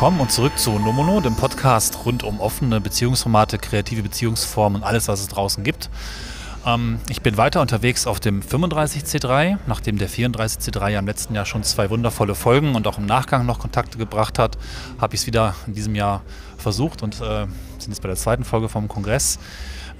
Willkommen 0.00 0.20
und 0.20 0.32
zurück 0.32 0.56
zu 0.56 0.78
Nomono, 0.78 1.20
dem 1.20 1.36
Podcast 1.36 2.06
rund 2.06 2.22
um 2.22 2.40
offene 2.40 2.80
Beziehungsformate, 2.80 3.58
kreative 3.58 4.02
Beziehungsformen 4.02 4.80
und 4.80 4.82
alles, 4.82 5.08
was 5.08 5.20
es 5.20 5.28
draußen 5.28 5.62
gibt. 5.62 5.90
Ähm, 6.64 7.00
ich 7.10 7.20
bin 7.20 7.36
weiter 7.36 7.60
unterwegs 7.60 8.06
auf 8.06 8.18
dem 8.18 8.40
35C3, 8.40 9.58
nachdem 9.66 9.98
der 9.98 10.08
34C3 10.08 10.88
ja 10.88 11.00
im 11.00 11.06
letzten 11.06 11.34
Jahr 11.34 11.44
schon 11.44 11.64
zwei 11.64 11.90
wundervolle 11.90 12.34
Folgen 12.34 12.76
und 12.76 12.86
auch 12.86 12.96
im 12.96 13.04
Nachgang 13.04 13.44
noch 13.44 13.58
Kontakte 13.58 13.98
gebracht 13.98 14.38
hat, 14.38 14.56
habe 14.98 15.14
ich 15.14 15.20
es 15.20 15.26
wieder 15.26 15.54
in 15.66 15.74
diesem 15.74 15.94
Jahr 15.94 16.22
versucht 16.56 17.02
und 17.02 17.20
äh, 17.20 17.44
sind 17.76 17.88
jetzt 17.88 18.00
bei 18.00 18.08
der 18.08 18.16
zweiten 18.16 18.44
Folge 18.44 18.70
vom 18.70 18.88
Kongress. 18.88 19.38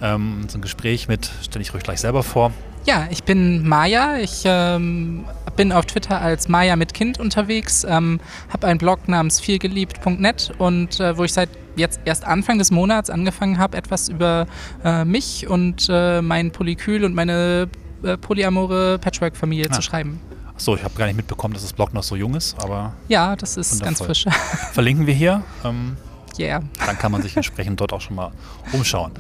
Ähm, 0.03 0.47
so 0.49 0.59
ein 0.59 0.63
Gespräch 0.63 1.09
mit, 1.09 1.31
stelle 1.43 1.63
ich 1.63 1.75
ruhig 1.75 1.83
gleich 1.83 2.01
selber 2.01 2.23
vor. 2.23 2.53
Ja, 2.87 3.07
ich 3.11 3.25
bin 3.25 3.69
Maja. 3.69 4.17
Ich 4.17 4.43
ähm, 4.47 5.27
bin 5.57 5.73
auf 5.73 5.85
Twitter 5.85 6.21
als 6.21 6.49
Maja 6.49 6.77
mit 6.77 6.95
Kind 6.95 7.21
unterwegs, 7.21 7.85
ähm, 7.89 8.21
habe 8.49 8.67
einen 8.67 8.79
Blog 8.79 9.09
namens 9.09 9.41
vielgeliebt.net 9.41 10.53
und 10.59 10.99
äh, 11.01 11.17
wo 11.19 11.25
ich 11.25 11.33
seit 11.35 11.51
jetzt 11.77 12.01
erst 12.05 12.25
Anfang 12.25 12.59
des 12.59 12.71
Monats 12.71 13.11
angefangen 13.11 13.59
habe, 13.59 13.77
etwas 13.77 14.09
über 14.09 14.47
äh, 14.85 15.05
mich 15.05 15.47
und 15.49 15.89
äh, 15.91 16.23
mein 16.23 16.51
Polykül 16.51 17.05
und 17.05 17.15
meine 17.15 17.69
äh, 18.03 18.17
polyamore 18.17 18.99
Patchwork-Familie 18.99 19.67
ah. 19.71 19.75
zu 19.75 19.83
schreiben. 19.83 20.21
So, 20.57 20.75
ich 20.75 20.85
habe 20.85 20.95
gar 20.95 21.07
nicht 21.07 21.17
mitbekommen, 21.17 21.55
dass 21.55 21.63
das 21.63 21.73
Blog 21.73 21.95
noch 21.95 22.03
so 22.03 22.17
jung 22.17 22.35
ist, 22.35 22.55
aber. 22.63 22.93
Ja, 23.09 23.35
das 23.37 23.57
ist 23.57 23.81
wundervoll. 23.81 24.09
ganz 24.09 24.23
frisch. 24.23 24.35
Verlinken 24.73 25.07
wir 25.07 25.15
hier. 25.15 25.43
Ähm, 25.65 25.97
yeah. 26.39 26.63
Dann 26.85 26.99
kann 26.99 27.13
man 27.13 27.23
sich 27.23 27.37
entsprechend 27.37 27.81
dort 27.81 27.93
auch 27.93 28.01
schon 28.01 28.17
mal 28.17 28.31
umschauen. 28.73 29.13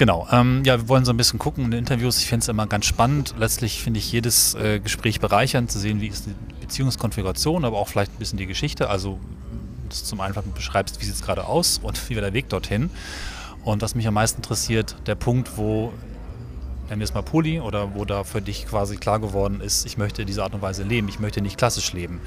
Genau, 0.00 0.26
ähm, 0.32 0.62
ja, 0.64 0.78
wir 0.78 0.88
wollen 0.88 1.04
so 1.04 1.12
ein 1.12 1.18
bisschen 1.18 1.38
gucken 1.38 1.66
in 1.66 1.72
Interviews. 1.72 2.20
Ich 2.20 2.26
finde 2.26 2.42
es 2.42 2.48
immer 2.48 2.66
ganz 2.66 2.86
spannend. 2.86 3.34
Letztlich 3.38 3.82
finde 3.82 3.98
ich 3.98 4.10
jedes 4.10 4.54
äh, 4.54 4.80
Gespräch 4.80 5.20
bereichernd, 5.20 5.70
zu 5.70 5.78
sehen, 5.78 6.00
wie 6.00 6.06
ist 6.06 6.24
die 6.24 6.34
Beziehungskonfiguration, 6.62 7.66
aber 7.66 7.76
auch 7.76 7.88
vielleicht 7.88 8.10
ein 8.14 8.18
bisschen 8.18 8.38
die 8.38 8.46
Geschichte. 8.46 8.88
Also, 8.88 9.20
dass 9.90 10.00
du 10.00 10.08
zum 10.08 10.22
einen 10.22 10.34
beschreibst, 10.54 11.02
wie 11.02 11.04
sieht 11.04 11.16
es 11.16 11.20
gerade 11.20 11.44
aus 11.44 11.80
und 11.82 12.08
wie 12.08 12.14
war 12.14 12.22
der 12.22 12.32
Weg 12.32 12.48
dorthin. 12.48 12.88
Und 13.62 13.82
was 13.82 13.94
mich 13.94 14.08
am 14.08 14.14
meisten 14.14 14.38
interessiert, 14.38 14.96
der 15.04 15.16
Punkt, 15.16 15.58
wo, 15.58 15.92
nennen 16.90 17.00
wir 17.00 17.04
es 17.04 17.14
mal 17.14 17.22
Poli, 17.22 17.60
oder 17.60 17.94
wo 17.94 18.04
da 18.04 18.24
für 18.24 18.42
dich 18.42 18.66
quasi 18.66 18.96
klar 18.96 19.20
geworden 19.20 19.60
ist, 19.60 19.86
ich 19.86 19.96
möchte 19.96 20.26
diese 20.26 20.42
Art 20.42 20.52
und 20.54 20.60
Weise 20.60 20.82
leben, 20.82 21.08
ich 21.08 21.20
möchte 21.20 21.40
nicht 21.40 21.56
klassisch 21.56 21.92
leben. 21.92 22.20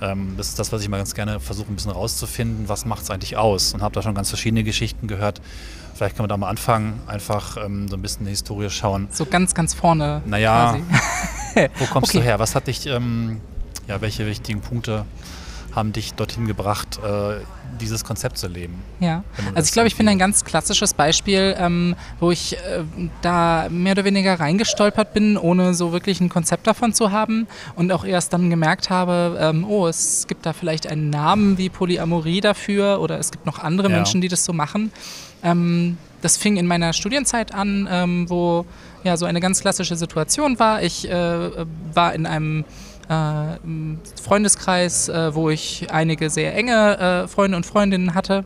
Ähm, 0.00 0.34
das 0.36 0.48
ist 0.48 0.58
das, 0.58 0.72
was 0.72 0.82
ich 0.82 0.88
mal 0.88 0.96
ganz 0.96 1.14
gerne 1.14 1.40
versuche, 1.40 1.70
ein 1.70 1.76
bisschen 1.76 1.92
rauszufinden, 1.92 2.68
was 2.68 2.84
macht 2.84 3.02
es 3.02 3.10
eigentlich 3.10 3.36
aus. 3.36 3.74
Und 3.74 3.82
habe 3.82 3.94
da 3.94 4.02
schon 4.02 4.14
ganz 4.14 4.28
verschiedene 4.28 4.64
Geschichten 4.64 5.06
gehört, 5.06 5.40
Vielleicht 5.98 6.14
können 6.14 6.26
wir 6.26 6.28
da 6.28 6.36
mal 6.36 6.48
anfangen, 6.48 7.00
einfach 7.08 7.56
ähm, 7.56 7.88
so 7.88 7.96
ein 7.96 8.02
bisschen 8.02 8.24
die 8.24 8.30
Historie 8.30 8.70
schauen. 8.70 9.08
So 9.10 9.26
ganz, 9.26 9.52
ganz 9.52 9.74
vorne. 9.74 10.22
Naja, 10.26 10.78
wo 11.76 11.86
kommst 11.86 12.10
okay. 12.14 12.18
du 12.18 12.24
her? 12.24 12.38
Was 12.38 12.54
hat 12.54 12.68
dich, 12.68 12.86
ähm, 12.86 13.40
ja, 13.88 14.00
welche 14.00 14.24
wichtigen 14.24 14.60
Punkte 14.60 15.06
haben 15.78 15.92
dich 15.92 16.14
dorthin 16.14 16.46
gebracht, 16.46 16.98
äh, 17.02 17.40
dieses 17.80 18.04
Konzept 18.04 18.38
zu 18.38 18.48
leben? 18.48 18.82
Ja, 19.00 19.24
also 19.54 19.66
ich 19.66 19.72
glaube, 19.72 19.88
ich 19.88 19.96
bin 19.96 20.08
ein 20.08 20.18
ganz 20.18 20.44
klassisches 20.44 20.92
Beispiel, 20.92 21.54
ähm, 21.58 21.94
wo 22.20 22.30
ich 22.30 22.56
äh, 22.56 22.84
da 23.22 23.68
mehr 23.70 23.92
oder 23.92 24.04
weniger 24.04 24.38
reingestolpert 24.38 25.14
bin, 25.14 25.36
ohne 25.36 25.74
so 25.74 25.92
wirklich 25.92 26.20
ein 26.20 26.28
Konzept 26.28 26.66
davon 26.66 26.92
zu 26.92 27.12
haben 27.12 27.46
und 27.76 27.92
auch 27.92 28.04
erst 28.04 28.32
dann 28.32 28.50
gemerkt 28.50 28.90
habe, 28.90 29.38
ähm, 29.40 29.64
oh, 29.64 29.86
es 29.86 30.26
gibt 30.26 30.44
da 30.44 30.52
vielleicht 30.52 30.86
einen 30.86 31.10
Namen 31.10 31.56
wie 31.56 31.68
Polyamorie 31.68 32.40
dafür 32.40 33.00
oder 33.00 33.18
es 33.18 33.30
gibt 33.30 33.46
noch 33.46 33.60
andere 33.60 33.88
ja. 33.88 33.96
Menschen, 33.96 34.20
die 34.20 34.28
das 34.28 34.44
so 34.44 34.52
machen. 34.52 34.90
Ähm, 35.42 35.96
das 36.20 36.36
fing 36.36 36.56
in 36.56 36.66
meiner 36.66 36.92
Studienzeit 36.92 37.54
an, 37.54 37.88
ähm, 37.90 38.28
wo 38.28 38.66
ja 39.04 39.16
so 39.16 39.24
eine 39.26 39.40
ganz 39.40 39.60
klassische 39.60 39.94
Situation 39.94 40.58
war. 40.58 40.82
Ich 40.82 41.08
äh, 41.08 41.50
war 41.94 42.12
in 42.14 42.26
einem 42.26 42.64
äh, 43.08 43.58
Freundeskreis, 44.22 45.08
äh, 45.08 45.34
wo 45.34 45.50
ich 45.50 45.90
einige 45.90 46.30
sehr 46.30 46.54
enge 46.54 46.98
äh, 46.98 47.28
Freunde 47.28 47.56
und 47.56 47.66
Freundinnen 47.66 48.14
hatte. 48.14 48.44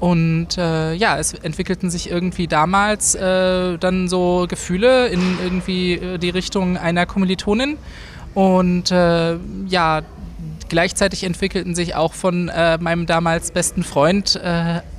Und 0.00 0.58
äh, 0.58 0.92
ja, 0.94 1.18
es 1.18 1.32
entwickelten 1.34 1.90
sich 1.90 2.10
irgendwie 2.10 2.46
damals 2.46 3.14
äh, 3.14 3.78
dann 3.78 4.08
so 4.08 4.46
Gefühle 4.48 5.08
in 5.08 5.38
irgendwie 5.42 6.18
die 6.18 6.30
Richtung 6.30 6.76
einer 6.76 7.06
Kommilitonin. 7.06 7.78
Und 8.34 8.90
ja, 8.90 10.02
gleichzeitig 10.68 11.22
entwickelten 11.22 11.76
sich 11.76 11.94
auch 11.94 12.14
von 12.14 12.46
meinem 12.80 13.06
damals 13.06 13.52
besten 13.52 13.84
Freund 13.84 14.36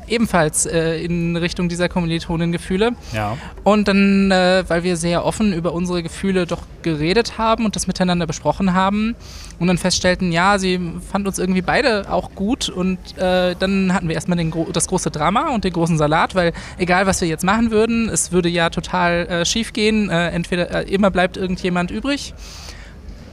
ebenfalls 0.07 0.65
äh, 0.65 1.03
in 1.03 1.35
Richtung 1.35 1.69
dieser 1.69 1.89
Kommilitonin 1.89 2.51
Gefühle. 2.51 2.93
Ja. 3.13 3.37
Und 3.63 3.87
dann, 3.87 4.31
äh, 4.31 4.63
weil 4.67 4.83
wir 4.83 4.97
sehr 4.97 5.25
offen 5.25 5.53
über 5.53 5.73
unsere 5.73 6.03
Gefühle 6.03 6.45
doch 6.45 6.63
geredet 6.81 7.37
haben 7.37 7.65
und 7.65 7.75
das 7.75 7.87
miteinander 7.87 8.27
besprochen 8.27 8.73
haben 8.73 9.15
und 9.59 9.67
dann 9.67 9.77
feststellten, 9.77 10.31
ja, 10.31 10.59
sie 10.59 10.79
fand 11.11 11.27
uns 11.27 11.39
irgendwie 11.39 11.61
beide 11.61 12.11
auch 12.11 12.31
gut 12.35 12.69
und 12.69 12.97
äh, 13.17 13.55
dann 13.57 13.93
hatten 13.93 14.07
wir 14.07 14.15
erstmal 14.15 14.37
den, 14.37 14.53
das 14.71 14.87
große 14.87 15.09
Drama 15.09 15.49
und 15.49 15.63
den 15.63 15.73
großen 15.73 15.97
Salat, 15.97 16.35
weil 16.35 16.53
egal 16.77 17.07
was 17.07 17.21
wir 17.21 17.27
jetzt 17.27 17.43
machen 17.43 17.71
würden, 17.71 18.09
es 18.09 18.31
würde 18.31 18.49
ja 18.49 18.69
total 18.69 19.27
äh, 19.27 19.45
schief 19.45 19.73
gehen. 19.73 20.09
Äh, 20.09 20.29
entweder 20.29 20.85
äh, 20.85 20.93
immer 20.93 21.11
bleibt 21.11 21.37
irgendjemand 21.37 21.91
übrig. 21.91 22.33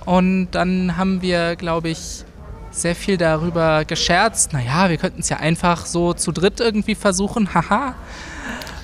Und 0.04 0.48
dann 0.50 0.96
haben 0.96 1.22
wir, 1.22 1.56
glaube 1.56 1.88
ich, 1.88 2.24
sehr 2.72 2.96
viel 2.96 3.16
darüber 3.16 3.84
gescherzt. 3.84 4.52
Naja, 4.52 4.88
wir 4.90 4.96
könnten 4.96 5.20
es 5.20 5.28
ja 5.28 5.36
einfach 5.36 5.86
so 5.86 6.12
zu 6.14 6.32
dritt 6.32 6.60
irgendwie 6.60 6.94
versuchen, 6.94 7.54
haha. 7.54 7.94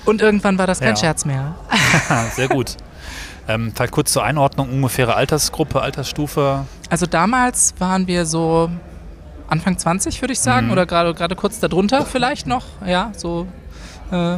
Und 0.05 0.21
irgendwann 0.21 0.57
war 0.57 0.67
das 0.67 0.79
kein 0.79 0.89
ja. 0.89 0.95
Scherz 0.95 1.25
mehr. 1.25 1.55
sehr 2.35 2.47
gut. 2.47 2.77
Ähm, 3.47 3.73
vielleicht 3.75 3.91
kurz 3.91 4.13
zur 4.13 4.23
Einordnung, 4.23 4.69
ungefähre 4.69 5.15
Altersgruppe, 5.15 5.81
Altersstufe? 5.81 6.65
Also 6.89 7.05
damals 7.05 7.73
waren 7.79 8.07
wir 8.07 8.25
so 8.25 8.69
Anfang 9.47 9.77
20, 9.77 10.21
würde 10.21 10.33
ich 10.33 10.39
sagen, 10.39 10.67
mhm. 10.67 10.73
oder 10.73 10.85
gerade 10.85 11.35
kurz 11.35 11.59
darunter 11.59 12.05
vielleicht 12.05 12.45
noch, 12.45 12.65
ja, 12.85 13.11
so 13.17 13.47
äh, 14.11 14.37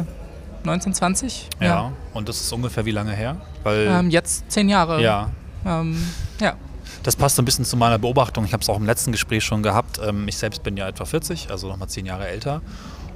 19, 0.64 0.94
20. 0.94 1.48
Ja. 1.60 1.66
ja. 1.66 1.92
und 2.14 2.28
das 2.28 2.40
ist 2.40 2.52
ungefähr 2.52 2.84
wie 2.84 2.90
lange 2.92 3.12
her? 3.12 3.36
Weil 3.62 3.86
ähm, 3.88 4.10
jetzt 4.10 4.50
zehn 4.50 4.68
Jahre. 4.68 5.02
Ja. 5.02 5.30
Ähm, 5.66 6.02
ja. 6.40 6.54
Das 7.02 7.16
passt 7.16 7.36
so 7.36 7.42
ein 7.42 7.44
bisschen 7.44 7.64
zu 7.64 7.76
meiner 7.76 7.98
Beobachtung. 7.98 8.44
Ich 8.44 8.52
habe 8.52 8.62
es 8.62 8.68
auch 8.68 8.76
im 8.76 8.86
letzten 8.86 9.10
Gespräch 9.12 9.44
schon 9.44 9.62
gehabt. 9.62 10.00
Ähm, 10.02 10.28
ich 10.28 10.36
selbst 10.36 10.62
bin 10.62 10.76
ja 10.76 10.88
etwa 10.88 11.04
40, 11.04 11.50
also 11.50 11.68
nochmal 11.68 11.88
zehn 11.88 12.06
Jahre 12.06 12.28
älter. 12.28 12.62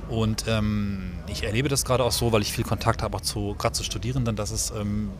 Und 0.08 0.44
ähm, 0.48 1.12
ich 1.28 1.44
erlebe 1.44 1.68
das 1.68 1.84
gerade 1.84 2.04
auch 2.04 2.12
so, 2.12 2.32
weil 2.32 2.42
ich 2.42 2.52
viel 2.52 2.64
Kontakt 2.64 3.02
habe, 3.02 3.16
auch 3.16 3.20
zu, 3.20 3.54
gerade 3.58 3.74
zu 3.74 3.84
Studierenden, 3.84 4.36
dass 4.36 4.50
es 4.50 4.70
ähm, 4.70 5.10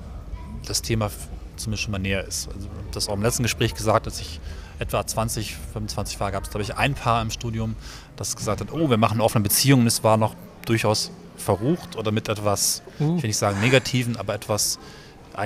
das 0.67 0.83
Thema 0.83 1.11
zumindest 1.57 1.85
schon 1.85 1.93
mal 1.93 1.99
näher 1.99 2.25
ist. 2.25 2.49
Also 2.55 2.69
das 2.93 3.09
auch 3.09 3.15
im 3.15 3.23
letzten 3.23 3.43
Gespräch 3.43 3.75
gesagt, 3.75 4.07
als 4.07 4.21
ich 4.21 4.41
etwa 4.79 5.07
20, 5.07 5.57
25 5.73 6.21
war, 6.21 6.31
gab 6.33 6.45
es, 6.45 6.51
glaube 6.51 6.63
ich, 6.63 6.77
ein 6.77 6.95
Paar 6.95 7.23
im 7.23 7.31
Studium, 7.31 7.77
das 8.17 8.37
gesagt 8.37 8.61
hat, 8.61 8.73
oh, 8.73 8.91
wir 8.91 8.97
machen 8.97 9.15
eine 9.15 9.25
offene 9.25 9.43
Beziehung 9.43 9.81
und 9.81 9.87
es 9.87 10.05
war 10.05 10.17
noch 10.17 10.35
durchaus 10.67 11.11
verrucht 11.37 11.97
oder 11.97 12.13
mit 12.13 12.29
etwas, 12.29 12.83
uh. 13.01 13.17
ich 13.17 13.23
will 13.23 13.29
nicht 13.29 13.37
sagen 13.37 13.61
negativen, 13.61 14.17
aber 14.17 14.35
etwas 14.35 14.79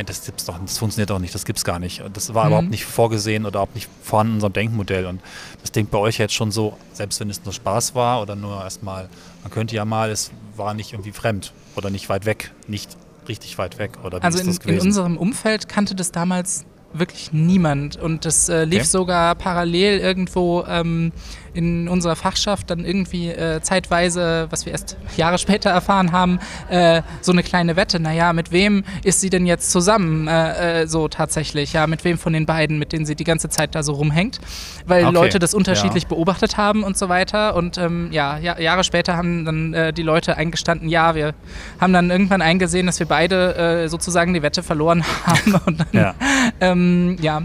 das 0.07 0.25
gibt's 0.25 0.45
doch, 0.45 0.59
das 0.59 0.79
funktioniert 0.79 1.11
doch 1.11 1.19
nicht, 1.19 1.35
das 1.35 1.45
gibt's 1.45 1.65
gar 1.65 1.79
nicht. 1.79 2.03
Das 2.13 2.33
war 2.33 2.45
mhm. 2.45 2.51
überhaupt 2.51 2.71
nicht 2.71 2.85
vorgesehen 2.85 3.45
oder 3.45 3.57
überhaupt 3.57 3.75
nicht 3.75 3.89
vorhanden 4.03 4.33
in 4.33 4.37
unserem 4.37 4.53
Denkmodell. 4.53 5.07
Und 5.07 5.21
das 5.63 5.73
klingt 5.73 5.91
bei 5.91 5.99
euch 5.99 6.19
jetzt 6.19 6.35
schon 6.35 6.51
so, 6.51 6.77
selbst 6.93 7.21
wenn 7.21 7.31
es 7.31 7.45
nur 7.45 7.53
Spaß 7.53 7.95
war 7.95 8.23
oder 8.23 8.37
nur 8.37 8.63
erstmal, 8.63 9.09
man 9.43 9.51
könnte 9.51 9.75
ja 9.75 9.85
mal, 9.85 10.11
es 10.11 10.31
war 10.57 10.75
nicht 10.75 10.93
irgendwie 10.93 11.13
fremd 11.13 11.53
oder 11.77 11.91
nicht 11.91 12.09
weit 12.09 12.25
weg, 12.25 12.53
nicht 12.67 12.97
richtig 13.29 13.59
weit 13.59 13.79
weg. 13.79 13.99
Oder 14.05 14.23
also 14.23 14.39
in, 14.39 14.57
in 14.75 14.81
unserem 14.81 15.17
Umfeld 15.17 15.69
kannte 15.69 15.95
das 15.95 16.13
damals 16.13 16.65
wirklich 16.93 17.33
niemand. 17.33 17.97
Und 17.97 18.25
das 18.25 18.49
äh, 18.49 18.65
lief 18.65 18.81
okay. 18.81 18.89
sogar 18.89 19.35
parallel 19.35 19.99
irgendwo 19.99 20.65
ähm, 20.69 21.13
in 21.53 21.89
unserer 21.89 22.17
Fachschaft 22.17 22.71
dann 22.71 22.85
irgendwie 22.85 23.29
äh, 23.29 23.61
zeitweise, 23.61 24.47
was 24.51 24.67
wir 24.67 24.73
erst 24.73 24.97
Jahre 25.17 25.39
später 25.39 25.71
erfahren 25.71 26.13
haben, 26.13 26.39
äh, 26.69 27.03
so 27.21 27.33
eine 27.33 27.43
kleine 27.43 27.77
Wette. 27.77 28.01
Naja, 28.01 28.33
mit 28.33 28.53
wem 28.53 28.85
ist 29.05 29.21
sie 29.21 29.31
denn 29.31 29.47
jetzt 29.47 29.71
zusammen? 29.71 30.29
Äh, 30.29 30.83
äh, 30.83 30.87
so 30.87 31.09
tatsächlich, 31.09 31.73
ja, 31.73 31.87
mit 31.87 32.05
wem 32.05 32.19
von 32.19 32.33
den 32.33 32.47
beiden, 32.47 32.79
mit 32.79 32.93
denen 32.93 33.07
sie 33.07 33.15
die 33.15 33.25
ganze 33.25 33.49
Zeit 33.49 33.75
da 33.75 33.83
so 33.83 33.93
rumhängt. 33.93 34.41
Weil 34.87 35.05
okay. 35.05 35.15
Leute 35.15 35.39
das 35.39 35.55
unterschiedlich 35.55 36.05
ja. 36.05 36.09
beobachtet 36.09 36.57
haben 36.57 36.83
und 36.83 36.97
so 36.97 37.09
weiter. 37.09 37.57
Und 37.57 37.79
ähm, 37.79 38.09
ja, 38.13 38.39
ja, 38.39 38.59
Jahre 38.59 38.85
später 38.85 39.17
haben 39.17 39.45
dann 39.45 39.75
äh, 39.75 39.93
die 39.93 40.03
Leute 40.03 40.37
eingestanden, 40.37 40.89
ja, 40.89 41.15
wir 41.15 41.35
haben 41.81 41.93
dann 41.93 42.11
irgendwann 42.11 42.43
eingesehen, 42.43 42.87
dass 42.87 42.99
wir 42.99 43.07
beide 43.07 43.89
sozusagen 43.89 44.35
die 44.35 44.43
Wette 44.43 44.63
verloren 44.63 45.05
haben. 45.27 45.55
Und 45.67 45.81
dann, 45.81 45.89
ja. 45.93 46.15
Ähm, 46.61 46.80
ja 47.21 47.43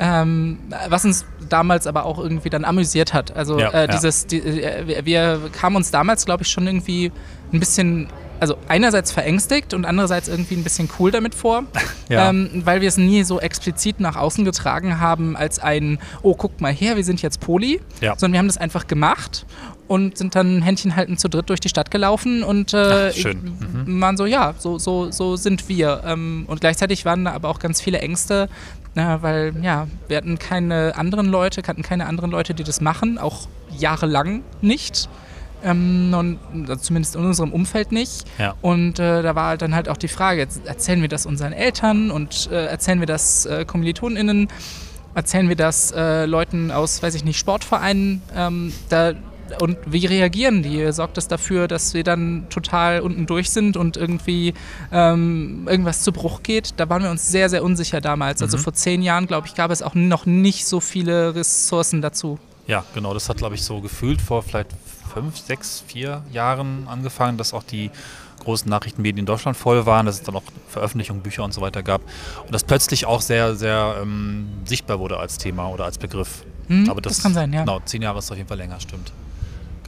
ähm, 0.00 0.58
was 0.88 1.04
uns 1.04 1.26
damals 1.50 1.86
aber 1.86 2.06
auch 2.06 2.18
irgendwie 2.18 2.48
dann 2.48 2.64
amüsiert 2.64 3.12
hat. 3.12 3.36
Also 3.36 3.60
ja, 3.60 3.70
äh, 3.70 3.86
dieses, 3.88 4.26
die, 4.26 4.38
äh, 4.40 5.04
wir 5.04 5.50
kamen 5.52 5.76
uns 5.76 5.90
damals, 5.90 6.24
glaube 6.24 6.42
ich, 6.42 6.48
schon 6.48 6.66
irgendwie 6.66 7.12
ein 7.52 7.60
bisschen 7.60 8.08
also 8.40 8.56
einerseits 8.68 9.12
verängstigt 9.12 9.74
und 9.74 9.84
andererseits 9.84 10.26
irgendwie 10.26 10.54
ein 10.54 10.64
bisschen 10.64 10.88
cool 10.98 11.10
damit 11.10 11.34
vor, 11.34 11.64
ja. 12.08 12.30
ähm, 12.30 12.62
weil 12.64 12.80
wir 12.80 12.88
es 12.88 12.96
nie 12.96 13.22
so 13.22 13.38
explizit 13.38 14.00
nach 14.00 14.16
außen 14.16 14.46
getragen 14.46 14.98
haben 14.98 15.36
als 15.36 15.58
ein, 15.58 15.98
oh, 16.22 16.34
guck 16.34 16.62
mal 16.62 16.72
her, 16.72 16.96
wir 16.96 17.04
sind 17.04 17.20
jetzt 17.20 17.40
Poli, 17.40 17.82
ja. 18.00 18.14
sondern 18.16 18.32
wir 18.32 18.38
haben 18.38 18.48
das 18.48 18.56
einfach 18.56 18.86
gemacht 18.86 19.44
und 19.90 20.16
sind 20.16 20.36
dann 20.36 20.62
Händchen 20.62 20.94
halten 20.94 21.18
zu 21.18 21.28
dritt 21.28 21.48
durch 21.48 21.58
die 21.58 21.68
Stadt 21.68 21.90
gelaufen 21.90 22.44
und 22.44 22.72
äh, 22.74 23.10
Ach, 23.10 23.34
mhm. 23.34 24.00
waren 24.00 24.16
so, 24.16 24.24
ja, 24.24 24.54
so, 24.56 24.78
so, 24.78 25.10
so 25.10 25.34
sind 25.34 25.68
wir. 25.68 26.02
Ähm, 26.06 26.44
und 26.46 26.60
gleichzeitig 26.60 27.04
waren 27.04 27.24
da 27.24 27.32
aber 27.32 27.48
auch 27.48 27.58
ganz 27.58 27.80
viele 27.80 27.98
Ängste, 27.98 28.48
Ja, 28.94 29.20
weil 29.22 29.52
ja, 29.62 29.88
wir 30.06 30.16
hatten 30.16 30.38
keine 30.38 30.94
anderen 30.94 31.26
Leute, 31.26 31.60
kannten 31.62 31.82
keine 31.82 32.06
anderen 32.06 32.30
Leute, 32.30 32.54
die 32.54 32.62
das 32.62 32.80
machen, 32.80 33.18
auch 33.18 33.48
jahrelang 33.76 34.44
nicht. 34.60 35.08
Ähm, 35.64 36.14
und, 36.16 36.38
also 36.70 36.76
zumindest 36.76 37.16
in 37.16 37.24
unserem 37.24 37.52
Umfeld 37.52 37.90
nicht. 37.90 38.26
Ja. 38.38 38.54
Und 38.62 39.00
äh, 39.00 39.24
da 39.24 39.34
war 39.34 39.48
halt 39.48 39.62
dann 39.62 39.74
halt 39.74 39.88
auch 39.88 39.96
die 39.96 40.06
Frage, 40.06 40.46
erzählen 40.66 41.02
wir 41.02 41.08
das 41.08 41.26
unseren 41.26 41.52
Eltern 41.52 42.12
und 42.12 42.48
äh, 42.52 42.66
erzählen 42.66 43.00
wir 43.00 43.08
das 43.08 43.44
äh, 43.44 43.64
KommilitonInnen, 43.64 44.46
erzählen 45.16 45.48
wir 45.48 45.56
das 45.56 45.90
äh, 45.90 46.26
Leuten 46.26 46.70
aus, 46.70 47.02
weiß 47.02 47.16
ich 47.16 47.24
nicht, 47.24 47.38
Sportvereinen. 47.38 48.22
Ähm, 48.36 48.72
da, 48.88 49.14
und 49.60 49.76
wie 49.86 50.06
reagieren 50.06 50.62
die? 50.62 50.92
Sorgt 50.92 51.16
das 51.16 51.28
dafür, 51.28 51.68
dass 51.68 51.94
wir 51.94 52.04
dann 52.04 52.46
total 52.50 53.00
unten 53.00 53.26
durch 53.26 53.50
sind 53.50 53.76
und 53.76 53.96
irgendwie 53.96 54.54
ähm, 54.92 55.66
irgendwas 55.68 56.02
zu 56.02 56.12
Bruch 56.12 56.42
geht? 56.42 56.74
Da 56.76 56.88
waren 56.88 57.02
wir 57.02 57.10
uns 57.10 57.28
sehr, 57.30 57.48
sehr 57.48 57.62
unsicher 57.64 58.00
damals. 58.00 58.42
Also 58.42 58.56
Mhm. 58.56 58.62
vor 58.62 58.72
zehn 58.74 59.02
Jahren, 59.02 59.26
glaube 59.26 59.46
ich, 59.46 59.54
gab 59.54 59.70
es 59.70 59.82
auch 59.82 59.94
noch 59.94 60.26
nicht 60.26 60.66
so 60.66 60.80
viele 60.80 61.34
Ressourcen 61.34 62.02
dazu. 62.02 62.38
Ja, 62.66 62.84
genau. 62.94 63.14
Das 63.14 63.28
hat, 63.28 63.38
glaube 63.38 63.54
ich, 63.54 63.62
so 63.64 63.80
gefühlt 63.80 64.20
vor 64.20 64.42
vielleicht 64.42 64.70
fünf, 65.12 65.38
sechs, 65.38 65.82
vier 65.86 66.22
Jahren 66.32 66.86
angefangen, 66.88 67.36
dass 67.36 67.52
auch 67.52 67.64
die 67.64 67.90
großen 68.44 68.70
Nachrichtenmedien 68.70 69.18
in 69.18 69.26
Deutschland 69.26 69.56
voll 69.56 69.84
waren, 69.86 70.06
dass 70.06 70.14
es 70.16 70.22
dann 70.22 70.34
auch 70.36 70.42
Veröffentlichungen, 70.68 71.22
Bücher 71.22 71.44
und 71.44 71.52
so 71.52 71.60
weiter 71.60 71.82
gab. 71.82 72.00
Und 72.44 72.54
das 72.54 72.64
plötzlich 72.64 73.04
auch 73.06 73.20
sehr, 73.20 73.54
sehr 73.54 73.96
ähm, 74.00 74.46
sichtbar 74.64 74.98
wurde 74.98 75.18
als 75.18 75.36
Thema 75.36 75.68
oder 75.68 75.84
als 75.84 75.98
Begriff. 75.98 76.44
Hm, 76.68 76.88
Aber 76.88 77.00
das 77.02 77.22
kann 77.22 77.34
sein, 77.34 77.52
ja. 77.52 77.60
Genau, 77.60 77.80
zehn 77.84 78.00
Jahre 78.02 78.20
ist 78.20 78.30
auf 78.30 78.36
jeden 78.38 78.48
Fall 78.48 78.56
länger, 78.58 78.78
stimmt. 78.80 79.12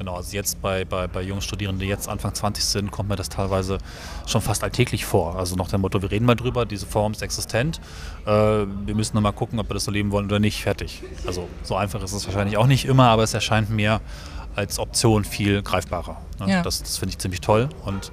Genau, 0.02 0.16
also 0.16 0.34
jetzt 0.34 0.60
bei, 0.60 0.84
bei, 0.84 1.06
bei 1.06 1.22
jungen 1.22 1.42
Studierenden, 1.42 1.78
die 1.78 1.86
jetzt 1.86 2.08
Anfang 2.08 2.34
20 2.34 2.64
sind, 2.64 2.90
kommt 2.90 3.08
mir 3.08 3.14
das 3.14 3.28
teilweise 3.28 3.78
schon 4.26 4.40
fast 4.40 4.64
alltäglich 4.64 5.04
vor. 5.04 5.36
Also 5.36 5.54
nach 5.54 5.68
dem 5.68 5.80
Motto, 5.80 6.02
wir 6.02 6.10
reden 6.10 6.26
mal 6.26 6.34
drüber, 6.34 6.66
diese 6.66 6.86
Form 6.86 7.12
ist 7.12 7.22
existent, 7.22 7.80
äh, 8.26 8.30
wir 8.30 8.96
müssen 8.96 9.14
nur 9.14 9.22
mal 9.22 9.30
gucken, 9.30 9.60
ob 9.60 9.70
wir 9.70 9.74
das 9.74 9.84
so 9.84 9.92
leben 9.92 10.10
wollen 10.10 10.26
oder 10.26 10.40
nicht, 10.40 10.60
fertig. 10.60 11.04
Also 11.24 11.48
so 11.62 11.76
einfach 11.76 12.02
ist 12.02 12.14
es 12.14 12.26
wahrscheinlich 12.26 12.56
auch 12.56 12.66
nicht 12.66 12.84
immer, 12.84 13.10
aber 13.10 13.22
es 13.22 13.32
erscheint 13.32 13.70
mir 13.70 14.00
als 14.56 14.80
Option 14.80 15.22
viel 15.22 15.62
greifbarer. 15.62 16.20
Ne? 16.40 16.50
Ja. 16.50 16.62
Das, 16.62 16.80
das 16.82 16.98
finde 16.98 17.10
ich 17.10 17.18
ziemlich 17.18 17.40
toll 17.40 17.68
und 17.84 18.10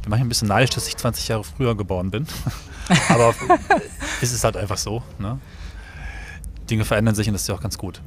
bin 0.00 0.08
manchmal 0.08 0.24
ein 0.24 0.28
bisschen 0.30 0.48
neidisch, 0.48 0.70
dass 0.70 0.88
ich 0.88 0.96
20 0.96 1.28
Jahre 1.28 1.44
früher 1.44 1.76
geboren 1.76 2.10
bin. 2.10 2.26
aber 3.10 3.34
es 4.22 4.32
ist 4.32 4.42
halt 4.42 4.56
einfach 4.56 4.78
so. 4.78 5.02
Ne? 5.18 5.38
Dinge 6.70 6.86
verändern 6.86 7.14
sich 7.14 7.28
und 7.28 7.34
das 7.34 7.42
ist 7.42 7.48
ja 7.48 7.54
auch 7.54 7.60
ganz 7.60 7.76
gut. 7.76 8.00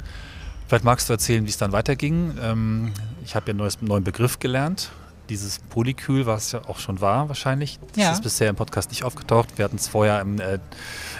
Vielleicht 0.70 0.84
magst 0.84 1.08
du 1.08 1.12
erzählen, 1.14 1.44
wie 1.46 1.50
es 1.50 1.58
dann 1.58 1.72
weiterging. 1.72 2.34
Ähm, 2.40 2.92
ich 3.24 3.34
habe 3.34 3.50
ja 3.50 3.58
einen 3.58 3.72
neuen 3.80 4.04
Begriff 4.04 4.38
gelernt. 4.38 4.92
Dieses 5.28 5.58
Polykül, 5.58 6.26
was 6.26 6.52
ja 6.52 6.60
auch 6.68 6.78
schon 6.78 7.00
war 7.00 7.26
wahrscheinlich. 7.28 7.80
Das 7.96 7.96
Ja. 8.04 8.12
ist 8.12 8.22
bisher 8.22 8.48
im 8.48 8.54
Podcast 8.54 8.88
nicht 8.90 9.02
aufgetaucht. 9.02 9.48
Wir 9.56 9.64
hatten 9.64 9.74
es 9.74 9.88
vorher 9.88 10.20
im 10.20 10.38
äh, 10.40 10.58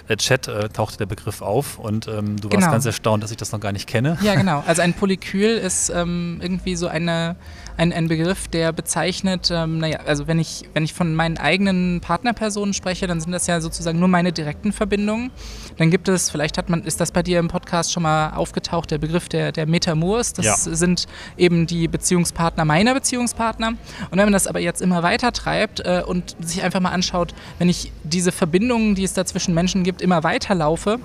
äh, 0.06 0.16
Chat, 0.18 0.46
äh, 0.46 0.68
tauchte 0.68 0.98
der 0.98 1.06
Begriff 1.06 1.42
auf 1.42 1.80
und 1.80 2.06
ähm, 2.06 2.36
du 2.40 2.44
warst 2.48 2.58
Genau. 2.60 2.70
ganz 2.70 2.86
erstaunt, 2.86 3.24
dass 3.24 3.32
ich 3.32 3.38
das 3.38 3.50
noch 3.50 3.58
gar 3.58 3.72
nicht 3.72 3.88
kenne. 3.88 4.16
Ja, 4.22 4.36
genau. 4.36 4.62
Also 4.68 4.82
ein 4.82 4.94
Polykül 4.94 5.50
ist 5.58 5.90
ähm, 5.90 6.38
irgendwie 6.40 6.76
so 6.76 6.86
eine, 6.86 7.34
ein, 7.76 7.92
ein 7.92 8.08
Begriff, 8.08 8.48
der 8.48 8.72
bezeichnet, 8.72 9.50
ähm, 9.52 9.78
naja, 9.78 10.00
also 10.06 10.26
wenn 10.26 10.38
ich, 10.38 10.64
wenn 10.74 10.84
ich 10.84 10.94
von 10.94 11.14
meinen 11.14 11.38
eigenen 11.38 12.00
Partnerpersonen 12.00 12.74
spreche, 12.74 13.06
dann 13.06 13.20
sind 13.20 13.32
das 13.32 13.46
ja 13.46 13.60
sozusagen 13.60 13.98
nur 13.98 14.08
meine 14.08 14.32
direkten 14.32 14.72
Verbindungen. 14.72 15.30
Dann 15.78 15.90
gibt 15.90 16.08
es, 16.08 16.30
vielleicht 16.30 16.58
hat 16.58 16.68
man, 16.68 16.82
ist 16.84 17.00
das 17.00 17.12
bei 17.12 17.22
dir 17.22 17.38
im 17.38 17.48
Podcast 17.48 17.92
schon 17.92 18.02
mal 18.02 18.30
aufgetaucht, 18.34 18.90
der 18.90 18.98
Begriff 18.98 19.28
der, 19.28 19.52
der 19.52 19.66
Metamours. 19.66 20.32
Das 20.34 20.44
Ja. 20.44 20.54
sind 20.56 21.06
eben 21.36 21.66
die 21.66 21.88
Beziehungspartner 21.88 22.64
meiner 22.64 22.94
Beziehungspartner. 22.94 23.68
Und 23.68 23.76
wenn 24.12 24.24
man 24.26 24.32
das 24.32 24.46
aber 24.46 24.60
jetzt 24.60 24.82
immer 24.82 25.02
weiter 25.02 25.32
treibt 25.32 25.80
äh, 25.80 26.02
und 26.06 26.36
sich 26.40 26.62
einfach 26.62 26.80
mal 26.80 26.90
anschaut, 26.90 27.34
wenn 27.58 27.68
ich 27.68 27.92
diese 28.04 28.32
Verbindungen, 28.32 28.94
die 28.94 29.04
es 29.04 29.12
da 29.14 29.24
zwischen 29.24 29.54
Menschen 29.54 29.84
gibt, 29.84 30.02
immer 30.02 30.22
weiterlaufe, 30.24 30.98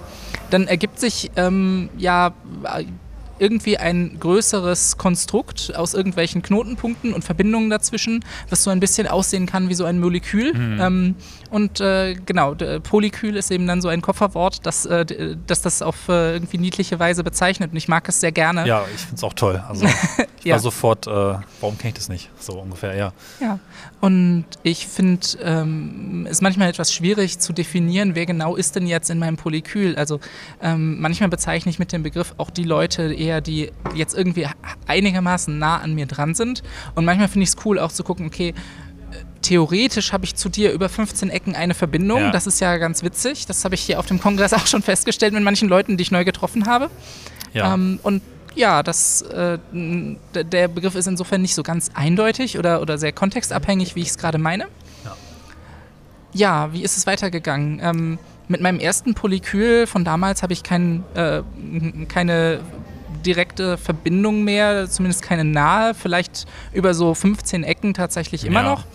dann 0.50 0.68
ergibt 0.68 1.00
sich 1.00 1.32
ähm, 1.36 1.90
ja 1.98 2.34
irgendwie 3.40 3.78
ein 3.78 4.18
größeres 4.20 4.98
Konstrukt 4.98 5.74
aus 5.76 5.94
irgendwelchen 5.94 6.42
Knotenpunkten 6.42 7.14
und 7.14 7.24
Verbindungen 7.24 7.70
dazwischen, 7.70 8.24
was 8.50 8.64
so 8.64 8.70
ein 8.72 8.80
bisschen 8.80 9.08
aussehen 9.08 9.46
kann 9.46 9.70
wie 9.70 9.74
so 9.74 9.86
ein 9.86 10.00
Molekül. 10.00 10.54
Ähm, 10.56 11.16
und 11.50 11.80
äh, 11.82 12.16
genau, 12.26 12.54
d- 12.54 12.80
Polykül 12.80 13.36
ist 13.36 13.52
eben 13.52 13.68
dann 13.68 13.82
so 13.82 13.88
ein 13.90 14.02
Kofferwort, 14.02 14.66
das, 14.66 14.86
äh, 14.86 15.06
d- 15.06 15.36
das 15.48 15.62
das 15.62 15.82
auf 15.82 16.08
äh, 16.10 16.34
irgendwie 16.34 16.58
niedliche 16.58 17.00
Weise 17.00 17.24
bezeichnet. 17.24 17.72
Und 17.72 17.78
ich 17.78 17.88
mag 17.88 18.08
es 18.10 18.20
sehr 18.22 18.32
gerne. 18.32 18.66
Ja, 18.68 18.84
ich 18.94 19.02
finde 19.02 19.16
es 19.16 19.24
auch 19.24 19.34
toll. 19.34 19.64
Also 19.68 19.86
Ja. 20.46 20.54
war 20.54 20.60
sofort, 20.60 21.08
äh, 21.08 21.10
warum 21.10 21.78
kenne 21.78 21.90
ich 21.90 21.94
das 21.96 22.08
nicht? 22.08 22.30
So 22.40 22.54
ungefähr, 22.60 22.96
ja. 22.96 23.14
Ja, 23.42 23.60
und 24.00 24.46
ich 24.62 24.88
finde 24.88 25.26
ähm, 25.42 26.28
es 26.30 26.42
manchmal 26.42 26.70
etwas 26.70 26.94
schwierig 26.94 27.40
zu 27.40 27.52
definieren, 27.52 28.14
wer 28.14 28.28
genau 28.28 28.56
ist 28.56 28.76
denn 28.76 28.86
jetzt 28.86 29.10
in 29.10 29.18
meinem 29.18 29.38
Polykül. 29.38 29.96
Also 29.96 30.20
ähm, 30.62 31.02
manchmal 31.02 31.30
bezeichne 31.30 31.72
ich 31.72 31.80
mit 31.80 31.92
dem 31.92 32.04
Begriff 32.04 32.36
auch 32.38 32.52
die 32.52 32.64
Leute 32.64 33.12
eher, 33.12 33.42
die 33.42 33.72
jetzt 33.96 34.16
irgendwie 34.16 34.48
einigermaßen 34.86 35.58
nah 35.58 35.78
an 35.78 35.96
mir 35.96 36.06
dran 36.06 36.36
sind. 36.36 36.62
Und 36.94 37.06
manchmal 37.06 37.28
finde 37.28 37.44
ich 37.44 37.50
es 37.50 37.66
cool 37.66 37.80
auch 37.80 37.92
zu 37.92 38.04
gucken, 38.04 38.28
okay, 38.28 38.54
theoretisch 39.42 40.12
habe 40.12 40.26
ich 40.26 40.36
zu 40.36 40.50
dir 40.50 40.72
über 40.72 40.90
15 40.90 41.30
Ecken 41.30 41.56
eine 41.56 41.74
Verbindung. 41.74 42.20
Ja. 42.20 42.32
Das 42.32 42.48
ist 42.48 42.60
ja 42.60 42.78
ganz 42.78 43.04
witzig. 43.04 43.46
Das 43.46 43.64
habe 43.66 43.76
ich 43.76 43.82
hier 43.82 44.00
auf 44.00 44.06
dem 44.06 44.20
Kongress 44.20 44.54
auch 44.54 44.68
schon 44.68 44.82
festgestellt 44.82 45.34
mit 45.34 45.44
manchen 45.44 45.70
Leuten, 45.70 45.98
die 45.98 46.04
ich 46.04 46.12
neu 46.12 46.24
getroffen 46.24 46.68
habe. 46.68 46.90
ja. 47.54 47.74
Ähm, 47.74 48.00
und 48.04 48.22
ja, 48.56 48.82
das, 48.84 49.22
äh, 49.24 49.58
der 49.74 50.68
Begriff 50.68 50.96
ist 50.96 51.08
insofern 51.08 51.42
nicht 51.42 51.56
so 51.56 51.64
ganz 51.64 51.92
eindeutig 51.94 52.58
oder, 52.58 52.82
oder 52.82 52.98
sehr 52.98 53.12
kontextabhängig, 53.12 53.96
wie 53.96 54.02
ich 54.02 54.10
es 54.10 54.18
gerade 54.18 54.38
meine. 54.38 54.66
Ja. 55.04 55.16
Ja, 56.34 56.74
wie 56.74 56.84
ist 56.84 56.98
es 56.98 57.08
weitergegangen? 57.08 57.80
Ähm, 57.82 58.20
mit 58.48 58.62
meinem 58.62 58.80
ersten 58.80 59.14
Polykül 59.14 59.88
von 59.88 60.04
damals 60.06 60.44
habe 60.44 60.54
ich 60.54 60.64
kein, 60.64 61.04
äh, 61.16 61.42
keine 62.08 62.60
direkte 63.26 63.78
Verbindung 63.78 64.44
mehr, 64.44 64.88
zumindest 64.90 65.24
keine 65.24 65.44
nahe, 65.44 65.94
vielleicht 65.96 66.46
über 66.74 66.94
so 66.94 67.14
15 67.16 67.64
Ecken 67.64 67.94
tatsächlich 67.94 68.46
immer 68.46 68.62
Ja. 68.62 68.70
noch. 68.70 68.86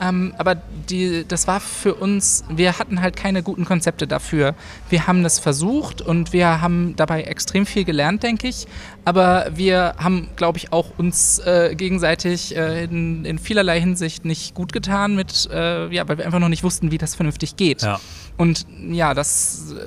Ähm, 0.00 0.34
aber 0.36 0.56
die, 0.90 1.24
das 1.26 1.46
war 1.46 1.58
für 1.58 1.94
uns, 1.94 2.44
wir 2.50 2.78
hatten 2.78 3.00
halt 3.00 3.16
keine 3.16 3.42
guten 3.42 3.64
Konzepte 3.64 4.06
dafür. 4.06 4.54
Wir 4.90 5.06
haben 5.06 5.22
das 5.22 5.38
versucht 5.38 6.02
und 6.02 6.34
wir 6.34 6.60
haben 6.60 6.94
dabei 6.96 7.22
extrem 7.22 7.64
viel 7.64 7.84
gelernt, 7.84 8.22
denke 8.22 8.46
ich. 8.46 8.66
Aber 9.06 9.46
wir 9.54 9.94
haben, 9.98 10.26
glaube 10.34 10.58
ich, 10.58 10.72
auch 10.72 10.86
uns 10.98 11.38
äh, 11.38 11.76
gegenseitig 11.76 12.56
äh, 12.56 12.84
in, 12.84 13.24
in 13.24 13.38
vielerlei 13.38 13.78
Hinsicht 13.80 14.24
nicht 14.24 14.52
gut 14.54 14.72
getan, 14.72 15.14
mit, 15.14 15.48
äh, 15.52 15.86
ja, 15.94 16.08
weil 16.08 16.18
wir 16.18 16.26
einfach 16.26 16.40
noch 16.40 16.48
nicht 16.48 16.64
wussten, 16.64 16.90
wie 16.90 16.98
das 16.98 17.14
vernünftig 17.14 17.54
geht. 17.56 17.82
ja. 17.82 18.00
Und 18.36 18.66
ja, 18.90 19.14
das, 19.14 19.72
äh, 19.78 19.84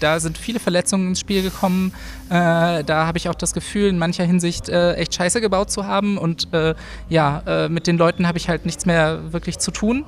da 0.00 0.18
sind 0.18 0.38
viele 0.38 0.58
Verletzungen 0.58 1.08
ins 1.08 1.20
Spiel 1.20 1.42
gekommen. 1.42 1.92
Äh, 2.30 2.82
da 2.82 3.06
habe 3.06 3.18
ich 3.18 3.28
auch 3.28 3.34
das 3.34 3.52
Gefühl, 3.52 3.90
in 3.90 3.98
mancher 3.98 4.24
Hinsicht 4.24 4.70
äh, 4.70 4.94
echt 4.94 5.14
Scheiße 5.14 5.40
gebaut 5.42 5.70
zu 5.70 5.86
haben. 5.86 6.16
Und 6.18 6.48
ja, 7.10 7.68
mit 7.68 7.86
den 7.86 7.98
Leuten 7.98 8.26
habe 8.26 8.38
ich 8.38 8.48
halt 8.48 8.64
nichts 8.66 8.86
mehr 8.86 9.32
wirklich 9.32 9.58
zu 9.58 9.70
tun. 9.70 10.04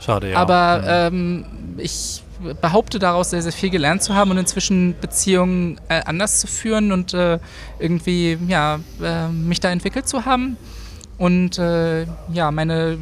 Schade, 0.00 0.32
ja. 0.32 0.36
Aber 0.38 1.08
Mhm. 1.10 1.14
ähm, 1.14 1.44
ich 1.78 2.22
behaupte 2.60 2.98
daraus 2.98 3.30
sehr, 3.30 3.42
sehr 3.42 3.52
viel 3.52 3.70
gelernt 3.70 4.02
zu 4.02 4.14
haben 4.14 4.30
und 4.30 4.38
inzwischen 4.38 4.94
Beziehungen 5.00 5.80
äh, 5.88 6.02
anders 6.04 6.40
zu 6.40 6.46
führen 6.46 6.92
und 6.92 7.14
äh, 7.14 7.38
irgendwie 7.78 8.38
ja, 8.48 8.80
äh, 9.02 9.28
mich 9.28 9.60
da 9.60 9.70
entwickelt 9.70 10.08
zu 10.08 10.24
haben. 10.24 10.56
Und 11.18 11.58
äh, 11.58 12.06
ja, 12.32 12.50
meine 12.50 12.98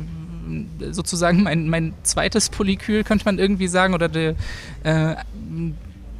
sozusagen 0.90 1.42
mein, 1.42 1.68
mein 1.68 1.94
zweites 2.02 2.48
Polykül, 2.48 3.04
könnte 3.04 3.24
man 3.24 3.38
irgendwie 3.38 3.68
sagen, 3.68 3.94
oder 3.94 4.08
die, 4.08 4.34
äh, 4.82 5.14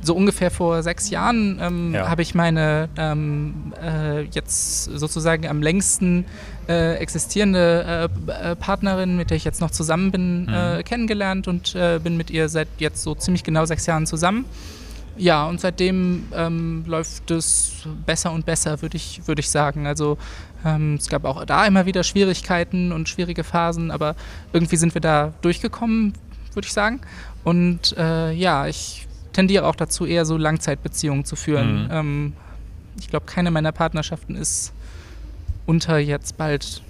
so 0.02 0.14
ungefähr 0.14 0.50
vor 0.50 0.83
sechs 0.83 1.11
Jahren 1.11 1.59
ähm, 1.61 1.95
Ja. 1.95 2.09
habe 2.09 2.23
ich 2.23 2.35
meine 2.35 2.88
ähm, 2.97 3.73
äh, 3.83 4.23
jetzt 4.23 4.85
sozusagen 4.85 5.47
am 5.47 5.62
längsten 5.62 6.25
äh, 6.69 6.95
existierende 6.95 8.09
äh, 8.28 8.52
äh, 8.52 8.57
Partnerin, 8.57 9.16
mit 9.16 9.30
der 9.30 9.37
ich 9.37 9.45
jetzt 9.45 9.61
noch 9.61 9.71
zusammen 9.71 10.11
bin, 10.11 10.49
äh, 10.49 10.83
kennengelernt 10.83 11.49
und 11.49 11.75
äh, 11.75 11.99
bin 12.02 12.16
mit 12.16 12.30
ihr 12.30 12.49
seit 12.49 12.69
jetzt 12.78 13.02
so 13.02 13.14
ziemlich 13.14 13.45
genau 13.45 13.64
sechs 13.66 13.87
Jahren 13.87 14.07
zusammen. 14.07 14.45
Ja, 15.16 15.47
und 15.47 15.61
seitdem 15.61 16.28
ähm, 16.35 16.85
läuft 16.87 17.30
es 17.30 17.73
besser 18.07 18.33
und 18.33 18.47
besser, 18.47 18.80
würde 18.80 18.97
ich, 18.97 19.21
würd 19.26 19.38
ich 19.38 19.50
sagen. 19.50 19.87
Also 19.87 20.16
ähm, 20.64 20.95
es 20.95 21.09
gab 21.09 21.25
auch 21.25 21.45
da 21.45 21.66
immer 21.66 21.85
wieder 21.85 22.04
Schwierigkeiten 22.04 22.90
und 22.92 23.09
schwierige 23.09 23.45
Phasen, 23.45 23.90
aber 23.90 24.14
irgendwie 24.54 24.76
sind 24.76 24.95
wir 24.95 25.00
da 25.02 25.35
durchgekommen, 25.42 26.14
würde 26.54 26.66
ich 26.66 26.73
sagen. 26.73 27.00
Und 27.45 27.95
äh, 27.99 28.33
ja, 28.33 28.66
ich 28.66 29.07
tendiere 29.32 29.66
auch 29.66 29.76
dazu, 29.76 30.06
eher 30.06 30.25
so 30.25 30.37
Langzeitbeziehungen 30.37 31.25
zu 31.25 31.37
führen. 31.37 31.84
Mhm. 31.84 31.88
Ähm, 31.90 32.32
ich 32.99 33.08
glaube, 33.08 33.26
keine 33.26 33.50
meiner 33.50 33.72
Partnerschaften 33.72 34.37
ist 34.37 34.72
unter 35.66 35.99
jetzt 35.99 36.37
bald 36.37 36.82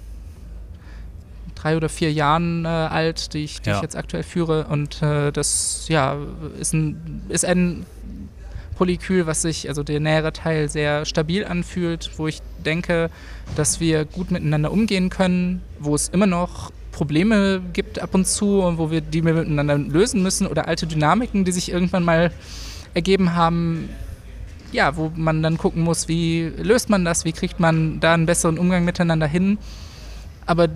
drei 1.55 1.77
oder 1.77 1.89
vier 1.89 2.11
Jahren 2.11 2.65
äh, 2.65 2.67
alt, 2.67 3.33
die 3.33 3.43
ich, 3.43 3.61
die 3.61 3.69
Ja. 3.69 3.75
ich 3.77 3.81
jetzt 3.83 3.95
aktuell 3.95 4.23
führe. 4.23 4.65
Und 4.65 5.01
äh, 5.01 5.31
das 5.31 5.85
ja, 5.87 6.17
ist 6.59 6.73
ein, 6.73 7.21
ist 7.29 7.45
ein 7.45 7.85
Polykül, 8.75 9.27
was 9.27 9.43
sich, 9.43 9.69
also 9.69 9.83
der 9.83 9.99
nähere 9.99 10.33
Teil, 10.33 10.67
sehr 10.69 11.05
stabil 11.05 11.45
anfühlt, 11.45 12.11
wo 12.17 12.27
ich 12.27 12.41
denke, 12.65 13.11
dass 13.55 13.79
wir 13.79 14.05
gut 14.05 14.31
miteinander 14.31 14.71
umgehen 14.71 15.09
können, 15.09 15.61
wo 15.79 15.93
es 15.93 16.09
immer 16.09 16.25
noch 16.25 16.71
Probleme 16.91 17.61
gibt 17.73 17.99
ab 17.99 18.13
und 18.13 18.27
zu 18.27 18.61
und 18.61 18.77
wo 18.77 18.91
wir 18.91 19.01
die 19.01 19.21
miteinander 19.21 19.77
lösen 19.77 20.21
müssen 20.21 20.47
oder 20.47 20.67
alte 20.67 20.87
Dynamiken, 20.87 21.45
die 21.45 21.51
sich 21.51 21.71
irgendwann 21.71 22.03
mal 22.03 22.31
ergeben 22.93 23.35
haben, 23.35 23.89
ja, 24.71 24.95
wo 24.95 25.11
man 25.15 25.43
dann 25.43 25.57
gucken 25.57 25.83
muss, 25.83 26.07
wie 26.07 26.51
löst 26.57 26.89
man 26.89 27.05
das, 27.05 27.25
wie 27.25 27.31
kriegt 27.31 27.59
man 27.59 27.99
da 27.99 28.13
einen 28.13 28.25
besseren 28.25 28.57
Umgang 28.57 28.85
miteinander 28.85 29.27
hin. 29.27 29.57
Aber 30.45 30.69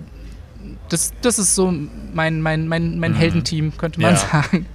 das, 0.88 1.12
das 1.22 1.38
ist 1.38 1.54
so 1.54 1.72
mein, 2.12 2.40
mein, 2.40 2.68
mein, 2.68 2.98
mein 2.98 3.12
mhm. 3.12 3.16
Heldenteam, 3.16 3.76
könnte 3.76 4.00
man 4.00 4.14
ja. 4.14 4.20
sagen. 4.20 4.66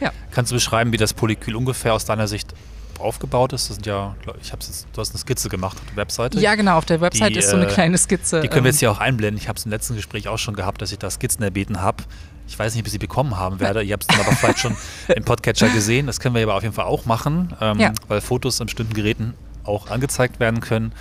Ja. 0.00 0.12
Kannst 0.30 0.52
du 0.52 0.56
beschreiben, 0.56 0.92
wie 0.92 0.98
das 0.98 1.14
Polykyl 1.14 1.56
ungefähr 1.56 1.94
aus 1.94 2.04
deiner 2.04 2.28
Sicht 2.28 2.54
aufgebaut 3.00 3.52
ist? 3.52 3.68
Das 3.68 3.76
sind 3.76 3.86
ja, 3.86 4.14
ich 4.40 4.52
habe 4.52 4.62
du 4.92 5.00
hast 5.00 5.10
eine 5.10 5.18
Skizze 5.18 5.48
gemacht 5.48 5.76
auf 5.78 5.86
der 5.86 5.96
Webseite. 5.96 6.40
Ja, 6.40 6.54
genau, 6.54 6.76
auf 6.76 6.84
der 6.84 7.00
Webseite 7.00 7.32
die, 7.32 7.38
ist 7.38 7.50
so 7.50 7.56
eine 7.56 7.66
äh, 7.66 7.72
kleine 7.72 7.98
Skizze. 7.98 8.40
Die 8.40 8.48
können 8.48 8.64
wir 8.64 8.70
jetzt 8.70 8.76
ähm, 8.76 8.88
hier 8.88 8.92
auch 8.92 9.00
einblenden. 9.00 9.40
Ich 9.40 9.48
habe 9.48 9.58
es 9.58 9.64
im 9.64 9.70
letzten 9.70 9.96
Gespräch 9.96 10.28
auch 10.28 10.38
schon 10.38 10.54
gehabt, 10.54 10.82
dass 10.82 10.92
ich 10.92 10.98
da 10.98 11.10
Skizzen 11.10 11.42
erbeten 11.42 11.80
habe. 11.80 12.04
Ich 12.48 12.58
weiß 12.58 12.74
nicht, 12.74 12.82
ob 12.82 12.86
ich 12.86 12.92
sie 12.92 12.98
bekommen 12.98 13.36
haben 13.36 13.60
werde. 13.60 13.82
Ihr 13.82 13.92
habt 13.92 14.04
es 14.04 14.06
dann 14.06 14.20
aber 14.20 14.34
vielleicht 14.34 14.58
schon 14.58 14.76
im 15.08 15.24
Podcatcher 15.24 15.68
gesehen. 15.68 16.06
Das 16.06 16.20
können 16.20 16.34
wir 16.34 16.42
aber 16.42 16.54
auf 16.54 16.62
jeden 16.62 16.74
Fall 16.74 16.84
auch 16.84 17.04
machen, 17.04 17.54
ähm, 17.60 17.80
ja. 17.80 17.92
weil 18.08 18.20
Fotos 18.20 18.60
an 18.60 18.66
bestimmten 18.66 18.94
Geräten 18.94 19.34
auch 19.64 19.90
angezeigt 19.90 20.38
werden 20.38 20.60
können. 20.60 20.92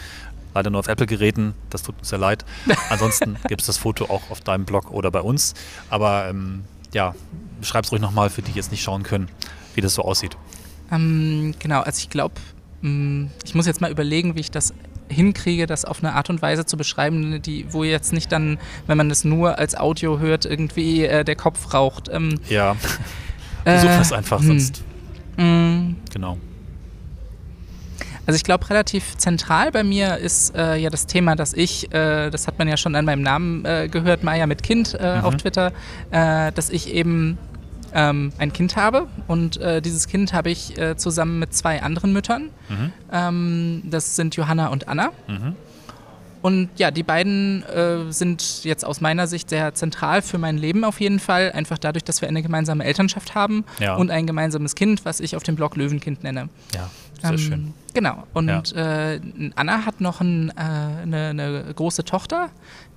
Leider 0.55 0.69
nur 0.69 0.79
auf 0.79 0.87
Apple-Geräten, 0.87 1.53
das 1.69 1.83
tut 1.83 1.99
uns 1.99 2.09
sehr 2.09 2.17
leid. 2.17 2.45
Ansonsten 2.89 3.35
gibt 3.47 3.61
es 3.61 3.67
das 3.67 3.77
Foto 3.77 4.05
auch 4.05 4.31
auf 4.31 4.41
deinem 4.41 4.65
Blog 4.65 4.89
oder 4.91 5.11
bei 5.11 5.21
uns. 5.21 5.53
Aber 5.89 6.27
ähm, 6.29 6.63
ja, 6.93 7.13
beschreib 7.59 7.83
es 7.83 7.91
ruhig 7.91 8.01
nochmal 8.01 8.29
für 8.29 8.41
die, 8.41 8.51
die 8.51 8.57
jetzt 8.57 8.71
nicht 8.71 8.81
schauen 8.81 9.03
können, 9.03 9.27
wie 9.75 9.81
das 9.81 9.93
so 9.93 10.01
aussieht. 10.01 10.37
Ähm, 10.91 11.53
genau, 11.59 11.81
also 11.81 11.99
ich 11.99 12.09
glaube, 12.09 12.35
mm, 12.81 13.25
ich 13.43 13.55
muss 13.55 13.65
jetzt 13.65 13.81
mal 13.81 13.91
überlegen, 13.91 14.35
wie 14.35 14.41
ich 14.41 14.51
das 14.51 14.73
hinkriege, 15.07 15.67
das 15.67 15.85
auf 15.85 16.03
eine 16.03 16.13
Art 16.13 16.29
und 16.29 16.41
Weise 16.41 16.65
zu 16.65 16.77
beschreiben, 16.77 17.41
die, 17.41 17.71
wo 17.71 17.83
jetzt 17.83 18.13
nicht 18.13 18.31
dann, 18.31 18.57
wenn 18.87 18.97
man 18.97 19.09
das 19.09 19.23
nur 19.23 19.59
als 19.59 19.75
Audio 19.75 20.19
hört, 20.19 20.45
irgendwie 20.45 21.05
äh, 21.05 21.23
der 21.23 21.35
Kopf 21.35 21.73
raucht. 21.73 22.09
Ähm, 22.11 22.39
ja, 22.49 22.75
versuch 23.63 23.89
äh, 23.89 23.97
das 23.97 24.11
einfach, 24.11 24.39
hm. 24.39 24.47
sonst. 24.47 24.83
Mh. 25.37 25.95
Genau. 26.11 26.37
Also 28.27 28.37
ich 28.37 28.43
glaube, 28.43 28.67
relativ 28.69 29.17
zentral 29.17 29.71
bei 29.71 29.83
mir 29.83 30.17
ist 30.17 30.55
äh, 30.55 30.77
ja 30.77 30.89
das 30.89 31.05
Thema, 31.05 31.35
dass 31.35 31.53
ich, 31.53 31.93
äh, 31.93 32.31
das 32.31 32.47
hat 32.47 32.57
man 32.57 32.67
ja 32.67 32.75
schon 32.75 32.95
an 32.95 33.05
meinem 33.05 33.21
Namen 33.21 33.63
äh, 33.65 33.87
gehört, 33.87 34.23
Maya 34.23 34.47
mit 34.47 34.63
Kind 34.63 34.97
äh, 34.99 35.19
mhm. 35.19 35.25
auf 35.25 35.35
Twitter, 35.37 35.71
äh, 36.09 36.51
dass 36.51 36.71
ich 36.71 36.91
eben 36.91 37.37
ähm, 37.95 38.31
ein 38.37 38.53
Kind 38.53 38.75
habe 38.75 39.07
und 39.27 39.57
äh, 39.57 39.81
dieses 39.81 40.07
Kind 40.07 40.33
habe 40.33 40.51
ich 40.51 40.77
äh, 40.77 40.97
zusammen 40.97 41.39
mit 41.39 41.53
zwei 41.55 41.81
anderen 41.81 42.13
Müttern. 42.13 42.49
Mhm. 42.69 42.93
Ähm, 43.11 43.81
das 43.85 44.15
sind 44.15 44.35
Johanna 44.35 44.67
und 44.67 44.87
Anna. 44.87 45.11
Mhm. 45.27 45.55
Und 46.41 46.69
ja, 46.75 46.91
die 46.91 47.01
beiden 47.01 47.63
äh, 47.63 48.11
sind 48.11 48.63
jetzt 48.65 48.85
aus 48.85 49.01
meiner 49.01 49.25
Sicht 49.25 49.49
sehr 49.49 49.73
zentral 49.73 50.21
für 50.21 50.37
mein 50.37 50.59
Leben 50.59 50.83
auf 50.83 50.99
jeden 50.99 51.17
Fall. 51.17 51.51
Einfach 51.53 51.79
dadurch, 51.79 52.03
dass 52.03 52.21
wir 52.21 52.27
eine 52.27 52.43
gemeinsame 52.43 52.83
Elternschaft 52.83 53.33
haben 53.33 53.65
ja. 53.79 53.95
und 53.95 54.11
ein 54.11 54.27
gemeinsames 54.27 54.75
Kind, 54.75 55.05
was 55.05 55.21
ich 55.21 55.35
auf 55.35 55.41
dem 55.41 55.55
Blog 55.55 55.75
Löwenkind 55.75 56.23
nenne. 56.23 56.49
Ja, 56.75 56.87
sehr 57.25 57.33
ähm, 57.33 57.37
schön. 57.37 57.73
Genau. 57.93 58.23
Und 58.33 58.71
ja. 58.71 59.11
äh, 59.13 59.19
Anna 59.55 59.85
hat 59.85 60.01
noch 60.01 60.19
ein, 60.19 60.49
äh, 60.49 60.53
eine, 60.61 61.29
eine, 61.29 61.73
große 61.73 62.03
Tochter, 62.03 62.49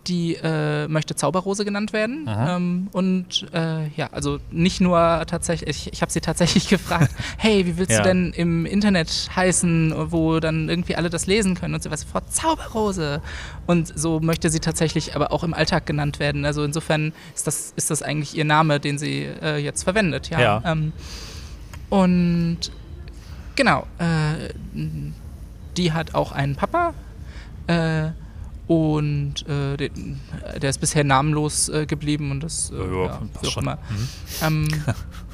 die 0.09 0.35
äh, 0.35 0.89
möchte 0.89 1.15
Zauberrose 1.15 1.65
genannt 1.65 1.93
werden. 1.93 2.29
Ähm, 2.29 2.89
und 2.93 3.47
äh, 3.53 3.89
ja, 3.97 4.09
also 4.11 4.41
nicht 4.51 4.81
nur 4.81 5.25
tatsächlich, 5.27 5.69
ich, 5.69 5.93
ich 5.93 6.03
habe 6.03 6.11
sie 6.11 6.21
tatsächlich 6.21 6.69
gefragt, 6.71 7.15
hey, 7.37 7.65
wie 7.67 7.77
willst 7.77 7.93
ja. 7.93 7.99
du 7.99 8.09
denn 8.09 8.33
im 8.33 8.67
Internet 8.67 9.31
heißen, 9.37 9.95
wo 10.11 10.41
dann 10.41 10.69
irgendwie 10.69 10.97
alle 10.97 11.11
das 11.11 11.27
lesen 11.27 11.55
können? 11.55 11.75
Und 11.75 11.83
sie 11.83 11.91
war 11.91 11.97
sofort 11.97 12.33
Zauberrose. 12.33 13.23
Und 13.67 13.97
so 13.97 14.19
möchte 14.19 14.51
sie 14.51 14.61
tatsächlich 14.61 15.15
aber 15.15 15.31
auch 15.31 15.45
im 15.45 15.55
Alltag 15.55 15.87
genannt 15.87 16.19
werden. 16.19 16.45
Also 16.45 16.65
insofern 16.65 17.13
ist 17.37 17.47
das, 17.47 17.73
ist 17.77 17.91
das 17.91 18.03
eigentlich 18.03 18.37
ihr 18.37 18.45
Name, 18.45 18.81
den 18.81 18.99
sie 18.99 19.29
äh, 19.43 19.59
jetzt 19.59 19.85
verwendet. 19.85 20.31
Ja. 20.31 20.41
ja. 20.41 20.63
Ähm, 20.65 20.93
und 21.91 22.73
genau, 23.59 23.87
äh, 23.99 24.55
die 25.77 25.93
hat 25.93 26.15
auch 26.15 26.33
einen 26.33 26.55
Papa. 26.55 26.95
Äh, 27.67 28.13
und 28.69 29.49
äh, 29.49 29.77
der, 29.77 29.91
der, 30.61 30.71
ist 30.71 30.79
bisher 30.79 31.03
namenlos 31.03 31.71
äh, 31.71 31.87
geblieben 31.87 32.31
und 32.31 32.41
das 32.43 32.71
äh, 32.71 32.77
ja, 32.77 33.05
ja, 33.43 33.49
auch 33.49 33.57
immer. 33.57 33.77
Mhm. 33.77 34.09
Ähm, 34.43 34.69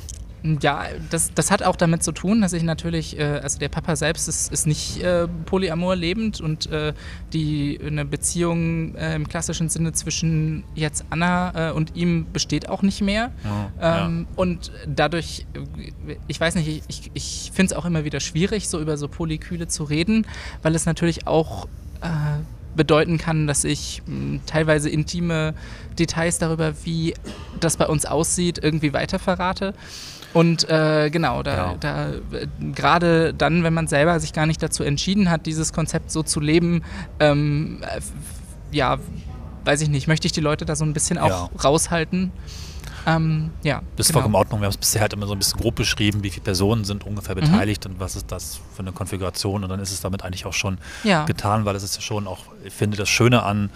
ja, 0.61 0.85
das, 1.09 1.33
das 1.33 1.51
hat 1.51 1.63
auch 1.63 1.77
damit 1.77 2.03
zu 2.03 2.13
tun, 2.13 2.43
dass 2.43 2.53
ich 2.53 2.63
natürlich, 2.63 3.19
äh, 3.19 3.41
also 3.43 3.59
der 3.59 3.71
Papa 3.71 3.97
selbst 3.97 4.29
ist, 4.29 4.53
ist 4.53 4.67
nicht 4.67 5.03
äh, 5.03 5.27
polyamor 5.47 5.97
lebend 5.97 6.41
und 6.41 6.71
äh, 6.71 6.93
die 7.33 7.81
eine 7.85 8.05
Beziehung 8.05 8.95
im 8.95 9.27
klassischen 9.27 9.69
Sinne 9.69 9.93
zwischen 9.93 10.65
jetzt 10.75 11.05
Anna 11.11 11.71
und 11.73 11.97
ihm 11.97 12.27
besteht 12.33 12.69
auch 12.69 12.83
nicht 12.83 13.01
mehr. 13.01 13.33
Ja, 13.45 14.07
ähm, 14.07 14.27
ja. 14.29 14.37
Und 14.37 14.73
dadurch, 14.87 15.47
ich 16.29 16.41
weiß 16.41 16.55
nicht, 16.57 16.83
ich, 16.87 17.11
ich 17.15 17.51
finde 17.53 17.73
es 17.73 17.79
auch 17.79 17.85
immer 17.85 18.05
wieder 18.05 18.21
schwierig, 18.21 18.69
so 18.69 18.81
über 18.81 18.97
so 18.97 19.09
Polyküle 19.09 19.69
zu 19.69 19.85
reden, 19.85 20.27
weil 20.63 20.75
es 20.75 20.87
natürlich 20.87 21.27
auch 21.27 21.67
bedeuten 22.77 23.19
kann, 23.19 23.47
dass 23.47 23.65
ich 23.65 24.03
mh, 24.07 24.15
hm, 24.15 24.41
teilweise 24.47 24.91
intime 24.91 25.55
Details 25.99 26.39
darüber, 26.39 26.75
wie 26.85 27.15
das 27.61 27.77
bei 27.77 27.87
uns 27.87 28.05
aussieht, 28.05 28.59
irgendwie 28.63 28.93
weiter 28.93 29.19
verrate. 29.19 29.75
Und 30.35 30.69
äh, 30.69 31.11
genau, 31.11 31.45
da, 31.45 31.77
da 31.79 32.09
gerade 32.75 33.33
dann, 33.33 33.63
wenn 33.63 33.73
man 33.73 33.87
selber 33.87 34.19
sich 34.19 34.33
gar 34.33 34.47
nicht 34.47 34.63
dazu 34.63 34.83
entschieden 34.83 35.31
hat, 35.31 35.47
dieses 35.47 35.73
Konzept 35.73 36.11
so 36.11 36.25
zu 36.25 36.41
leben, 36.41 36.83
ähm, 37.21 37.81
äh, 37.83 38.01
ja, 38.73 38.99
weiß 39.65 39.81
ich 39.81 39.89
nicht, 39.89 40.09
möchte 40.09 40.27
ich 40.27 40.33
die 40.33 40.41
Leute 40.41 40.65
da 40.65 40.75
so 40.75 40.85
ein 40.85 40.93
bisschen 40.93 41.19
auch 41.19 41.51
raushalten. 41.63 42.33
Ähm, 43.07 43.51
ja, 43.63 43.83
das 43.97 44.07
ist 44.07 44.09
genau. 44.09 44.21
vollkommen 44.21 44.35
in 44.35 44.39
Ordnung. 44.39 44.61
Wir 44.61 44.67
haben 44.67 44.73
es 44.73 44.77
bisher 44.77 45.01
halt 45.01 45.13
immer 45.13 45.27
so 45.27 45.33
ein 45.33 45.39
bisschen 45.39 45.61
grob 45.61 45.75
beschrieben, 45.75 46.23
wie 46.23 46.31
viele 46.31 46.45
Personen 46.45 46.85
sind 46.85 47.05
ungefähr 47.05 47.35
mhm. 47.35 47.41
beteiligt 47.41 47.85
mhm. 47.85 47.95
und 47.95 48.01
was 48.01 48.17
ist 48.17 48.31
das 48.33 48.61
für 48.75 48.81
eine 48.81 48.93
Konfiguration. 48.93 49.63
Und 49.63 49.71
dann 49.71 49.81
ist 49.81 49.93
es 49.93 50.01
damit 50.01 50.25
eigentlich 50.25 50.47
auch 50.47 50.53
schon 50.53 50.79
ja. 51.03 51.25
getan, 51.25 51.65
weil 51.65 51.77
es 51.77 51.83
ist 51.83 51.97
ja 51.97 52.01
schon 52.01 52.27
auch, 52.27 52.45
ich 52.65 52.73
finde, 52.73 52.97
das 52.97 53.09
Schöne 53.09 53.43
an, 53.43 53.71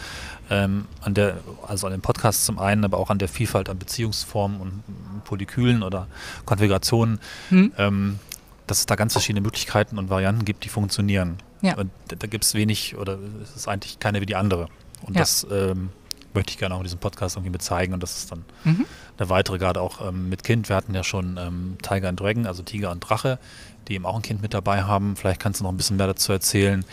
ähm, 0.51 0.87
an 1.03 1.15
der, 1.15 1.39
also 1.67 1.87
an 1.87 1.93
dem 1.93 2.01
Podcast 2.01 2.45
zum 2.45 2.59
einen, 2.59 2.85
aber 2.85 2.99
auch 2.99 3.11
an 3.11 3.19
der 3.19 3.29
Vielfalt 3.29 3.69
an 3.69 3.79
Beziehungsformen 3.79 4.61
und 4.61 5.25
Polykülen 5.25 5.83
oder 5.83 6.07
Konfigurationen, 6.45 7.21
mhm. 7.51 7.73
ähm, 7.77 8.19
dass 8.67 8.81
es 8.81 8.87
da 8.87 8.97
ganz 8.97 9.13
verschiedene 9.13 9.41
Möglichkeiten 9.41 9.99
und 9.99 10.11
Varianten 10.11 10.45
gibt, 10.45 10.65
die 10.65 10.69
funktionieren. 10.69 11.39
Ja. 11.61 11.75
Und 11.77 11.91
da 12.07 12.27
gibt 12.27 12.45
es 12.45 12.55
wenig 12.55 12.97
oder 12.97 13.19
es 13.43 13.57
ist 13.57 13.69
eigentlich 13.69 13.99
keine 13.99 14.21
wie 14.21 14.27
die 14.27 14.37
andere. 14.37 14.69
Und 15.03 15.15
ja. 15.15 15.21
das 15.21 15.47
ähm, 15.51 15.91
möchte 16.39 16.53
ich 16.53 16.59
gerne 16.59 16.75
auch 16.77 16.79
in 16.79 16.85
diesem 16.85 17.01
Podcast 17.01 17.35
irgendwie 17.35 17.51
mit 17.51 17.63
zeigen 17.63 17.93
und 17.93 18.03
das 18.03 18.17
ist 18.17 18.31
dann 18.31 18.45
mhm. 18.63 18.87
eine 19.19 19.29
weitere, 19.29 19.59
gerade 19.59 19.81
auch 19.81 20.07
ähm, 20.07 20.29
mit 20.29 20.45
Kind. 20.45 20.69
Wir 20.69 20.77
hatten 20.77 20.95
ja 20.95 21.03
schon 21.03 21.37
ähm, 21.37 21.77
Tiger 21.83 22.09
and 22.09 22.21
Dragon, 22.21 22.47
also 22.47 22.63
Tiger 22.63 22.93
und 22.93 23.01
Drache, 23.01 23.41
die 23.89 23.95
eben 23.95 24.07
auch 24.07 24.15
ein 24.15 24.23
Kind 24.23 24.41
mit 24.41 24.55
dabei 24.55 24.85
haben. 24.85 25.17
Vielleicht 25.17 25.41
kannst 25.41 25.59
du 25.59 25.65
noch 25.65 25.73
ein 25.73 25.77
bisschen 25.77 25.97
mehr 25.97 26.07
dazu 26.07 26.31
erzählen, 26.31 26.85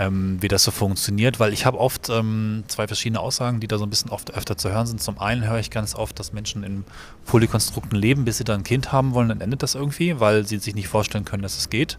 ähm, 0.00 0.38
wie 0.40 0.48
das 0.48 0.64
so 0.64 0.72
funktioniert, 0.72 1.38
weil 1.38 1.52
ich 1.52 1.66
habe 1.66 1.78
oft 1.78 2.08
ähm, 2.08 2.64
zwei 2.66 2.88
verschiedene 2.88 3.20
Aussagen, 3.20 3.60
die 3.60 3.68
da 3.68 3.78
so 3.78 3.84
ein 3.84 3.90
bisschen 3.90 4.10
oft 4.10 4.34
öfter 4.34 4.56
zu 4.56 4.70
hören 4.70 4.88
sind. 4.88 5.00
Zum 5.00 5.20
einen 5.20 5.46
höre 5.48 5.60
ich 5.60 5.70
ganz 5.70 5.94
oft, 5.94 6.18
dass 6.18 6.32
Menschen 6.32 6.64
in 6.64 6.84
Polykonstrukten 7.26 7.96
leben, 7.96 8.24
bis 8.24 8.38
sie 8.38 8.44
dann 8.44 8.62
ein 8.62 8.64
Kind 8.64 8.90
haben 8.90 9.14
wollen, 9.14 9.28
dann 9.28 9.40
endet 9.40 9.62
das 9.62 9.76
irgendwie, 9.76 10.18
weil 10.18 10.44
sie 10.44 10.58
sich 10.58 10.74
nicht 10.74 10.88
vorstellen 10.88 11.24
können, 11.24 11.44
dass 11.44 11.56
es 11.56 11.70
geht. 11.70 11.96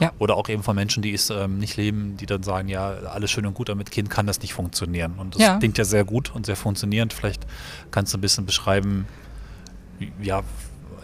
Ja. 0.00 0.12
Oder 0.18 0.36
auch 0.36 0.48
eben 0.48 0.62
von 0.62 0.74
Menschen, 0.74 1.02
die 1.02 1.12
es 1.12 1.30
ähm, 1.30 1.58
nicht 1.58 1.76
leben, 1.76 2.16
die 2.16 2.26
dann 2.26 2.42
sagen, 2.42 2.68
ja, 2.68 2.88
alles 2.90 3.30
schön 3.30 3.46
und 3.46 3.54
gut, 3.54 3.70
aber 3.70 3.78
mit 3.78 3.90
Kind 3.90 4.10
kann 4.10 4.26
das 4.26 4.40
nicht 4.40 4.54
funktionieren. 4.54 5.14
Und 5.18 5.34
das 5.34 5.42
ja. 5.42 5.58
klingt 5.58 5.78
ja 5.78 5.84
sehr 5.84 6.04
gut 6.04 6.34
und 6.34 6.46
sehr 6.46 6.56
funktionierend. 6.56 7.12
Vielleicht 7.12 7.46
kannst 7.90 8.12
du 8.12 8.18
ein 8.18 8.20
bisschen 8.20 8.46
beschreiben, 8.46 9.06
ja, 10.20 10.42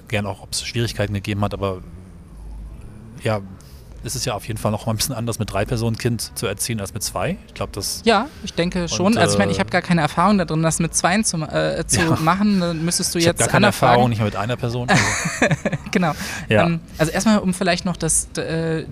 gern 0.09 0.27
auch, 0.27 0.43
ob 0.43 0.53
es 0.53 0.65
Schwierigkeiten 0.65 1.15
gegeben 1.15 1.43
hat, 1.43 1.55
aber 1.55 1.83
ja, 3.23 3.41
ist 4.02 4.14
es 4.14 4.25
ja 4.25 4.35
auf 4.35 4.47
jeden 4.47 4.59
Fall 4.59 4.73
noch 4.73 4.87
mal 4.87 4.92
ein 4.92 4.97
bisschen 4.97 5.14
anders, 5.14 5.38
mit 5.38 5.52
drei 5.52 5.64
Personen 5.64 5.99
Kind 5.99 6.37
zu 6.37 6.47
erziehen 6.47 6.80
als 6.80 6.95
mit 6.95 7.02
zwei. 7.02 7.37
Ich 7.47 7.54
glaube, 7.54 7.73
das. 7.75 8.02
Ja, 8.04 8.28
ich 8.45 8.54
denke 8.54 8.88
schon. 8.88 9.07
Und, 9.07 9.19
also 9.19 9.35
ich 9.35 9.38
meine, 9.38 9.52
ich 9.52 9.61
habe 9.61 9.71
gar 9.71 9.83
keine 9.83 10.00
Erfahrung 10.00 10.38
darin, 10.38 10.62
das 10.62 10.78
mit 10.78 10.95
zwei 10.95 11.21
zu, 11.23 11.37
äh, 11.38 11.85
zu 11.87 12.00
ja. 12.00 12.16
machen. 12.21 12.61
Dann 12.61 12.85
müsstest 12.85 13.14
du 13.14 13.19
ich 13.19 13.25
jetzt 13.25 13.38
gar 13.38 13.49
keine 13.49 13.66
Erfahrung, 13.66 14.09
nicht 14.09 14.19
mehr 14.19 14.26
mit 14.26 14.37
einer 14.37 14.57
Person. 14.57 14.88
Also. 15.40 15.76
genau. 15.90 16.12
Ja. 16.49 16.66
Ähm, 16.66 16.80
also 16.99 17.12
erstmal, 17.12 17.38
um 17.38 17.54
vielleicht 17.54 17.85
noch 17.85 17.97
das, 17.97 18.28
äh, 18.37 18.85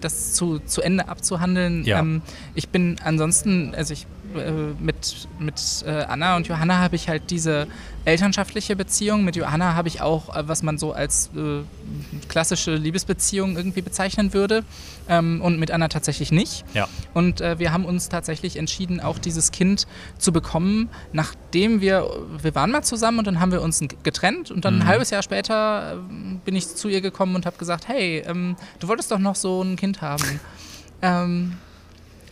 das 0.00 0.32
zu, 0.34 0.58
zu 0.60 0.80
Ende 0.80 1.08
abzuhandeln. 1.08 1.84
Ja. 1.84 1.98
Ähm, 2.00 2.22
ich 2.54 2.68
bin 2.68 2.96
ansonsten, 3.02 3.74
also 3.74 3.92
ich 3.92 4.02
äh, 4.02 4.21
mit, 4.78 5.28
mit 5.38 5.84
äh, 5.86 6.04
Anna 6.04 6.36
und 6.36 6.46
Johanna 6.46 6.78
habe 6.78 6.96
ich 6.96 7.08
halt 7.08 7.30
diese 7.30 7.66
elternschaftliche 8.04 8.76
Beziehung. 8.76 9.24
Mit 9.24 9.36
Johanna 9.36 9.74
habe 9.74 9.88
ich 9.88 10.00
auch, 10.00 10.34
äh, 10.34 10.48
was 10.48 10.62
man 10.62 10.78
so 10.78 10.92
als 10.92 11.30
äh, 11.36 11.62
klassische 12.28 12.74
Liebesbeziehung 12.74 13.56
irgendwie 13.56 13.82
bezeichnen 13.82 14.32
würde. 14.32 14.64
Ähm, 15.08 15.40
und 15.40 15.58
mit 15.58 15.70
Anna 15.70 15.88
tatsächlich 15.88 16.32
nicht. 16.32 16.64
Ja. 16.74 16.88
Und 17.14 17.40
äh, 17.40 17.58
wir 17.58 17.72
haben 17.72 17.84
uns 17.84 18.08
tatsächlich 18.08 18.56
entschieden, 18.56 19.00
auch 19.00 19.18
dieses 19.18 19.50
Kind 19.50 19.86
zu 20.18 20.32
bekommen, 20.32 20.88
nachdem 21.12 21.80
wir, 21.80 22.08
wir 22.40 22.54
waren 22.54 22.70
mal 22.70 22.82
zusammen 22.82 23.18
und 23.18 23.26
dann 23.26 23.40
haben 23.40 23.52
wir 23.52 23.62
uns 23.62 23.80
getrennt. 24.02 24.50
Und 24.50 24.64
dann 24.64 24.76
mhm. 24.76 24.82
ein 24.82 24.86
halbes 24.86 25.10
Jahr 25.10 25.22
später 25.22 25.94
äh, 25.94 25.96
bin 26.44 26.54
ich 26.54 26.68
zu 26.74 26.88
ihr 26.88 27.00
gekommen 27.00 27.34
und 27.34 27.46
habe 27.46 27.56
gesagt, 27.56 27.88
hey, 27.88 28.22
ähm, 28.26 28.56
du 28.80 28.88
wolltest 28.88 29.10
doch 29.10 29.18
noch 29.18 29.36
so 29.36 29.62
ein 29.62 29.76
Kind 29.76 30.00
haben. 30.02 30.40
ähm, 31.02 31.58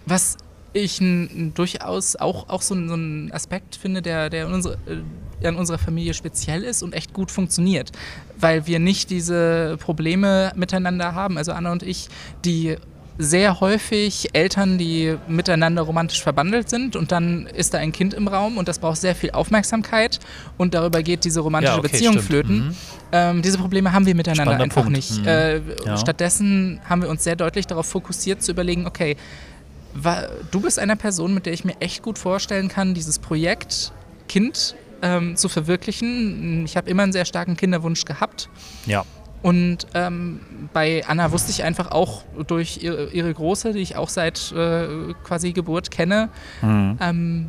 was 0.07 0.37
ich 0.73 1.01
n, 1.01 1.53
durchaus 1.55 2.17
auch, 2.17 2.49
auch 2.49 2.63
so, 2.63 2.75
so 2.75 2.95
einen 2.95 3.33
Aspekt 3.33 3.77
finde, 3.77 4.03
der, 4.03 4.31
der 4.31 4.47
in, 4.47 4.53
unsere, 4.53 4.75
äh, 4.87 5.49
in 5.49 5.57
unserer 5.57 5.79
Familie 5.79 6.15
speziell 6.15 6.63
ist 6.63 6.83
und 6.83 6.95
echt 6.95 7.13
gut 7.13 7.31
funktioniert. 7.31 7.93
Weil 8.39 8.67
wir 8.67 8.79
nicht 8.79 9.11
diese 9.11 9.77
Probleme 9.81 10.53
miteinander 10.55 11.15
haben, 11.15 11.39
also 11.39 11.53
Anna 11.53 11.73
und 11.73 11.83
ich, 11.83 12.09
die 12.45 12.77
sehr 13.21 13.61
häufig 13.61 14.31
Eltern, 14.33 14.79
die 14.79 15.17
miteinander 15.29 15.83
romantisch 15.83 16.23
verbandelt 16.23 16.71
sind 16.71 16.97
und 16.97 17.13
dann 17.13 17.47
ist 17.47 17.75
da 17.75 17.79
ein 17.79 17.93
Kind 17.93 18.15
im 18.15 18.29
Raum 18.29 18.57
und 18.57 18.67
das 18.67 18.79
braucht 18.79 18.99
sehr 18.99 19.15
viel 19.15 19.33
Aufmerksamkeit 19.33 20.19
und 20.57 20.73
darüber 20.73 21.03
geht 21.03 21.25
diese 21.25 21.41
romantische 21.41 21.75
ja, 21.75 21.79
okay, 21.79 21.89
Beziehung 21.89 22.13
stimmt. 22.15 22.27
flöten. 22.27 22.57
Mhm. 22.57 22.75
Ähm, 23.13 23.43
diese 23.43 23.59
Probleme 23.59 23.93
haben 23.93 24.07
wir 24.07 24.15
miteinander 24.15 24.45
Spannender 24.45 24.65
einfach 24.65 24.83
Punkt. 24.85 24.97
nicht. 24.97 25.21
Mhm. 25.21 25.29
Äh, 25.29 25.61
ja. 25.85 25.99
Stattdessen 25.99 26.81
haben 26.89 27.03
wir 27.03 27.11
uns 27.11 27.23
sehr 27.23 27.37
deutlich 27.37 27.67
darauf 27.67 27.87
fokussiert 27.87 28.43
zu 28.43 28.53
überlegen, 28.53 28.87
okay, 28.87 29.17
du 30.51 30.61
bist 30.61 30.79
eine 30.79 30.97
Person, 30.97 31.35
mit 31.35 31.47
der 31.47 31.53
ich 31.53 31.65
mir 31.65 31.77
echt 31.81 32.03
gut 32.03 32.19
vorstellen 32.19 32.69
kann, 32.69 32.95
dieses 32.95 33.19
Projekt 33.19 33.93
Kind 34.29 34.75
ähm, 35.03 35.37
zu 35.37 35.49
verwirklichen. 35.49 36.65
Ich 36.65 36.77
habe 36.77 36.89
immer 36.89 37.03
einen 37.03 37.13
sehr 37.13 37.25
starken 37.25 37.57
Kinderwunsch 37.57 38.05
gehabt. 38.05 38.49
Ja. 38.87 39.05
Und 39.43 39.87
ähm, 39.95 40.41
bei 40.73 41.03
Anna 41.07 41.33
wusste 41.33 41.51
ich 41.51 41.65
einfach 41.65 41.91
auch 41.91 42.25
durch 42.47 42.83
ihre, 42.83 43.11
ihre 43.11 43.33
Große, 43.33 43.73
die 43.73 43.81
ich 43.81 43.97
auch 43.97 44.11
seit 44.11 44.53
äh, 44.53 45.15
quasi 45.25 45.53
Geburt 45.53 45.91
kenne, 45.91 46.29
mhm. 46.61 46.99
ähm, 47.01 47.47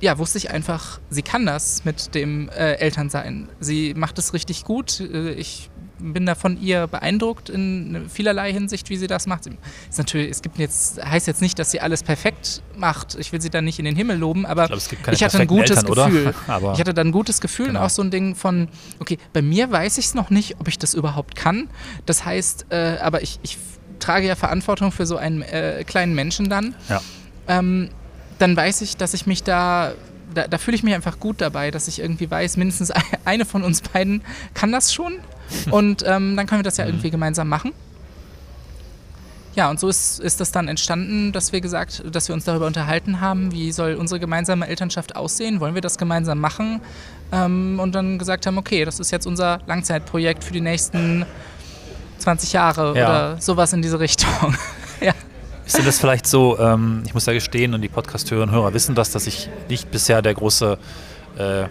ja, 0.00 0.18
wusste 0.18 0.38
ich 0.38 0.50
einfach, 0.50 0.98
sie 1.10 1.22
kann 1.22 1.46
das 1.46 1.84
mit 1.84 2.14
dem 2.14 2.48
äh, 2.48 2.74
Elternsein. 2.74 3.48
Sie 3.60 3.94
macht 3.94 4.18
es 4.18 4.34
richtig 4.34 4.64
gut. 4.64 5.00
Äh, 5.00 5.30
ich 5.32 5.70
bin 6.02 6.26
da 6.26 6.34
von 6.34 6.60
ihr 6.60 6.86
beeindruckt 6.86 7.48
in 7.48 8.08
vielerlei 8.12 8.52
Hinsicht, 8.52 8.90
wie 8.90 8.96
sie 8.96 9.06
das 9.06 9.26
macht. 9.26 9.46
Ist 9.46 9.98
natürlich, 9.98 10.30
es 10.30 10.42
gibt 10.42 10.58
jetzt, 10.58 11.02
heißt 11.04 11.26
jetzt 11.26 11.40
nicht, 11.40 11.58
dass 11.58 11.70
sie 11.70 11.80
alles 11.80 12.02
perfekt 12.02 12.62
macht. 12.76 13.14
Ich 13.18 13.32
will 13.32 13.40
sie 13.40 13.50
da 13.50 13.62
nicht 13.62 13.78
in 13.78 13.84
den 13.84 13.96
Himmel 13.96 14.18
loben, 14.18 14.44
aber 14.44 14.64
ich, 14.64 14.88
glaub, 14.88 15.12
ich 15.14 15.22
hatte 15.22 15.38
ein 15.38 15.46
gutes 15.46 15.82
Eltern, 15.82 16.12
Gefühl. 16.12 16.34
ich 16.74 16.80
hatte 16.80 16.94
dann 16.94 17.08
ein 17.08 17.12
gutes 17.12 17.40
Gefühl 17.40 17.68
genau. 17.68 17.80
und 17.80 17.86
auch 17.86 17.90
so 17.90 18.02
ein 18.02 18.10
Ding 18.10 18.34
von, 18.34 18.68
okay, 18.98 19.18
bei 19.32 19.42
mir 19.42 19.70
weiß 19.70 19.98
ich 19.98 20.06
es 20.06 20.14
noch 20.14 20.30
nicht, 20.30 20.56
ob 20.60 20.68
ich 20.68 20.78
das 20.78 20.94
überhaupt 20.94 21.36
kann. 21.36 21.68
Das 22.06 22.24
heißt, 22.24 22.66
äh, 22.70 22.98
aber 23.00 23.22
ich, 23.22 23.38
ich, 23.42 23.58
trage 23.98 24.26
ja 24.26 24.34
Verantwortung 24.34 24.90
für 24.90 25.06
so 25.06 25.16
einen 25.16 25.42
äh, 25.42 25.84
kleinen 25.86 26.12
Menschen 26.12 26.50
dann. 26.50 26.74
Ja. 26.88 27.00
Ähm, 27.46 27.88
dann 28.40 28.56
weiß 28.56 28.80
ich, 28.80 28.96
dass 28.96 29.14
ich 29.14 29.26
mich 29.26 29.44
da 29.44 29.92
da, 30.34 30.48
da 30.48 30.58
fühle 30.58 30.76
ich 30.76 30.82
mich 30.82 30.94
einfach 30.94 31.20
gut 31.20 31.40
dabei, 31.40 31.70
dass 31.70 31.88
ich 31.88 32.00
irgendwie 32.00 32.30
weiß, 32.30 32.56
mindestens 32.56 32.92
eine 33.24 33.44
von 33.44 33.62
uns 33.62 33.80
beiden 33.80 34.22
kann 34.54 34.72
das 34.72 34.92
schon. 34.92 35.14
Und 35.70 36.02
ähm, 36.06 36.36
dann 36.36 36.46
können 36.46 36.60
wir 36.60 36.64
das 36.64 36.76
ja 36.76 36.84
mhm. 36.84 36.92
irgendwie 36.92 37.10
gemeinsam 37.10 37.48
machen. 37.48 37.72
Ja, 39.54 39.68
und 39.68 39.78
so 39.78 39.88
ist, 39.88 40.18
ist 40.18 40.40
das 40.40 40.50
dann 40.50 40.66
entstanden, 40.66 41.30
dass 41.32 41.52
wir 41.52 41.60
gesagt, 41.60 42.02
dass 42.10 42.26
wir 42.28 42.34
uns 42.34 42.44
darüber 42.44 42.66
unterhalten 42.66 43.20
haben, 43.20 43.52
wie 43.52 43.70
soll 43.70 43.94
unsere 43.94 44.18
gemeinsame 44.18 44.66
Elternschaft 44.66 45.14
aussehen, 45.14 45.60
wollen 45.60 45.74
wir 45.74 45.82
das 45.82 45.98
gemeinsam 45.98 46.40
machen? 46.40 46.80
Ähm, 47.32 47.78
und 47.78 47.94
dann 47.94 48.18
gesagt 48.18 48.46
haben, 48.46 48.56
okay, 48.56 48.86
das 48.86 48.98
ist 48.98 49.10
jetzt 49.10 49.26
unser 49.26 49.60
Langzeitprojekt 49.66 50.42
für 50.42 50.54
die 50.54 50.62
nächsten 50.62 51.26
20 52.18 52.52
Jahre 52.54 52.96
ja. 52.96 53.04
oder 53.04 53.40
sowas 53.40 53.74
in 53.74 53.82
diese 53.82 54.00
Richtung. 54.00 54.56
ja. 55.02 55.12
Ist 55.66 55.76
denn 55.76 55.84
das 55.84 55.98
vielleicht 55.98 56.26
so, 56.26 56.58
ähm, 56.58 57.02
ich 57.04 57.12
muss 57.12 57.26
ja 57.26 57.34
gestehen 57.34 57.74
und 57.74 57.82
die 57.82 57.88
Podcast-Hörer 57.88 58.44
und 58.44 58.50
Hörer 58.52 58.72
wissen 58.72 58.94
das, 58.94 59.10
dass 59.10 59.26
ich 59.26 59.50
nicht 59.68 59.90
bisher 59.90 60.22
der 60.22 60.32
große 60.32 60.78
äh, 61.36 61.64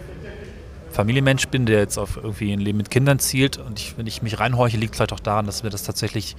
Familienmensch 0.92 1.48
bin, 1.48 1.66
der 1.66 1.80
jetzt 1.80 1.98
auf 1.98 2.16
irgendwie 2.16 2.52
ein 2.52 2.60
Leben 2.60 2.78
mit 2.78 2.90
Kindern 2.90 3.18
zielt. 3.18 3.58
Und 3.58 3.78
ich, 3.78 3.96
wenn 3.96 4.06
ich 4.06 4.22
mich 4.22 4.38
reinhorche, 4.38 4.76
liegt 4.76 4.94
es 4.94 4.98
vielleicht 4.98 5.12
auch 5.12 5.20
daran, 5.20 5.46
dass 5.46 5.62
wir 5.62 5.70
das 5.70 5.82
tatsächlich, 5.82 6.36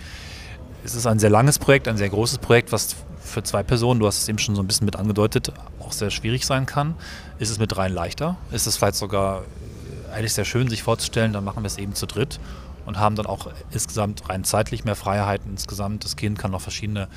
es 0.85 0.95
ist 0.95 1.07
ein 1.07 1.19
sehr 1.19 1.29
langes 1.29 1.59
Projekt, 1.59 1.87
ein 1.87 1.97
sehr 1.97 2.09
großes 2.09 2.37
Projekt, 2.37 2.71
was 2.71 2.95
für 3.19 3.43
zwei 3.43 3.63
Personen, 3.63 3.99
du 3.99 4.07
hast 4.07 4.19
es 4.19 4.29
eben 4.29 4.37
schon 4.37 4.55
so 4.55 4.61
ein 4.61 4.67
bisschen 4.67 4.85
mit 4.85 4.95
angedeutet, 4.95 5.51
auch 5.79 5.91
sehr 5.91 6.11
schwierig 6.11 6.45
sein 6.45 6.65
kann. 6.65 6.95
Ist 7.39 7.49
es 7.49 7.57
mit 7.57 7.71
dreien 7.71 7.93
leichter? 7.93 8.37
Ist 8.51 8.67
es 8.67 8.77
vielleicht 8.77 8.95
sogar 8.95 9.41
äh, 9.41 10.13
eigentlich 10.13 10.33
sehr 10.33 10.45
schön, 10.45 10.69
sich 10.69 10.83
vorzustellen, 10.83 11.33
dann 11.33 11.43
machen 11.43 11.63
wir 11.63 11.67
es 11.67 11.77
eben 11.77 11.95
zu 11.95 12.05
dritt 12.05 12.39
und 12.85 12.99
haben 12.99 13.15
dann 13.15 13.25
auch 13.25 13.47
insgesamt 13.71 14.29
rein 14.29 14.43
zeitlich 14.43 14.83
mehr 14.83 14.95
Freiheiten. 14.95 15.51
Insgesamt, 15.51 16.03
das 16.03 16.15
Kind 16.15 16.37
kann 16.37 16.51
noch 16.51 16.61
verschiedene 16.61 17.07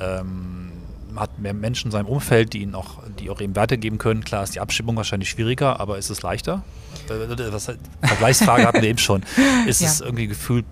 ähm, 0.00 0.72
hat 1.18 1.38
mehr 1.38 1.54
Menschen 1.54 1.88
in 1.88 1.92
seinem 1.92 2.06
Umfeld, 2.06 2.52
die 2.52 2.62
ihn 2.62 2.74
auch, 2.74 3.02
die 3.18 3.30
auch 3.30 3.40
eben 3.40 3.56
weitergeben 3.56 3.98
können. 3.98 4.24
Klar 4.24 4.44
ist 4.44 4.54
die 4.54 4.60
Abstimmung 4.60 4.96
wahrscheinlich 4.96 5.30
schwieriger, 5.30 5.80
aber 5.80 5.98
ist 5.98 6.10
es 6.10 6.22
leichter? 6.22 6.62
Was, 7.08 7.70
Vergleichsfrage 8.02 8.66
hatten 8.66 8.82
wir 8.82 8.88
eben 8.88 8.98
schon. 8.98 9.22
Ist 9.66 9.80
ja. 9.80 9.88
es 9.88 10.00
irgendwie 10.00 10.26
gefühlt, 10.26 10.64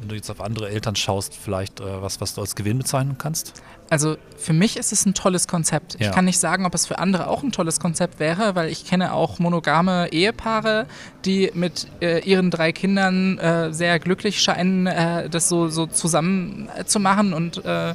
wenn 0.00 0.08
du 0.08 0.14
jetzt 0.14 0.30
auf 0.30 0.40
andere 0.40 0.68
Eltern 0.68 0.96
schaust, 0.96 1.34
vielleicht 1.34 1.80
äh, 1.80 2.02
was, 2.02 2.20
was 2.20 2.34
du 2.34 2.40
als 2.40 2.54
Gewinn 2.54 2.78
bezeichnen 2.78 3.16
kannst? 3.18 3.62
Also 3.92 4.16
für 4.38 4.54
mich 4.54 4.78
ist 4.78 4.90
es 4.90 5.04
ein 5.04 5.12
tolles 5.12 5.46
Konzept. 5.46 6.00
Ja. 6.00 6.08
Ich 6.08 6.14
kann 6.14 6.24
nicht 6.24 6.38
sagen, 6.38 6.64
ob 6.64 6.74
es 6.74 6.86
für 6.86 6.98
andere 6.98 7.26
auch 7.26 7.42
ein 7.42 7.52
tolles 7.52 7.78
Konzept 7.78 8.20
wäre, 8.20 8.54
weil 8.54 8.70
ich 8.70 8.86
kenne 8.86 9.12
auch 9.12 9.38
monogame 9.38 10.10
Ehepaare, 10.12 10.86
die 11.26 11.50
mit 11.52 11.88
äh, 12.00 12.20
ihren 12.20 12.50
drei 12.50 12.72
Kindern 12.72 13.36
äh, 13.36 13.70
sehr 13.70 13.98
glücklich 13.98 14.40
scheinen, 14.40 14.86
äh, 14.86 15.28
das 15.28 15.50
so, 15.50 15.68
so 15.68 15.86
zusammen 15.86 16.70
zu 16.86 17.00
machen 17.00 17.34
und 17.34 17.62
äh, 17.66 17.94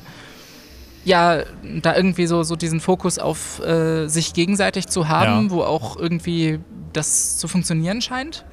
ja, 1.05 1.43
da 1.81 1.95
irgendwie 1.95 2.27
so, 2.27 2.43
so 2.43 2.55
diesen 2.55 2.79
Fokus 2.79 3.19
auf 3.19 3.59
äh, 3.63 4.07
sich 4.07 4.33
gegenseitig 4.33 4.87
zu 4.87 5.07
haben, 5.07 5.45
ja. 5.45 5.51
wo 5.51 5.63
auch 5.63 5.97
irgendwie 5.97 6.59
das 6.93 7.37
zu 7.37 7.47
funktionieren 7.47 8.01
scheint. 8.01 8.45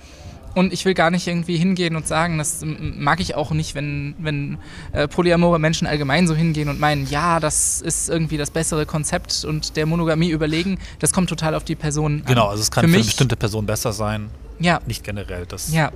Und 0.54 0.72
ich 0.72 0.84
will 0.84 0.94
gar 0.94 1.10
nicht 1.10 1.26
irgendwie 1.26 1.56
hingehen 1.56 1.96
und 1.96 2.06
sagen, 2.06 2.38
das 2.38 2.62
mag 2.64 3.18
ich 3.18 3.34
auch 3.34 3.50
nicht, 3.50 3.74
wenn, 3.74 4.14
wenn 4.18 4.58
äh, 4.92 5.08
polyamore 5.08 5.58
Menschen 5.58 5.86
allgemein 5.86 6.28
so 6.28 6.34
hingehen 6.34 6.68
und 6.68 6.78
meinen, 6.78 7.08
ja, 7.10 7.40
das 7.40 7.80
ist 7.80 8.08
irgendwie 8.08 8.36
das 8.36 8.50
bessere 8.50 8.86
Konzept 8.86 9.44
und 9.44 9.76
der 9.76 9.86
Monogamie 9.86 10.30
überlegen. 10.30 10.78
Das 11.00 11.12
kommt 11.12 11.28
total 11.28 11.56
auf 11.56 11.64
die 11.64 11.74
Person 11.74 12.20
an. 12.20 12.24
Genau, 12.26 12.46
also 12.46 12.62
es 12.62 12.70
kann 12.70 12.82
für, 12.82 12.88
für 12.88 12.92
mich, 12.92 13.00
eine 13.00 13.06
bestimmte 13.06 13.36
Person 13.36 13.66
besser 13.66 13.92
sein. 13.92 14.30
Ja. 14.60 14.78
Nicht 14.86 15.02
generell. 15.02 15.44
Das 15.46 15.72
ja, 15.72 15.90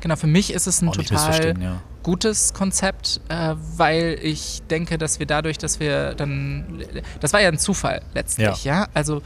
genau. 0.00 0.16
Für 0.16 0.26
mich 0.26 0.52
ist 0.52 0.66
es 0.66 0.82
ein 0.82 0.92
total 0.92 1.54
ja. 1.60 1.82
gutes 2.02 2.54
Konzept, 2.54 3.20
äh, 3.28 3.54
weil 3.76 4.18
ich 4.22 4.62
denke, 4.70 4.98
dass 4.98 5.18
wir 5.18 5.26
dadurch, 5.26 5.58
dass 5.58 5.80
wir 5.80 6.14
dann, 6.14 6.84
das 7.20 7.32
war 7.32 7.40
ja 7.40 7.48
ein 7.48 7.58
Zufall 7.58 8.02
letztlich, 8.14 8.64
ja. 8.64 8.82
ja? 8.82 8.88
Also 8.94 9.22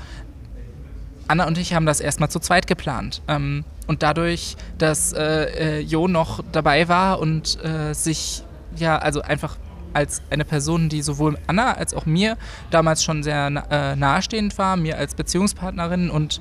Anna 1.29 1.47
und 1.47 1.59
ich 1.59 1.75
haben 1.75 1.87
das 1.87 2.01
erstmal 2.01 2.29
zu 2.29 2.41
zweit 2.41 2.67
geplant. 2.67 3.23
Ähm, 3.29 3.65
und 3.87 4.03
dadurch, 4.03 4.57
dass 4.79 5.13
äh, 5.13 5.79
äh, 5.79 5.81
Jo 5.81 6.09
noch 6.09 6.43
dabei 6.53 6.89
war 6.89 7.21
und 7.21 7.59
äh, 7.65 7.93
sich 7.93 8.43
ja, 8.77 8.99
also 8.99 9.23
einfach 9.23 9.57
als 9.93 10.23
eine 10.31 10.45
Person, 10.45 10.89
die 10.89 11.03
sowohl 11.03 11.39
Anna 11.47 11.73
als 11.73 11.95
auch 11.95 12.07
mir 12.07 12.37
damals 12.71 13.03
schon 13.03 13.23
sehr 13.23 13.47
äh, 13.71 13.97
nahestehend 13.97 14.57
war, 14.59 14.77
mir 14.77 14.99
als 14.99 15.15
Beziehungspartnerin 15.15 16.11
und 16.11 16.41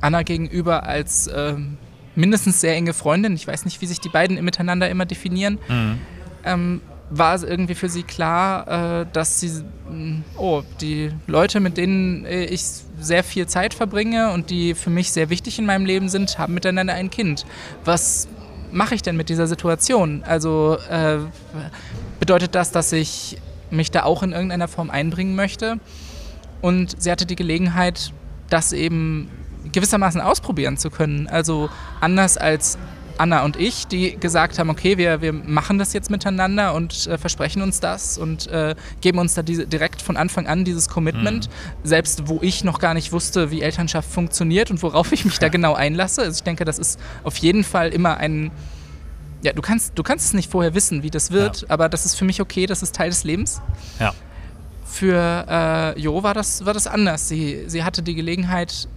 Anna 0.00 0.22
gegenüber 0.22 0.84
als 0.84 1.26
äh, 1.26 1.54
mindestens 2.14 2.60
sehr 2.60 2.74
enge 2.74 2.92
Freundin. 2.92 3.34
Ich 3.34 3.46
weiß 3.46 3.64
nicht, 3.64 3.80
wie 3.80 3.86
sich 3.86 4.00
die 4.00 4.08
beiden 4.08 4.42
miteinander 4.44 4.88
immer 4.90 5.06
definieren. 5.06 5.58
Mhm. 5.68 5.98
Ähm, 6.44 6.80
war 7.14 7.34
es 7.34 7.42
irgendwie 7.42 7.74
für 7.74 7.88
sie 7.88 8.02
klar, 8.02 9.02
äh, 9.02 9.06
dass 9.12 9.38
sie, 9.38 9.62
mm, 9.90 10.24
oh, 10.38 10.62
die 10.80 11.10
Leute, 11.26 11.60
mit 11.60 11.76
denen 11.76 12.24
äh, 12.24 12.44
ich 12.44 12.62
sehr 12.98 13.22
viel 13.22 13.46
Zeit 13.46 13.74
verbringe 13.74 14.32
und 14.32 14.50
die 14.50 14.74
für 14.74 14.90
mich 14.90 15.12
sehr 15.12 15.28
wichtig 15.28 15.58
in 15.58 15.66
meinem 15.66 15.84
Leben 15.84 16.08
sind, 16.08 16.38
haben 16.38 16.54
miteinander 16.54 16.94
ein 16.94 17.10
Kind. 17.10 17.44
Was 17.84 18.28
mache 18.70 18.94
ich 18.94 19.02
denn 19.02 19.16
mit 19.16 19.28
dieser 19.28 19.46
Situation? 19.46 20.22
Also 20.24 20.78
äh, 20.88 21.18
bedeutet 22.18 22.54
das, 22.54 22.70
dass 22.70 22.92
ich 22.92 23.36
mich 23.70 23.90
da 23.90 24.04
auch 24.04 24.22
in 24.22 24.32
irgendeiner 24.32 24.68
Form 24.68 24.90
einbringen 24.90 25.34
möchte? 25.34 25.78
Und 26.62 27.00
sie 27.02 27.10
hatte 27.10 27.26
die 27.26 27.36
Gelegenheit, 27.36 28.12
das 28.48 28.72
eben 28.72 29.28
gewissermaßen 29.70 30.20
ausprobieren 30.20 30.76
zu 30.76 30.90
können. 30.90 31.28
Also 31.28 31.70
anders 32.00 32.36
als 32.36 32.78
Anna 33.18 33.44
und 33.44 33.56
ich, 33.56 33.86
die 33.86 34.16
gesagt 34.18 34.58
haben, 34.58 34.70
okay, 34.70 34.98
wir, 34.98 35.20
wir 35.20 35.32
machen 35.32 35.78
das 35.78 35.92
jetzt 35.92 36.10
miteinander 36.10 36.74
und 36.74 37.06
äh, 37.06 37.18
versprechen 37.18 37.62
uns 37.62 37.80
das 37.80 38.18
und 38.18 38.46
äh, 38.48 38.74
geben 39.00 39.18
uns 39.18 39.34
da 39.34 39.42
diese, 39.42 39.66
direkt 39.66 40.02
von 40.02 40.16
Anfang 40.16 40.46
an 40.46 40.64
dieses 40.64 40.88
Commitment, 40.88 41.48
mhm. 41.48 41.86
selbst 41.86 42.28
wo 42.28 42.38
ich 42.42 42.64
noch 42.64 42.78
gar 42.78 42.94
nicht 42.94 43.12
wusste, 43.12 43.50
wie 43.50 43.62
Elternschaft 43.62 44.10
funktioniert 44.10 44.70
und 44.70 44.82
worauf 44.82 45.12
ich 45.12 45.24
mich 45.24 45.38
da 45.38 45.48
genau 45.50 45.74
einlasse. 45.74 46.22
Also 46.22 46.36
ich 46.36 46.42
denke, 46.42 46.64
das 46.64 46.78
ist 46.78 46.98
auf 47.22 47.36
jeden 47.36 47.64
Fall 47.64 47.90
immer 47.90 48.16
ein, 48.16 48.50
ja, 49.42 49.52
du 49.52 49.62
kannst, 49.62 49.98
du 49.98 50.02
kannst 50.02 50.26
es 50.26 50.34
nicht 50.34 50.50
vorher 50.50 50.74
wissen, 50.74 51.02
wie 51.02 51.10
das 51.10 51.30
wird, 51.30 51.62
ja. 51.62 51.70
aber 51.70 51.88
das 51.88 52.06
ist 52.06 52.14
für 52.14 52.24
mich 52.24 52.40
okay, 52.40 52.66
das 52.66 52.82
ist 52.82 52.94
Teil 52.94 53.10
des 53.10 53.24
Lebens. 53.24 53.60
Ja. 53.98 54.14
Für 54.84 55.94
äh, 55.96 56.00
Jo 56.00 56.22
war 56.22 56.34
das, 56.34 56.64
war 56.64 56.74
das 56.74 56.86
anders. 56.86 57.28
Sie, 57.28 57.64
sie 57.66 57.82
hatte 57.82 58.02
die 58.02 58.14
Gelegenheit, 58.14 58.88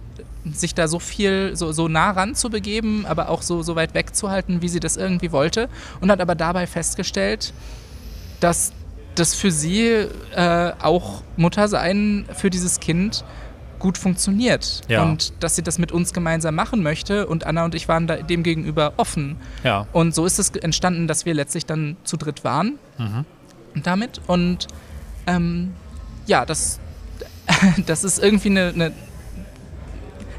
sich 0.52 0.74
da 0.74 0.88
so 0.88 0.98
viel, 0.98 1.56
so, 1.56 1.72
so 1.72 1.88
nah 1.88 2.10
ran 2.10 2.34
zu 2.34 2.50
begeben, 2.50 3.06
aber 3.06 3.28
auch 3.28 3.42
so, 3.42 3.62
so 3.62 3.76
weit 3.76 3.94
wegzuhalten, 3.94 4.62
wie 4.62 4.68
sie 4.68 4.80
das 4.80 4.96
irgendwie 4.96 5.32
wollte. 5.32 5.68
Und 6.00 6.10
hat 6.10 6.20
aber 6.20 6.34
dabei 6.34 6.66
festgestellt, 6.66 7.52
dass 8.40 8.72
das 9.14 9.34
für 9.34 9.50
sie 9.50 10.06
äh, 10.34 10.72
auch 10.80 11.22
Muttersein 11.36 12.26
für 12.34 12.50
dieses 12.50 12.80
Kind 12.80 13.24
gut 13.78 13.98
funktioniert 13.98 14.82
ja. 14.88 15.02
und 15.02 15.32
dass 15.40 15.56
sie 15.56 15.62
das 15.62 15.78
mit 15.78 15.92
uns 15.92 16.12
gemeinsam 16.12 16.54
machen 16.54 16.82
möchte 16.82 17.26
und 17.26 17.44
Anna 17.44 17.64
und 17.64 17.74
ich 17.74 17.88
waren 17.88 18.06
da 18.06 18.16
dem 18.16 18.42
gegenüber 18.42 18.94
offen. 18.96 19.36
Ja. 19.64 19.86
Und 19.92 20.14
so 20.14 20.24
ist 20.24 20.38
es 20.38 20.50
entstanden, 20.50 21.06
dass 21.06 21.26
wir 21.26 21.34
letztlich 21.34 21.66
dann 21.66 21.96
zu 22.04 22.16
dritt 22.16 22.42
waren 22.42 22.78
mhm. 22.98 23.24
damit 23.82 24.20
und 24.26 24.66
ähm, 25.26 25.74
ja, 26.26 26.44
das, 26.44 26.80
das 27.86 28.04
ist 28.04 28.18
irgendwie 28.18 28.50
eine, 28.50 28.68
eine 28.74 28.92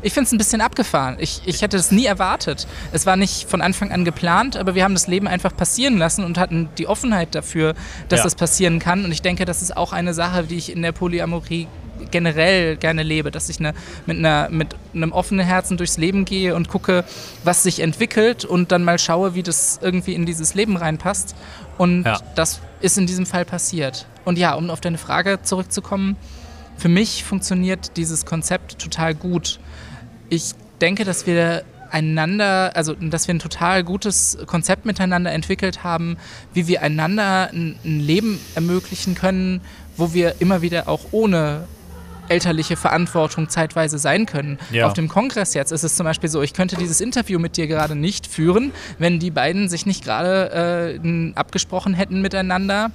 ich 0.07 0.13
finde 0.13 0.27
es 0.27 0.31
ein 0.31 0.37
bisschen 0.37 0.61
abgefahren. 0.61 1.17
Ich, 1.19 1.41
ich 1.45 1.61
hätte 1.61 1.75
es 1.75 1.91
nie 1.91 2.05
erwartet. 2.05 2.65
Es 2.93 3.05
war 3.05 3.17
nicht 3.17 3.49
von 3.49 3.61
Anfang 3.61 3.91
an 3.91 4.05
geplant, 4.05 4.55
aber 4.55 4.73
wir 4.73 4.85
haben 4.85 4.93
das 4.93 5.07
Leben 5.07 5.27
einfach 5.27 5.55
passieren 5.55 5.97
lassen 5.97 6.23
und 6.23 6.37
hatten 6.37 6.69
die 6.77 6.87
Offenheit 6.87 7.35
dafür, 7.35 7.75
dass 8.07 8.19
ja. 8.19 8.23
das 8.23 8.35
passieren 8.35 8.79
kann. 8.79 9.03
Und 9.03 9.11
ich 9.11 9.21
denke, 9.21 9.43
das 9.43 9.61
ist 9.61 9.75
auch 9.75 9.91
eine 9.91 10.13
Sache, 10.13 10.43
die 10.43 10.55
ich 10.55 10.71
in 10.71 10.81
der 10.81 10.93
Polyamorie 10.93 11.67
generell 12.09 12.77
gerne 12.77 13.03
lebe, 13.03 13.31
dass 13.31 13.49
ich 13.49 13.59
eine, 13.59 13.73
mit, 14.05 14.17
einer, 14.17 14.47
mit 14.49 14.75
einem 14.93 15.11
offenen 15.11 15.45
Herzen 15.45 15.75
durchs 15.75 15.97
Leben 15.97 16.23
gehe 16.23 16.55
und 16.55 16.69
gucke, 16.69 17.03
was 17.43 17.63
sich 17.63 17.81
entwickelt 17.81 18.45
und 18.45 18.71
dann 18.71 18.85
mal 18.85 18.99
schaue, 18.99 19.35
wie 19.35 19.43
das 19.43 19.79
irgendwie 19.81 20.13
in 20.13 20.25
dieses 20.25 20.53
Leben 20.53 20.77
reinpasst. 20.77 21.35
Und 21.77 22.03
ja. 22.03 22.19
das 22.35 22.61
ist 22.79 22.97
in 22.97 23.07
diesem 23.07 23.25
Fall 23.25 23.43
passiert. 23.43 24.05
Und 24.23 24.37
ja, 24.37 24.53
um 24.53 24.69
auf 24.69 24.79
deine 24.79 24.97
Frage 24.97 25.39
zurückzukommen, 25.41 26.15
für 26.77 26.89
mich 26.89 27.25
funktioniert 27.25 27.97
dieses 27.97 28.25
Konzept 28.25 28.79
total 28.79 29.15
gut. 29.15 29.59
Ich 30.77 30.79
denke, 30.79 31.05
dass 31.05 31.25
wir 31.25 31.63
einander, 31.89 32.69
also 32.75 32.93
dass 32.93 33.27
wir 33.27 33.33
ein 33.33 33.39
total 33.39 33.83
gutes 33.83 34.37
Konzept 34.45 34.85
miteinander 34.85 35.31
entwickelt 35.31 35.83
haben, 35.83 36.17
wie 36.53 36.67
wir 36.67 36.83
einander 36.83 37.49
ein, 37.51 37.79
ein 37.83 37.99
Leben 37.99 38.39
ermöglichen 38.53 39.15
können, 39.15 39.61
wo 39.95 40.13
wir 40.13 40.35
immer 40.37 40.61
wieder 40.61 40.87
auch 40.87 40.99
ohne 41.09 41.63
elterliche 42.29 42.75
Verantwortung 42.75 43.49
zeitweise 43.49 43.97
sein 43.97 44.27
können. 44.27 44.59
Ja. 44.69 44.85
Auf 44.85 44.93
dem 44.93 45.07
Kongress 45.07 45.55
jetzt 45.55 45.71
ist 45.71 45.83
es 45.83 45.95
zum 45.95 46.03
Beispiel 46.03 46.29
so, 46.29 46.43
ich 46.43 46.53
könnte 46.53 46.75
dieses 46.75 47.01
Interview 47.01 47.39
mit 47.39 47.57
dir 47.57 47.65
gerade 47.65 47.95
nicht 47.95 48.27
führen, 48.27 48.71
wenn 48.99 49.17
die 49.17 49.31
beiden 49.31 49.69
sich 49.69 49.87
nicht 49.87 50.03
gerade 50.03 50.99
äh, 51.03 51.31
abgesprochen 51.33 51.95
hätten 51.95 52.21
miteinander. 52.21 52.91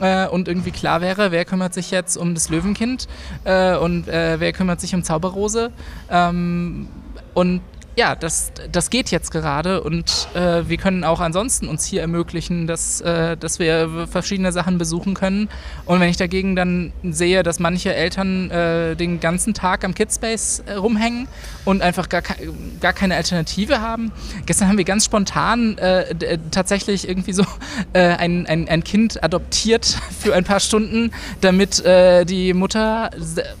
Äh, 0.00 0.28
und 0.28 0.46
irgendwie 0.46 0.70
klar 0.70 1.00
wäre, 1.00 1.32
wer 1.32 1.44
kümmert 1.44 1.74
sich 1.74 1.90
jetzt 1.90 2.16
um 2.16 2.34
das 2.34 2.48
Löwenkind 2.48 3.08
äh, 3.42 3.74
und 3.76 4.06
äh, 4.06 4.38
wer 4.38 4.52
kümmert 4.52 4.80
sich 4.80 4.94
um 4.94 5.02
Zauberrose. 5.02 5.72
Ähm, 6.08 6.88
und 7.34 7.60
ja, 7.96 8.16
das, 8.16 8.52
das 8.72 8.90
geht 8.90 9.10
jetzt 9.10 9.30
gerade 9.30 9.80
und 9.80 10.28
äh, 10.34 10.62
wir 10.66 10.78
können 10.78 11.04
auch 11.04 11.20
ansonsten 11.20 11.68
uns 11.68 11.84
hier 11.84 12.00
ermöglichen, 12.00 12.66
dass, 12.66 13.00
äh, 13.00 13.36
dass 13.36 13.60
wir 13.60 14.08
verschiedene 14.10 14.50
Sachen 14.50 14.78
besuchen 14.78 15.14
können. 15.14 15.48
Und 15.84 16.00
wenn 16.00 16.08
ich 16.08 16.16
dagegen 16.16 16.56
dann 16.56 16.92
sehe, 17.04 17.44
dass 17.44 17.60
manche 17.60 17.94
Eltern 17.94 18.50
äh, 18.50 18.96
den 18.96 19.20
ganzen 19.20 19.54
Tag 19.54 19.84
am 19.84 19.94
Kidspace 19.94 20.64
äh, 20.66 20.72
rumhängen 20.72 21.28
und 21.64 21.82
einfach 21.82 22.08
gar, 22.08 22.22
gar 22.80 22.92
keine 22.92 23.14
Alternative 23.14 23.80
haben. 23.80 24.10
Gestern 24.46 24.68
haben 24.68 24.78
wir 24.78 24.84
ganz 24.84 25.04
spontan 25.04 25.78
äh, 25.78 26.10
äh, 26.10 26.38
tatsächlich 26.50 27.08
irgendwie 27.08 27.32
so 27.32 27.44
ein, 27.92 28.46
ein, 28.46 28.68
ein 28.68 28.82
Kind 28.82 29.22
adoptiert 29.22 29.84
für 30.20 30.34
ein 30.34 30.44
paar 30.44 30.60
Stunden, 30.60 31.12
damit 31.40 31.82
die 31.84 32.52
Mutter 32.54 33.10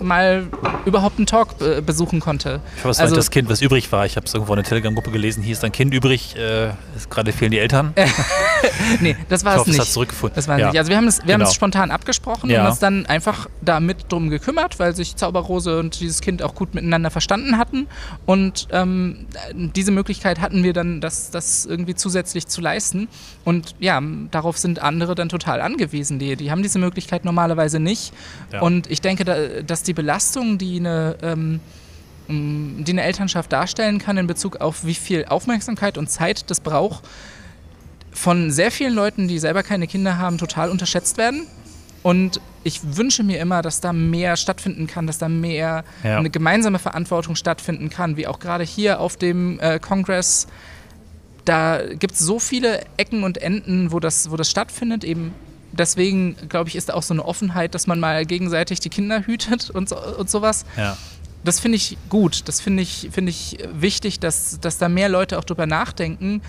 mal 0.00 0.46
überhaupt 0.84 1.18
einen 1.18 1.26
Talk 1.26 1.56
besuchen 1.84 2.20
konnte. 2.20 2.60
Ich 2.76 2.84
hoffe, 2.84 2.90
es 2.90 3.00
also, 3.00 3.14
das 3.14 3.30
Kind, 3.30 3.48
was 3.48 3.60
übrig 3.60 3.90
war. 3.92 4.06
Ich 4.06 4.16
habe 4.16 4.23
habe 4.24 4.28
es 4.28 4.34
irgendwo 4.34 4.52
in 4.54 4.56
der 4.56 4.64
Telegram-Gruppe 4.64 5.10
gelesen, 5.10 5.42
hier 5.42 5.52
ist 5.52 5.64
ein 5.64 5.72
Kind 5.72 5.92
übrig, 5.92 6.34
äh, 6.36 6.70
gerade 7.10 7.32
fehlen 7.32 7.50
die 7.50 7.58
Eltern. 7.58 7.92
nee, 9.00 9.16
das 9.28 9.44
war 9.44 9.60
es 9.60 9.66
nicht. 9.66 9.78
Es 9.78 9.86
hat 9.86 9.92
zurückgefunden. 9.92 10.34
Das 10.34 10.48
war 10.48 10.58
ja. 10.58 10.68
nicht. 10.68 10.78
Also 10.78 10.88
wir 10.88 10.96
haben 10.96 11.06
es, 11.06 11.18
wir 11.18 11.26
genau. 11.26 11.34
haben 11.34 11.42
es 11.42 11.54
spontan 11.54 11.90
abgesprochen 11.90 12.48
ja. 12.48 12.62
und 12.62 12.70
uns 12.70 12.78
dann 12.78 13.06
einfach 13.06 13.48
damit 13.60 14.10
drum 14.10 14.30
gekümmert, 14.30 14.78
weil 14.78 14.96
sich 14.96 15.16
Zauberrose 15.16 15.78
und 15.78 16.00
dieses 16.00 16.20
Kind 16.20 16.42
auch 16.42 16.54
gut 16.54 16.74
miteinander 16.74 17.10
verstanden 17.10 17.58
hatten. 17.58 17.86
Und 18.24 18.68
ähm, 18.72 19.26
diese 19.54 19.92
Möglichkeit 19.92 20.40
hatten 20.40 20.64
wir 20.64 20.72
dann, 20.72 21.00
das, 21.00 21.30
das 21.30 21.66
irgendwie 21.66 21.94
zusätzlich 21.94 22.46
zu 22.46 22.60
leisten. 22.60 23.08
Und 23.44 23.74
ja, 23.78 24.00
darauf 24.30 24.56
sind 24.56 24.80
andere 24.80 25.14
dann 25.14 25.28
total 25.28 25.60
angewiesen. 25.60 26.18
Die, 26.18 26.36
die 26.36 26.50
haben 26.50 26.62
diese 26.62 26.78
Möglichkeit 26.78 27.24
normalerweise 27.24 27.78
nicht. 27.78 28.12
Ja. 28.52 28.62
Und 28.62 28.90
ich 28.90 29.00
denke, 29.00 29.24
da, 29.24 29.34
dass 29.66 29.82
die 29.82 29.92
Belastung, 29.92 30.56
die 30.56 30.78
eine 30.78 31.16
ähm, 31.22 31.60
die 32.28 32.92
eine 32.92 33.02
Elternschaft 33.02 33.52
darstellen 33.52 33.98
kann 33.98 34.16
in 34.16 34.26
Bezug 34.26 34.56
auf 34.60 34.84
wie 34.84 34.94
viel 34.94 35.26
Aufmerksamkeit 35.26 35.98
und 35.98 36.08
Zeit 36.08 36.50
das 36.50 36.60
braucht, 36.60 37.04
von 38.12 38.50
sehr 38.50 38.70
vielen 38.70 38.94
Leuten, 38.94 39.28
die 39.28 39.38
selber 39.38 39.62
keine 39.62 39.86
Kinder 39.86 40.18
haben, 40.18 40.38
total 40.38 40.70
unterschätzt 40.70 41.18
werden. 41.18 41.46
Und 42.02 42.40
ich 42.62 42.96
wünsche 42.96 43.22
mir 43.22 43.40
immer, 43.40 43.62
dass 43.62 43.80
da 43.80 43.92
mehr 43.92 44.36
stattfinden 44.36 44.86
kann, 44.86 45.06
dass 45.06 45.18
da 45.18 45.28
mehr 45.28 45.84
ja. 46.02 46.18
eine 46.18 46.30
gemeinsame 46.30 46.78
Verantwortung 46.78 47.34
stattfinden 47.34 47.90
kann, 47.90 48.16
wie 48.16 48.26
auch 48.26 48.38
gerade 48.38 48.64
hier 48.64 49.00
auf 49.00 49.16
dem 49.16 49.58
äh, 49.60 49.78
Kongress. 49.78 50.46
Da 51.44 51.80
gibt 51.94 52.14
es 52.14 52.20
so 52.20 52.38
viele 52.38 52.82
Ecken 52.96 53.24
und 53.24 53.38
Enden, 53.38 53.90
wo 53.90 54.00
das, 54.00 54.30
wo 54.30 54.36
das 54.36 54.50
stattfindet, 54.50 55.02
eben 55.02 55.32
deswegen, 55.72 56.36
glaube 56.48 56.68
ich, 56.68 56.76
ist 56.76 56.88
da 56.88 56.94
auch 56.94 57.02
so 57.02 57.12
eine 57.12 57.24
Offenheit, 57.24 57.74
dass 57.74 57.86
man 57.86 58.00
mal 58.00 58.24
gegenseitig 58.24 58.80
die 58.80 58.90
Kinder 58.90 59.26
hütet 59.26 59.70
und, 59.70 59.88
so, 59.88 59.96
und 60.18 60.30
sowas. 60.30 60.64
Ja 60.76 60.96
das 61.44 61.60
finde 61.60 61.76
ich 61.76 61.96
gut. 62.08 62.48
Das 62.48 62.60
finde 62.60 62.82
ich, 62.82 63.08
find 63.12 63.28
ich 63.28 63.58
wichtig, 63.72 64.18
dass, 64.18 64.58
dass 64.60 64.78
da 64.78 64.88
mehr 64.88 65.08
Leute 65.08 65.38
auch 65.38 65.44
drüber 65.44 65.66
nachdenken, 65.66 66.40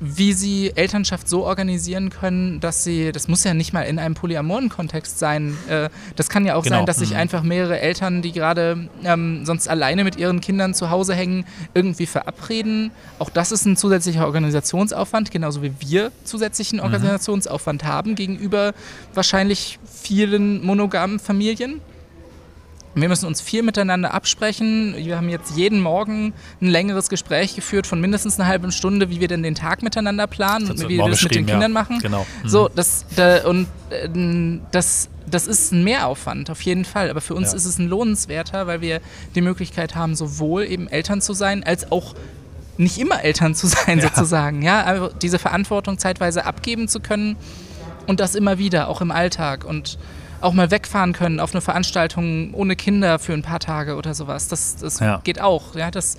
wie 0.00 0.32
sie 0.32 0.72
Elternschaft 0.74 1.28
so 1.28 1.44
organisieren 1.44 2.10
können, 2.10 2.60
dass 2.60 2.84
sie, 2.84 3.12
das 3.12 3.28
muss 3.28 3.44
ja 3.44 3.54
nicht 3.54 3.72
mal 3.72 3.82
in 3.82 3.98
einem 3.98 4.14
polyamoren 4.14 4.68
Kontext 4.68 5.18
sein, 5.18 5.56
äh, 5.68 5.88
das 6.16 6.28
kann 6.28 6.44
ja 6.44 6.56
auch 6.56 6.64
genau. 6.64 6.78
sein, 6.78 6.86
dass 6.86 6.98
sich 6.98 7.10
mhm. 7.10 7.16
einfach 7.16 7.42
mehrere 7.42 7.78
Eltern, 7.78 8.20
die 8.20 8.32
gerade 8.32 8.88
ähm, 9.04 9.46
sonst 9.46 9.68
alleine 9.68 10.04
mit 10.04 10.16
ihren 10.16 10.40
Kindern 10.40 10.74
zu 10.74 10.90
Hause 10.90 11.14
hängen, 11.14 11.46
irgendwie 11.74 12.06
verabreden. 12.06 12.90
Auch 13.18 13.30
das 13.30 13.52
ist 13.52 13.66
ein 13.66 13.76
zusätzlicher 13.76 14.26
Organisationsaufwand, 14.26 15.30
genauso 15.30 15.62
wie 15.62 15.72
wir 15.78 16.10
zusätzlichen 16.24 16.78
mhm. 16.78 16.84
Organisationsaufwand 16.84 17.84
mhm. 17.84 17.88
haben 17.88 18.14
gegenüber 18.14 18.74
wahrscheinlich 19.14 19.78
vielen 19.86 20.64
monogamen 20.66 21.18
Familien. 21.18 21.80
Wir 22.94 23.08
müssen 23.08 23.26
uns 23.26 23.40
viel 23.40 23.62
miteinander 23.62 24.14
absprechen. 24.14 24.94
Wir 24.96 25.16
haben 25.16 25.28
jetzt 25.28 25.56
jeden 25.56 25.80
Morgen 25.80 26.32
ein 26.60 26.68
längeres 26.68 27.08
Gespräch 27.08 27.56
geführt 27.56 27.86
von 27.86 28.00
mindestens 28.00 28.38
einer 28.38 28.48
halben 28.48 28.70
Stunde, 28.70 29.10
wie 29.10 29.20
wir 29.20 29.28
denn 29.28 29.42
den 29.42 29.54
Tag 29.54 29.82
miteinander 29.82 30.26
planen 30.26 30.70
und 30.70 30.88
wie 30.88 30.98
wir 30.98 31.08
das 31.08 31.22
mit 31.22 31.34
den 31.34 31.46
Kindern 31.46 31.62
ja. 31.62 31.80
machen. 31.80 31.98
Genau. 32.00 32.26
Mhm. 32.42 32.48
So, 32.48 32.68
das, 32.68 33.04
da, 33.16 33.48
und 33.48 33.66
äh, 33.90 34.08
das, 34.70 35.08
das 35.28 35.46
ist 35.46 35.72
ein 35.72 35.82
Mehraufwand, 35.82 36.50
auf 36.50 36.62
jeden 36.62 36.84
Fall. 36.84 37.10
Aber 37.10 37.20
für 37.20 37.34
uns 37.34 37.50
ja. 37.50 37.56
ist 37.56 37.64
es 37.64 37.78
ein 37.78 37.88
lohnenswerter, 37.88 38.66
weil 38.66 38.80
wir 38.80 39.00
die 39.34 39.40
Möglichkeit 39.40 39.96
haben, 39.96 40.14
sowohl 40.14 40.64
eben 40.64 40.86
Eltern 40.86 41.20
zu 41.20 41.32
sein, 41.32 41.64
als 41.64 41.90
auch 41.90 42.14
nicht 42.76 42.98
immer 42.98 43.22
Eltern 43.22 43.54
zu 43.54 43.66
sein, 43.66 43.98
ja. 43.98 44.08
sozusagen. 44.08 44.62
Ja, 44.62 44.82
also 44.82 45.08
diese 45.08 45.38
Verantwortung 45.38 45.98
zeitweise 45.98 46.44
abgeben 46.44 46.88
zu 46.88 47.00
können 47.00 47.36
und 48.06 48.20
das 48.20 48.34
immer 48.34 48.58
wieder, 48.58 48.88
auch 48.88 49.00
im 49.00 49.10
Alltag. 49.10 49.64
Und 49.64 49.98
auch 50.40 50.52
mal 50.52 50.70
wegfahren 50.70 51.12
können 51.12 51.40
auf 51.40 51.52
eine 51.52 51.60
Veranstaltung 51.60 52.54
ohne 52.54 52.76
Kinder 52.76 53.18
für 53.18 53.32
ein 53.32 53.42
paar 53.42 53.60
Tage 53.60 53.96
oder 53.96 54.14
sowas. 54.14 54.48
Das, 54.48 54.76
das 54.76 55.00
ja. 55.00 55.20
geht 55.24 55.40
auch. 55.40 55.74
Ja, 55.74 55.90
das 55.90 56.16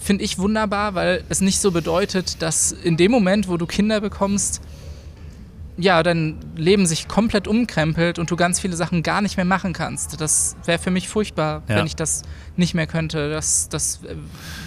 finde 0.00 0.24
ich 0.24 0.38
wunderbar, 0.38 0.94
weil 0.94 1.24
es 1.28 1.40
nicht 1.40 1.60
so 1.60 1.70
bedeutet, 1.70 2.42
dass 2.42 2.72
in 2.72 2.96
dem 2.96 3.10
Moment, 3.10 3.48
wo 3.48 3.56
du 3.56 3.66
Kinder 3.66 4.00
bekommst, 4.00 4.60
ja, 5.80 6.02
dein 6.02 6.38
Leben 6.56 6.86
sich 6.86 7.08
komplett 7.08 7.48
umkrempelt 7.48 8.18
und 8.18 8.30
du 8.30 8.36
ganz 8.36 8.60
viele 8.60 8.76
Sachen 8.76 9.02
gar 9.02 9.20
nicht 9.22 9.36
mehr 9.36 9.46
machen 9.46 9.72
kannst. 9.72 10.20
Das 10.20 10.56
wäre 10.64 10.78
für 10.78 10.90
mich 10.90 11.08
furchtbar, 11.08 11.62
ja. 11.68 11.76
wenn 11.76 11.86
ich 11.86 11.96
das 11.96 12.22
nicht 12.56 12.74
mehr 12.74 12.86
könnte. 12.86 13.30
Das, 13.30 13.68
das 13.68 14.00
äh, 14.04 14.16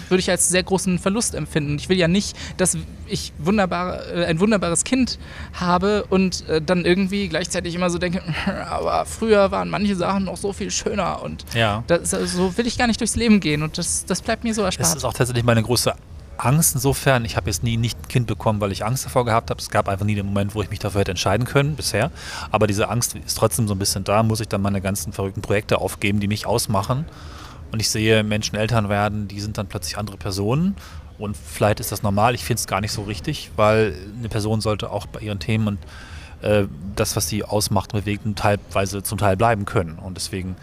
würde 0.08 0.20
ich 0.20 0.30
als 0.30 0.48
sehr 0.48 0.62
großen 0.62 0.98
Verlust 0.98 1.34
empfinden. 1.34 1.76
Ich 1.76 1.88
will 1.88 1.98
ja 1.98 2.08
nicht, 2.08 2.36
dass 2.56 2.76
ich 3.06 3.32
wunderbar, 3.38 4.06
äh, 4.12 4.24
ein 4.26 4.40
wunderbares 4.40 4.84
Kind 4.84 5.18
habe 5.52 6.04
und 6.10 6.48
äh, 6.48 6.60
dann 6.60 6.84
irgendwie 6.84 7.28
gleichzeitig 7.28 7.74
immer 7.74 7.90
so 7.90 7.98
denke, 7.98 8.22
aber 8.68 9.06
früher 9.06 9.50
waren 9.50 9.70
manche 9.70 9.96
Sachen 9.96 10.24
noch 10.24 10.36
so 10.36 10.52
viel 10.52 10.70
schöner 10.70 11.22
und 11.22 11.44
ja. 11.54 11.84
das, 11.86 12.10
so 12.10 12.56
will 12.56 12.66
ich 12.66 12.76
gar 12.76 12.86
nicht 12.86 13.00
durchs 13.00 13.16
Leben 13.16 13.40
gehen 13.40 13.62
und 13.62 13.78
das, 13.78 14.04
das 14.04 14.20
bleibt 14.20 14.44
mir 14.44 14.54
so 14.54 14.62
erspart. 14.62 14.88
Das 14.88 14.96
ist 14.96 15.04
auch 15.04 15.14
tatsächlich 15.14 15.44
meine 15.44 15.62
große 15.62 15.94
Angst 16.36 16.74
insofern, 16.74 17.24
ich 17.24 17.36
habe 17.36 17.48
jetzt 17.48 17.62
nie 17.62 17.76
nicht 17.76 17.98
ein 17.98 18.08
Kind 18.08 18.26
bekommen, 18.26 18.60
weil 18.60 18.72
ich 18.72 18.84
Angst 18.84 19.04
davor 19.04 19.24
gehabt 19.24 19.50
habe. 19.50 19.60
Es 19.60 19.70
gab 19.70 19.88
einfach 19.88 20.04
nie 20.04 20.14
den 20.14 20.26
Moment, 20.26 20.54
wo 20.54 20.62
ich 20.62 20.70
mich 20.70 20.78
dafür 20.78 21.00
hätte 21.00 21.12
entscheiden 21.12 21.46
können 21.46 21.76
bisher. 21.76 22.10
Aber 22.50 22.66
diese 22.66 22.88
Angst 22.88 23.14
ist 23.14 23.36
trotzdem 23.38 23.68
so 23.68 23.74
ein 23.74 23.78
bisschen 23.78 24.04
da. 24.04 24.22
Muss 24.22 24.40
ich 24.40 24.48
dann 24.48 24.62
meine 24.62 24.80
ganzen 24.80 25.12
verrückten 25.12 25.42
Projekte 25.42 25.78
aufgeben, 25.78 26.20
die 26.20 26.28
mich 26.28 26.46
ausmachen. 26.46 27.04
Und 27.72 27.80
ich 27.80 27.88
sehe 27.88 28.22
Menschen 28.22 28.56
Eltern 28.56 28.88
werden, 28.88 29.28
die 29.28 29.40
sind 29.40 29.58
dann 29.58 29.66
plötzlich 29.66 29.98
andere 29.98 30.16
Personen. 30.16 30.76
Und 31.18 31.36
vielleicht 31.36 31.80
ist 31.80 31.92
das 31.92 32.02
normal. 32.02 32.34
Ich 32.34 32.44
finde 32.44 32.60
es 32.60 32.66
gar 32.66 32.80
nicht 32.80 32.92
so 32.92 33.02
richtig, 33.02 33.50
weil 33.56 33.94
eine 34.18 34.28
Person 34.28 34.60
sollte 34.60 34.90
auch 34.90 35.06
bei 35.06 35.20
ihren 35.20 35.38
Themen 35.38 35.68
und 35.68 35.78
äh, 36.42 36.66
das, 36.96 37.16
was 37.16 37.28
sie 37.28 37.44
ausmacht, 37.44 37.92
bewegt, 37.92 38.24
teilweise 38.36 39.02
zum 39.02 39.18
Teil 39.18 39.36
bleiben 39.36 39.64
können. 39.64 39.98
Und 39.98 40.16
deswegen 40.16 40.56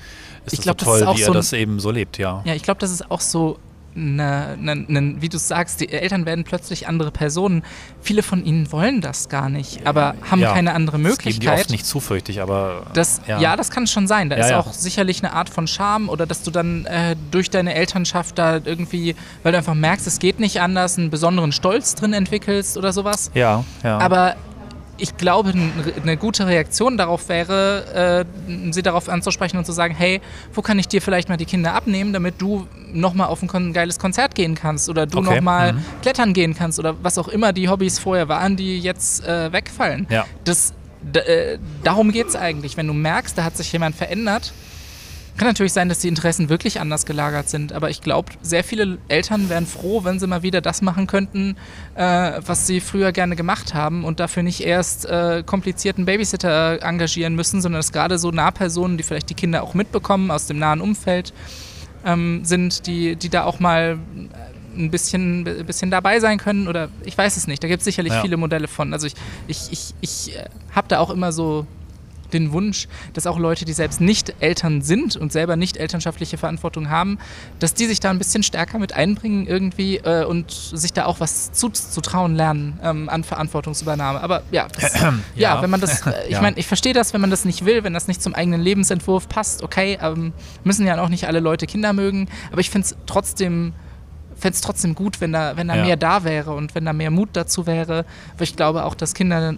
ist 0.45 0.59
es 0.59 0.65
so 0.65 0.73
toll, 0.73 1.01
wie 1.15 1.21
er 1.21 1.31
das 1.31 1.53
eben 1.53 1.79
so 1.79 1.91
lebt, 1.91 2.17
ja. 2.17 2.41
Ja, 2.45 2.53
ich 2.53 2.63
glaube, 2.63 2.79
das 2.79 2.91
ist 2.91 3.09
auch 3.09 3.21
so 3.21 3.59
eine, 3.95 4.57
eine, 4.59 4.71
eine, 4.87 5.21
wie 5.21 5.29
du 5.29 5.37
sagst, 5.37 5.81
die 5.81 5.89
Eltern 5.89 6.25
werden 6.25 6.43
plötzlich 6.43 6.87
andere 6.87 7.11
Personen. 7.11 7.63
Viele 8.01 8.23
von 8.23 8.43
ihnen 8.45 8.71
wollen 8.71 9.01
das 9.01 9.29
gar 9.29 9.49
nicht, 9.49 9.85
aber 9.85 10.15
haben 10.29 10.41
ja, 10.41 10.53
keine 10.53 10.73
andere 10.73 10.97
Möglichkeit. 10.97 11.45
Das 11.45 11.55
die 11.55 11.61
oft 11.61 11.69
nicht 11.71 11.85
zufürchtig, 11.85 12.41
aber. 12.41 12.87
Das, 12.93 13.21
ja. 13.27 13.39
ja. 13.39 13.55
das 13.55 13.69
kann 13.69 13.87
schon 13.87 14.07
sein. 14.07 14.29
Da 14.29 14.37
ja, 14.37 14.45
ist 14.45 14.53
auch 14.53 14.73
sicherlich 14.73 15.23
eine 15.23 15.33
Art 15.33 15.49
von 15.49 15.67
Scham 15.67 16.09
oder 16.09 16.25
dass 16.25 16.43
du 16.43 16.51
dann 16.51 16.85
äh, 16.85 17.15
durch 17.31 17.49
deine 17.49 17.73
Elternschaft 17.73 18.37
da 18.37 18.59
irgendwie, 18.63 19.15
weil 19.43 19.51
du 19.51 19.57
einfach 19.57 19.73
merkst, 19.75 20.07
es 20.07 20.19
geht 20.19 20.39
nicht 20.39 20.61
anders, 20.61 20.97
einen 20.97 21.09
besonderen 21.09 21.51
Stolz 21.51 21.95
drin 21.95 22.13
entwickelst 22.13 22.77
oder 22.77 22.93
sowas. 22.93 23.31
Ja, 23.33 23.63
ja. 23.83 23.97
Aber 23.97 24.35
ich 25.01 25.17
glaube, 25.17 25.53
eine 26.01 26.15
gute 26.15 26.45
Reaktion 26.45 26.95
darauf 26.95 27.27
wäre, 27.27 28.25
äh, 28.47 28.71
sie 28.71 28.83
darauf 28.83 29.09
anzusprechen 29.09 29.57
und 29.57 29.65
zu 29.65 29.71
sagen, 29.71 29.95
hey, 29.95 30.21
wo 30.53 30.61
kann 30.61 30.77
ich 30.77 30.87
dir 30.87 31.01
vielleicht 31.01 31.27
mal 31.27 31.37
die 31.37 31.45
Kinder 31.45 31.73
abnehmen, 31.73 32.13
damit 32.13 32.39
du 32.39 32.67
nochmal 32.93 33.27
auf 33.27 33.41
ein 33.41 33.73
geiles 33.73 33.97
Konzert 33.97 34.35
gehen 34.35 34.53
kannst 34.53 34.89
oder 34.89 35.07
du 35.07 35.17
okay. 35.17 35.35
nochmal 35.35 35.73
mhm. 35.73 35.85
klettern 36.03 36.33
gehen 36.33 36.53
kannst 36.53 36.77
oder 36.77 36.95
was 37.01 37.17
auch 37.17 37.27
immer 37.27 37.51
die 37.51 37.67
Hobbys 37.67 37.97
vorher 37.97 38.29
waren, 38.29 38.55
die 38.55 38.79
jetzt 38.79 39.25
äh, 39.25 39.51
wegfallen. 39.51 40.05
Ja. 40.09 40.25
Das, 40.43 40.73
äh, 41.13 41.57
darum 41.83 42.11
geht 42.11 42.27
es 42.27 42.35
eigentlich. 42.35 42.77
Wenn 42.77 42.87
du 42.87 42.93
merkst, 42.93 43.35
da 43.35 43.43
hat 43.43 43.57
sich 43.57 43.71
jemand 43.71 43.95
verändert, 43.95 44.53
kann 45.37 45.47
natürlich 45.47 45.73
sein, 45.73 45.89
dass 45.89 45.99
die 45.99 46.07
Interessen 46.07 46.49
wirklich 46.49 46.79
anders 46.79 47.05
gelagert 47.05 47.49
sind, 47.49 47.73
aber 47.73 47.89
ich 47.89 48.01
glaube, 48.01 48.31
sehr 48.41 48.63
viele 48.63 48.97
Eltern 49.07 49.49
wären 49.49 49.65
froh, 49.65 50.03
wenn 50.03 50.19
sie 50.19 50.27
mal 50.27 50.43
wieder 50.43 50.61
das 50.61 50.81
machen 50.81 51.07
könnten, 51.07 51.55
äh, 51.95 52.33
was 52.45 52.67
sie 52.67 52.79
früher 52.79 53.11
gerne 53.11 53.35
gemacht 53.35 53.73
haben 53.73 54.03
und 54.03 54.19
dafür 54.19 54.43
nicht 54.43 54.61
erst 54.61 55.05
äh, 55.05 55.43
komplizierten 55.45 56.05
Babysitter 56.05 56.81
engagieren 56.83 57.35
müssen, 57.35 57.61
sondern 57.61 57.79
dass 57.79 57.91
gerade 57.91 58.17
so 58.17 58.31
Nahpersonen, 58.31 58.97
die 58.97 59.03
vielleicht 59.03 59.29
die 59.29 59.35
Kinder 59.35 59.63
auch 59.63 59.73
mitbekommen 59.73 60.31
aus 60.31 60.47
dem 60.47 60.59
nahen 60.59 60.81
Umfeld, 60.81 61.33
ähm, 62.05 62.43
sind, 62.43 62.87
die, 62.87 63.15
die 63.15 63.29
da 63.29 63.43
auch 63.45 63.59
mal 63.59 63.97
ein 64.75 64.91
bisschen, 64.91 65.47
ein 65.47 65.65
bisschen 65.65 65.91
dabei 65.91 66.19
sein 66.19 66.37
können 66.37 66.67
oder 66.67 66.89
ich 67.03 67.17
weiß 67.17 67.37
es 67.37 67.47
nicht. 67.47 67.63
Da 67.63 67.67
gibt 67.67 67.79
es 67.79 67.85
sicherlich 67.85 68.13
ja. 68.13 68.21
viele 68.21 68.37
Modelle 68.37 68.67
von. 68.67 68.93
Also 68.93 69.07
ich, 69.07 69.13
ich, 69.47 69.71
ich, 69.71 69.93
ich 70.01 70.35
äh, 70.35 70.45
habe 70.71 70.87
da 70.87 70.99
auch 70.99 71.09
immer 71.09 71.31
so 71.31 71.65
den 72.33 72.51
Wunsch, 72.51 72.87
dass 73.13 73.27
auch 73.27 73.37
Leute, 73.37 73.65
die 73.65 73.73
selbst 73.73 74.01
nicht 74.01 74.33
Eltern 74.39 74.81
sind 74.81 75.15
und 75.15 75.31
selber 75.31 75.55
nicht 75.55 75.77
elternschaftliche 75.77 76.37
Verantwortung 76.37 76.89
haben, 76.89 77.17
dass 77.59 77.73
die 77.73 77.85
sich 77.85 77.99
da 77.99 78.09
ein 78.09 78.17
bisschen 78.17 78.43
stärker 78.43 78.79
mit 78.79 78.93
einbringen 78.93 79.47
irgendwie 79.47 79.97
äh, 79.97 80.25
und 80.25 80.51
sich 80.51 80.93
da 80.93 81.05
auch 81.05 81.19
was 81.19 81.51
zuzutrauen 81.51 82.35
lernen 82.35 82.79
ähm, 82.83 83.09
an 83.09 83.23
Verantwortungsübernahme. 83.23 84.21
Aber 84.21 84.43
ja, 84.51 84.67
das, 84.67 84.93
ja, 85.01 85.13
ja, 85.35 85.61
wenn 85.61 85.69
man 85.69 85.81
das, 85.81 86.01
äh, 86.07 86.25
ich 86.25 86.31
ja. 86.31 86.41
meine, 86.41 86.57
ich 86.57 86.67
verstehe 86.67 86.93
das, 86.93 87.13
wenn 87.13 87.21
man 87.21 87.29
das 87.29 87.45
nicht 87.45 87.65
will, 87.65 87.83
wenn 87.83 87.93
das 87.93 88.07
nicht 88.07 88.21
zum 88.21 88.35
eigenen 88.35 88.61
Lebensentwurf 88.61 89.29
passt, 89.29 89.63
okay, 89.63 89.97
ähm, 90.01 90.33
müssen 90.63 90.85
ja 90.85 91.01
auch 91.01 91.09
nicht 91.09 91.27
alle 91.27 91.39
Leute 91.39 91.67
Kinder 91.67 91.93
mögen, 91.93 92.27
aber 92.51 92.61
ich 92.61 92.69
finde 92.69 92.87
es 92.87 92.95
trotzdem 93.05 93.73
fände 94.41 94.55
es 94.55 94.61
trotzdem 94.61 94.95
gut, 94.95 95.21
wenn 95.21 95.31
da, 95.31 95.55
wenn 95.55 95.67
da 95.67 95.75
ja. 95.75 95.85
mehr 95.85 95.97
da 95.97 96.23
wäre 96.23 96.53
und 96.53 96.73
wenn 96.73 96.83
da 96.83 96.93
mehr 96.93 97.11
Mut 97.11 97.29
dazu 97.33 97.67
wäre. 97.67 98.05
Weil 98.37 98.43
ich 98.43 98.55
glaube 98.55 98.85
auch, 98.85 98.95
dass 98.95 99.13
Kinder, 99.13 99.53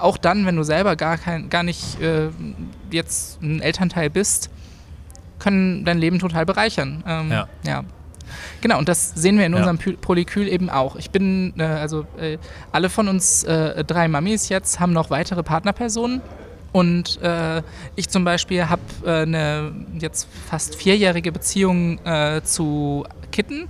auch 0.00 0.16
dann, 0.16 0.46
wenn 0.46 0.56
du 0.56 0.62
selber 0.62 0.96
gar, 0.96 1.18
kein, 1.18 1.48
gar 1.50 1.62
nicht 1.62 2.00
äh, 2.00 2.28
jetzt 2.90 3.42
ein 3.42 3.60
Elternteil 3.60 4.10
bist, 4.10 4.50
können 5.38 5.84
dein 5.84 5.98
Leben 5.98 6.18
total 6.18 6.46
bereichern. 6.46 7.02
Ähm, 7.06 7.30
ja. 7.30 7.48
ja. 7.66 7.84
Genau, 8.60 8.78
und 8.78 8.88
das 8.88 9.10
sehen 9.14 9.38
wir 9.38 9.46
in 9.46 9.52
ja. 9.52 9.58
unserem 9.58 9.78
Polykül 9.96 10.48
eben 10.48 10.70
auch. 10.70 10.96
Ich 10.96 11.10
bin, 11.10 11.54
äh, 11.58 11.64
also 11.64 12.06
äh, 12.18 12.38
alle 12.72 12.88
von 12.88 13.08
uns 13.08 13.44
äh, 13.44 13.84
drei 13.84 14.08
Mamis 14.08 14.48
jetzt 14.48 14.80
haben 14.80 14.92
noch 14.92 15.10
weitere 15.10 15.42
Partnerpersonen. 15.42 16.20
Und 16.72 17.22
äh, 17.22 17.62
ich 17.94 18.08
zum 18.08 18.24
Beispiel 18.24 18.68
habe 18.68 18.82
äh, 19.04 19.22
eine 19.22 19.72
jetzt 20.00 20.26
fast 20.48 20.74
vierjährige 20.74 21.30
Beziehung 21.30 22.04
äh, 22.04 22.42
zu 22.42 23.06
Kitten. 23.30 23.68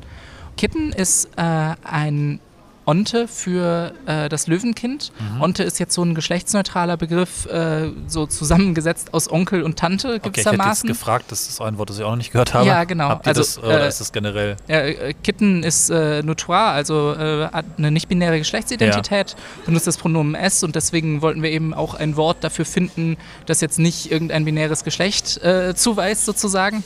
Kitten 0.57 0.93
ist 0.93 1.29
äh, 1.37 1.75
ein 1.85 2.41
Onte 2.87 3.29
für 3.29 3.95
äh, 4.07 4.29
das 4.29 4.47
Löwenkind. 4.47 5.13
Mhm. 5.19 5.41
Onte 5.41 5.63
ist 5.63 5.79
jetzt 5.79 5.95
so 5.95 6.03
ein 6.03 6.15
geschlechtsneutraler 6.15 6.97
Begriff, 6.97 7.47
äh, 7.47 7.91
so 8.07 8.27
zusammengesetzt 8.27 9.15
aus 9.15 9.31
Onkel 9.31 9.63
und 9.63 9.79
Tante 9.79 10.21
gewissermaßen. 10.21 10.29
Okay, 10.29 10.41
ich 10.41 10.47
hätte 10.47 10.69
jetzt 10.69 10.87
gefragt, 10.87 11.25
das 11.29 11.49
ist 11.49 11.61
ein 11.61 11.79
Wort, 11.79 11.91
das 11.91 11.99
ich 11.99 12.05
auch 12.05 12.11
noch 12.11 12.17
nicht 12.17 12.33
gehört 12.33 12.53
habe. 12.53 12.67
Ja, 12.67 12.85
genau. 12.85 13.09
Habt 13.09 13.27
ihr 13.27 13.31
also, 13.31 13.41
das, 13.41 13.59
oder 13.59 13.85
äh, 13.85 13.89
ist 13.89 14.01
das 14.01 14.13
generell? 14.13 14.57
Äh, 14.69 15.15
Kitten 15.23 15.63
ist 15.63 15.89
äh, 15.91 16.23
Notoire, 16.23 16.73
also 16.73 17.15
äh, 17.15 17.49
hat 17.49 17.65
eine 17.79 17.91
nicht-binäre 17.91 18.39
Geschlechtsidentität, 18.39 19.31
ja. 19.31 19.65
benutzt 19.65 19.87
das 19.87 19.97
Pronomen 19.97 20.35
S 20.35 20.63
und 20.63 20.77
deswegen 20.77 21.23
wollten 21.23 21.43
wir 21.43 21.51
eben 21.51 21.73
auch 21.73 21.95
ein 21.95 22.17
Wort 22.17 22.45
dafür 22.45 22.65
finden, 22.65 23.17
das 23.47 23.61
jetzt 23.61 23.79
nicht 23.79 24.11
irgendein 24.11 24.45
binäres 24.45 24.85
Geschlecht 24.85 25.41
zuweist 25.75 26.25
sozusagen. 26.25 26.85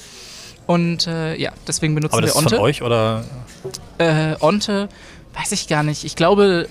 Und 0.66 1.06
ja, 1.06 1.52
deswegen 1.66 1.94
benutzen 1.94 2.14
Aber 2.14 2.22
das 2.22 2.34
wir 2.34 2.38
Onte. 2.38 2.54
Ist 2.54 2.58
von 2.58 2.64
euch 2.64 2.82
oder? 2.82 3.24
Onte 4.40 4.88
Weiß 5.38 5.52
ich 5.52 5.68
gar 5.68 5.82
nicht. 5.82 6.04
Ich 6.04 6.16
glaube, 6.16 6.68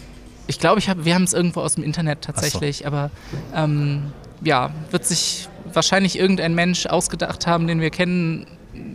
ich 0.47 0.59
glaube, 0.59 0.79
ich 0.79 0.89
hab, 0.89 1.05
wir 1.05 1.15
haben 1.15 1.23
es 1.23 1.33
irgendwo 1.33 1.61
aus 1.61 1.75
dem 1.75 1.83
Internet 1.83 2.21
tatsächlich, 2.21 2.79
so. 2.79 2.85
aber 2.85 3.11
ähm, 3.55 4.11
ja, 4.41 4.71
wird 4.91 5.05
sich 5.05 5.47
wahrscheinlich 5.73 6.17
irgendein 6.17 6.55
Mensch 6.55 6.85
ausgedacht 6.85 7.47
haben, 7.47 7.67
den 7.67 7.81
wir 7.81 7.89
kennen. 7.89 8.47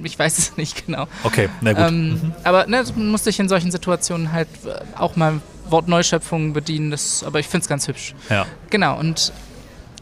Ich 0.03 0.19
weiß 0.19 0.39
es 0.39 0.57
nicht 0.57 0.87
genau. 0.87 1.07
Okay, 1.25 1.49
na 1.61 1.73
gut. 1.73 1.89
Ähm, 1.89 2.09
mhm. 2.11 2.33
Aber 2.45 2.67
ne, 2.67 2.85
man 2.97 3.09
muss 3.09 3.25
sich 3.25 3.39
in 3.41 3.49
solchen 3.49 3.71
Situationen 3.71 4.33
halt 4.33 4.49
äh, 4.65 4.81
auch 4.99 5.17
mal 5.17 5.41
Wortneuschöpfungen 5.69 6.53
bedienen. 6.53 6.91
Das, 6.91 7.25
aber 7.25 7.41
ich 7.41 7.49
finde 7.49 7.63
es 7.63 7.69
ganz 7.69 7.89
hübsch. 7.89 8.15
Ja. 8.29 8.47
Genau. 8.71 8.99
Und 8.99 9.33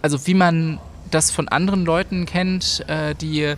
also 0.02 0.26
wie 0.26 0.34
man 0.34 0.78
das 1.10 1.30
von 1.30 1.48
anderen 1.48 1.84
Leuten 1.84 2.26
kennt, 2.26 2.84
äh, 2.88 3.14
die 3.14 3.42
äh, 3.42 3.56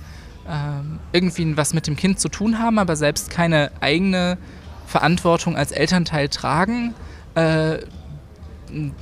irgendwie 1.12 1.56
was 1.56 1.74
mit 1.74 1.86
dem 1.86 1.96
Kind 1.96 2.18
zu 2.20 2.28
tun 2.28 2.58
haben, 2.58 2.78
aber 2.78 2.96
selbst 2.96 3.30
keine 3.30 3.70
eigene 3.80 4.38
Verantwortung 4.92 5.56
als 5.56 5.72
Elternteil 5.72 6.28
tragen. 6.28 6.94
Äh, 7.34 7.78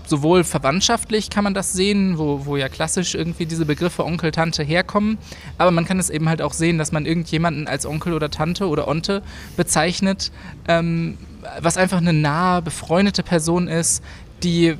sowohl 0.06 0.42
verwandtschaftlich 0.44 1.30
kann 1.30 1.44
man 1.44 1.54
das 1.54 1.72
sehen, 1.72 2.18
wo, 2.18 2.44
wo 2.46 2.56
ja 2.56 2.68
klassisch 2.68 3.14
irgendwie 3.14 3.46
diese 3.46 3.66
Begriffe 3.66 4.04
Onkel, 4.04 4.32
Tante 4.32 4.64
herkommen, 4.64 5.18
aber 5.58 5.70
man 5.70 5.84
kann 5.84 6.00
es 6.00 6.10
eben 6.10 6.28
halt 6.28 6.42
auch 6.42 6.52
sehen, 6.52 6.76
dass 6.76 6.90
man 6.90 7.06
irgendjemanden 7.06 7.68
als 7.68 7.86
Onkel 7.86 8.12
oder 8.14 8.30
Tante 8.30 8.66
oder 8.66 8.88
Onte 8.88 9.22
bezeichnet, 9.56 10.32
ähm, 10.66 11.18
was 11.60 11.76
einfach 11.76 11.98
eine 11.98 12.12
nahe, 12.12 12.62
befreundete 12.62 13.22
Person 13.22 13.68
ist, 13.68 14.02
die, 14.42 14.76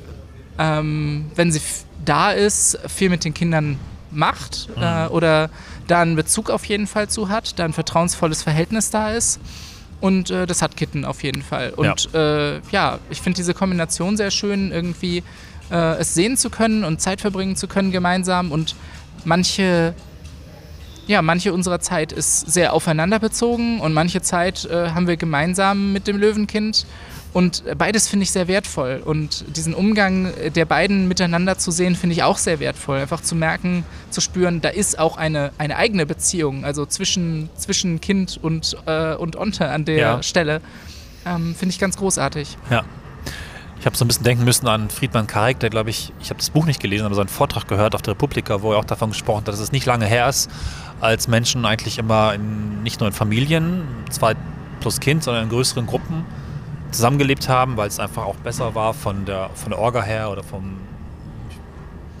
ähm, 0.57 1.31
wenn 1.35 1.53
sie 1.53 1.61
da 2.03 2.31
ist, 2.31 2.77
viel 2.87 3.09
mit 3.09 3.23
den 3.23 3.33
Kindern 3.33 3.79
macht 4.11 4.67
mhm. 4.75 4.83
äh, 4.83 5.07
oder 5.07 5.49
da 5.87 6.01
einen 6.01 6.15
Bezug 6.15 6.49
auf 6.49 6.65
jeden 6.65 6.87
Fall 6.87 7.09
zu 7.09 7.29
hat, 7.29 7.59
da 7.59 7.65
ein 7.65 7.73
vertrauensvolles 7.73 8.43
Verhältnis 8.43 8.89
da 8.89 9.11
ist. 9.11 9.39
Und 10.01 10.31
äh, 10.31 10.47
das 10.47 10.61
hat 10.61 10.75
Kitten 10.75 11.05
auf 11.05 11.23
jeden 11.23 11.43
Fall. 11.43 11.71
Und 11.71 12.09
ja, 12.11 12.55
äh, 12.55 12.61
ja 12.71 12.99
ich 13.09 13.21
finde 13.21 13.37
diese 13.37 13.53
Kombination 13.53 14.17
sehr 14.17 14.31
schön, 14.31 14.71
irgendwie 14.71 15.23
äh, 15.71 15.99
es 15.99 16.13
sehen 16.13 16.37
zu 16.37 16.49
können 16.49 16.83
und 16.83 16.99
Zeit 16.99 17.21
verbringen 17.21 17.55
zu 17.55 17.67
können 17.67 17.91
gemeinsam. 17.91 18.51
Und 18.51 18.75
manche, 19.23 19.93
ja, 21.07 21.21
manche 21.21 21.53
unserer 21.53 21.79
Zeit 21.79 22.11
ist 22.11 22.51
sehr 22.51 22.73
aufeinander 22.73 23.19
bezogen 23.19 23.79
und 23.79 23.93
manche 23.93 24.21
Zeit 24.21 24.65
äh, 24.65 24.89
haben 24.89 25.07
wir 25.07 25.17
gemeinsam 25.17 25.93
mit 25.93 26.07
dem 26.07 26.17
Löwenkind. 26.17 26.85
Und 27.33 27.63
beides 27.77 28.09
finde 28.09 28.23
ich 28.23 28.31
sehr 28.31 28.47
wertvoll. 28.47 29.01
Und 29.03 29.45
diesen 29.55 29.73
Umgang 29.73 30.33
der 30.53 30.65
beiden 30.65 31.07
miteinander 31.07 31.57
zu 31.57 31.71
sehen, 31.71 31.95
finde 31.95 32.15
ich 32.15 32.23
auch 32.23 32.37
sehr 32.37 32.59
wertvoll. 32.59 32.99
Einfach 32.99 33.21
zu 33.21 33.35
merken, 33.35 33.85
zu 34.09 34.19
spüren, 34.19 34.59
da 34.61 34.69
ist 34.69 34.99
auch 34.99 35.17
eine, 35.17 35.51
eine 35.57 35.77
eigene 35.77 36.05
Beziehung, 36.05 36.65
also 36.65 36.85
zwischen, 36.85 37.49
zwischen 37.55 38.01
Kind 38.01 38.37
und, 38.41 38.75
äh, 38.85 39.15
und 39.15 39.37
Onte 39.37 39.69
an 39.69 39.85
der 39.85 39.97
ja. 39.97 40.23
Stelle. 40.23 40.61
Ähm, 41.25 41.55
finde 41.55 41.73
ich 41.73 41.79
ganz 41.79 41.97
großartig. 41.97 42.57
Ja. 42.69 42.83
Ich 43.79 43.85
habe 43.87 43.97
so 43.97 44.05
ein 44.05 44.07
bisschen 44.07 44.25
denken 44.25 44.43
müssen 44.43 44.67
an 44.67 44.91
Friedmann 44.91 45.25
Karik, 45.25 45.59
der, 45.59 45.71
glaube 45.71 45.89
ich, 45.89 46.13
ich 46.21 46.29
habe 46.29 46.37
das 46.37 46.51
Buch 46.51 46.65
nicht 46.65 46.79
gelesen, 46.79 47.03
aber 47.03 47.15
seinen 47.15 47.29
Vortrag 47.29 47.67
gehört 47.67 47.95
auf 47.95 48.03
der 48.03 48.13
Republika, 48.13 48.61
wo 48.61 48.73
er 48.73 48.77
auch 48.77 48.85
davon 48.85 49.09
gesprochen 49.09 49.39
hat, 49.39 49.47
dass 49.47 49.59
es 49.59 49.71
nicht 49.71 49.87
lange 49.87 50.05
her 50.05 50.29
ist, 50.29 50.51
als 50.99 51.27
Menschen 51.27 51.65
eigentlich 51.65 51.97
immer 51.97 52.35
in, 52.35 52.83
nicht 52.83 52.99
nur 52.99 53.07
in 53.07 53.13
Familien, 53.13 53.83
zwei 54.11 54.35
plus 54.81 54.99
Kind, 54.99 55.23
sondern 55.23 55.45
in 55.45 55.49
größeren 55.49 55.87
Gruppen 55.87 56.25
zusammengelebt 56.91 57.49
haben, 57.49 57.77
weil 57.77 57.87
es 57.87 57.99
einfach 57.99 58.25
auch 58.25 58.35
besser 58.35 58.75
war 58.75 58.93
von 58.93 59.25
der, 59.25 59.49
von 59.55 59.71
der 59.71 59.79
Orga 59.79 60.01
her 60.01 60.31
oder 60.31 60.43
vom 60.43 60.77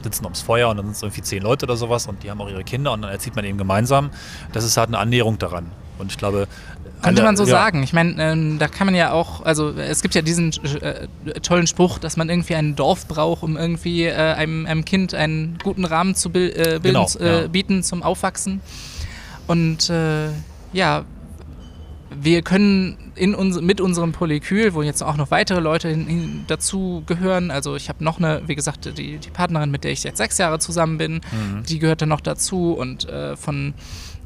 sitzen 0.03 0.25
ums 0.25 0.41
Feuer 0.41 0.69
und 0.69 0.77
dann 0.77 0.85
sind 0.87 0.95
es 0.95 1.03
irgendwie 1.03 1.21
zehn 1.21 1.43
Leute 1.43 1.65
oder 1.65 1.77
sowas 1.77 2.07
und 2.07 2.23
die 2.23 2.31
haben 2.31 2.41
auch 2.41 2.49
ihre 2.49 2.63
Kinder 2.63 2.91
und 2.91 3.03
dann 3.03 3.11
erzieht 3.11 3.35
man 3.35 3.45
eben 3.45 3.57
gemeinsam. 3.57 4.09
Das 4.51 4.63
ist 4.63 4.77
halt 4.77 4.89
eine 4.89 4.97
Annäherung 4.97 5.37
daran. 5.37 5.71
Und 5.99 6.11
ich 6.11 6.17
glaube. 6.17 6.47
Könnte 7.03 7.23
man 7.23 7.35
so 7.35 7.43
ja. 7.43 7.49
sagen. 7.49 7.81
Ich 7.81 7.93
meine, 7.93 8.15
ähm, 8.19 8.59
da 8.59 8.67
kann 8.67 8.85
man 8.85 8.95
ja 8.95 9.11
auch, 9.11 9.43
also 9.43 9.71
es 9.71 10.01
gibt 10.01 10.13
ja 10.13 10.21
diesen 10.21 10.51
äh, 10.81 11.07
tollen 11.41 11.65
Spruch, 11.65 11.97
dass 11.97 12.15
man 12.15 12.29
irgendwie 12.29 12.53
ein 12.55 12.75
Dorf 12.75 13.07
braucht, 13.07 13.41
um 13.41 13.57
irgendwie 13.57 14.05
äh, 14.05 14.13
einem, 14.13 14.67
einem, 14.67 14.85
Kind 14.85 15.15
einen 15.15 15.57
guten 15.63 15.85
Rahmen 15.85 16.13
zu 16.13 16.29
bil 16.29 16.49
äh, 16.49 16.79
bilden, 16.79 16.83
genau, 16.83 17.07
äh, 17.19 17.41
ja. 17.41 17.47
bieten 17.47 17.81
zum 17.81 18.03
Aufwachsen. 18.03 18.61
Und 19.47 19.89
äh, 19.89 20.27
ja, 20.73 21.05
wir 22.11 22.41
können 22.43 23.10
in 23.15 23.35
uns, 23.35 23.59
mit 23.59 23.81
unserem 23.81 24.11
Polykül, 24.11 24.73
wo 24.73 24.81
jetzt 24.81 25.01
auch 25.01 25.17
noch 25.17 25.31
weitere 25.31 25.59
Leute 25.59 25.89
hin, 25.89 26.07
hin 26.07 26.43
dazu 26.47 27.03
gehören, 27.05 27.51
also 27.51 27.75
ich 27.75 27.89
habe 27.89 28.03
noch 28.03 28.19
eine, 28.19 28.41
wie 28.47 28.55
gesagt, 28.55 28.97
die, 28.97 29.17
die, 29.17 29.29
Partnerin, 29.29 29.71
mit 29.71 29.83
der 29.83 29.91
ich 29.91 30.03
jetzt 30.03 30.17
sechs 30.17 30.37
Jahre 30.37 30.59
zusammen 30.59 30.97
bin, 30.97 31.13
mhm. 31.13 31.63
die 31.67 31.79
gehört 31.79 32.01
dann 32.01 32.09
noch 32.09 32.21
dazu 32.21 32.73
und 32.73 33.07
äh, 33.09 33.35
von 33.35 33.73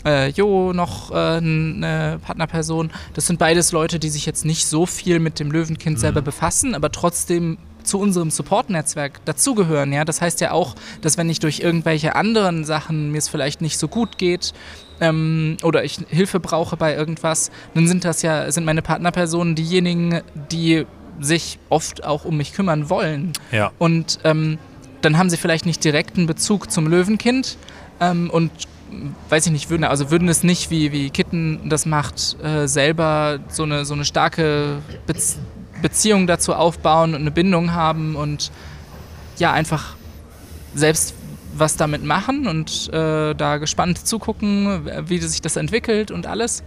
äh, 0.06 0.30
Jo 0.30 0.72
noch 0.74 1.12
äh, 1.12 1.16
eine 1.16 2.20
Partnerperson. 2.24 2.92
Das 3.14 3.28
sind 3.28 3.40
beides 3.40 3.72
Leute, 3.72 4.00
die 4.00 4.10
sich 4.10 4.26
jetzt 4.26 4.46
nicht 4.46 4.68
so 4.68 4.86
viel 4.86 5.20
mit 5.20 5.40
dem 5.40 5.52
Löwenkind 5.52 5.98
mhm. 5.98 6.02
selber 6.02 6.22
befassen, 6.22 6.76
aber 6.76 6.92
trotzdem 6.92 7.58
zu 7.84 8.00
unserem 8.00 8.32
Support-Netzwerk 8.32 9.24
dazugehören. 9.26 9.94
Ja? 9.94 10.06
Das 10.06 10.22
heißt 10.22 10.42
ja 10.42 10.52
auch, 10.52 10.76
dass 11.02 11.18
wenn 11.18 11.30
ich 11.30 11.40
durch 11.40 11.60
irgendwelche 11.60 12.16
anderen 12.16 12.66
Sachen 12.66 13.12
mir 13.12 13.20
es 13.20 13.30
vielleicht 13.30 13.62
nicht 13.62 13.78
so 13.78 13.88
gut 13.88 14.18
geht 14.18 14.54
ähm, 15.00 15.58
oder 15.64 15.84
ich 15.84 16.00
Hilfe 16.10 16.40
brauche 16.40 16.78
bei 16.78 16.96
irgendwas, 16.96 17.52
dann 17.74 17.88
sind 17.88 18.06
das 18.06 18.22
ja, 18.22 18.52
sind 18.52 18.66
meine 18.66 18.82
Partnerpersonen 18.82 19.56
diejenigen, 19.56 20.22
die 20.52 20.86
sich 21.20 21.60
oft 21.70 22.04
auch 22.04 22.26
um 22.26 22.38
mich 22.38 22.54
kümmern 22.54 22.90
wollen. 22.90 23.34
Ja. 23.52 23.72
Und 23.78 24.20
ähm, 24.24 24.58
dann 25.02 25.18
haben 25.18 25.30
sie 25.30 25.38
vielleicht 25.38 25.66
nicht 25.66 25.84
direkten 25.84 26.26
Bezug 26.26 26.72
zum 26.72 26.88
Löwenkind 26.88 27.58
ähm, 28.00 28.30
und 28.30 28.52
weiß 29.30 29.46
ich 29.46 29.52
nicht, 29.52 29.70
würden, 29.70 29.84
also 29.84 30.12
würden 30.12 30.30
es 30.30 30.44
nicht, 30.44 30.72
wie, 30.72 30.92
wie 30.92 31.10
Kitten 31.10 31.70
das 31.70 31.86
macht, 31.86 32.38
äh, 32.44 32.68
selber 32.68 33.40
so 33.50 33.64
eine, 33.64 33.86
so 33.86 33.94
eine 33.94 34.06
starke 34.06 34.82
Bezie 35.06 35.40
Beziehung 35.82 36.26
dazu 36.26 36.54
aufbauen 36.54 37.14
und 37.14 37.22
eine 37.22 37.32
Bindung 37.32 37.74
haben 37.74 38.16
und 38.16 38.50
ja, 39.38 39.52
einfach 39.52 39.96
selbst 40.74 41.14
was 41.58 41.78
damit 41.78 42.04
machen 42.04 42.48
und 42.48 42.92
äh, 42.94 43.34
da 43.34 43.58
gespannt 43.58 44.06
zugucken, 44.06 44.90
wie 45.08 45.20
sich 45.20 45.42
das 45.42 45.56
entwickelt 45.56 46.12
und 46.12 46.28
alles. 46.28 46.64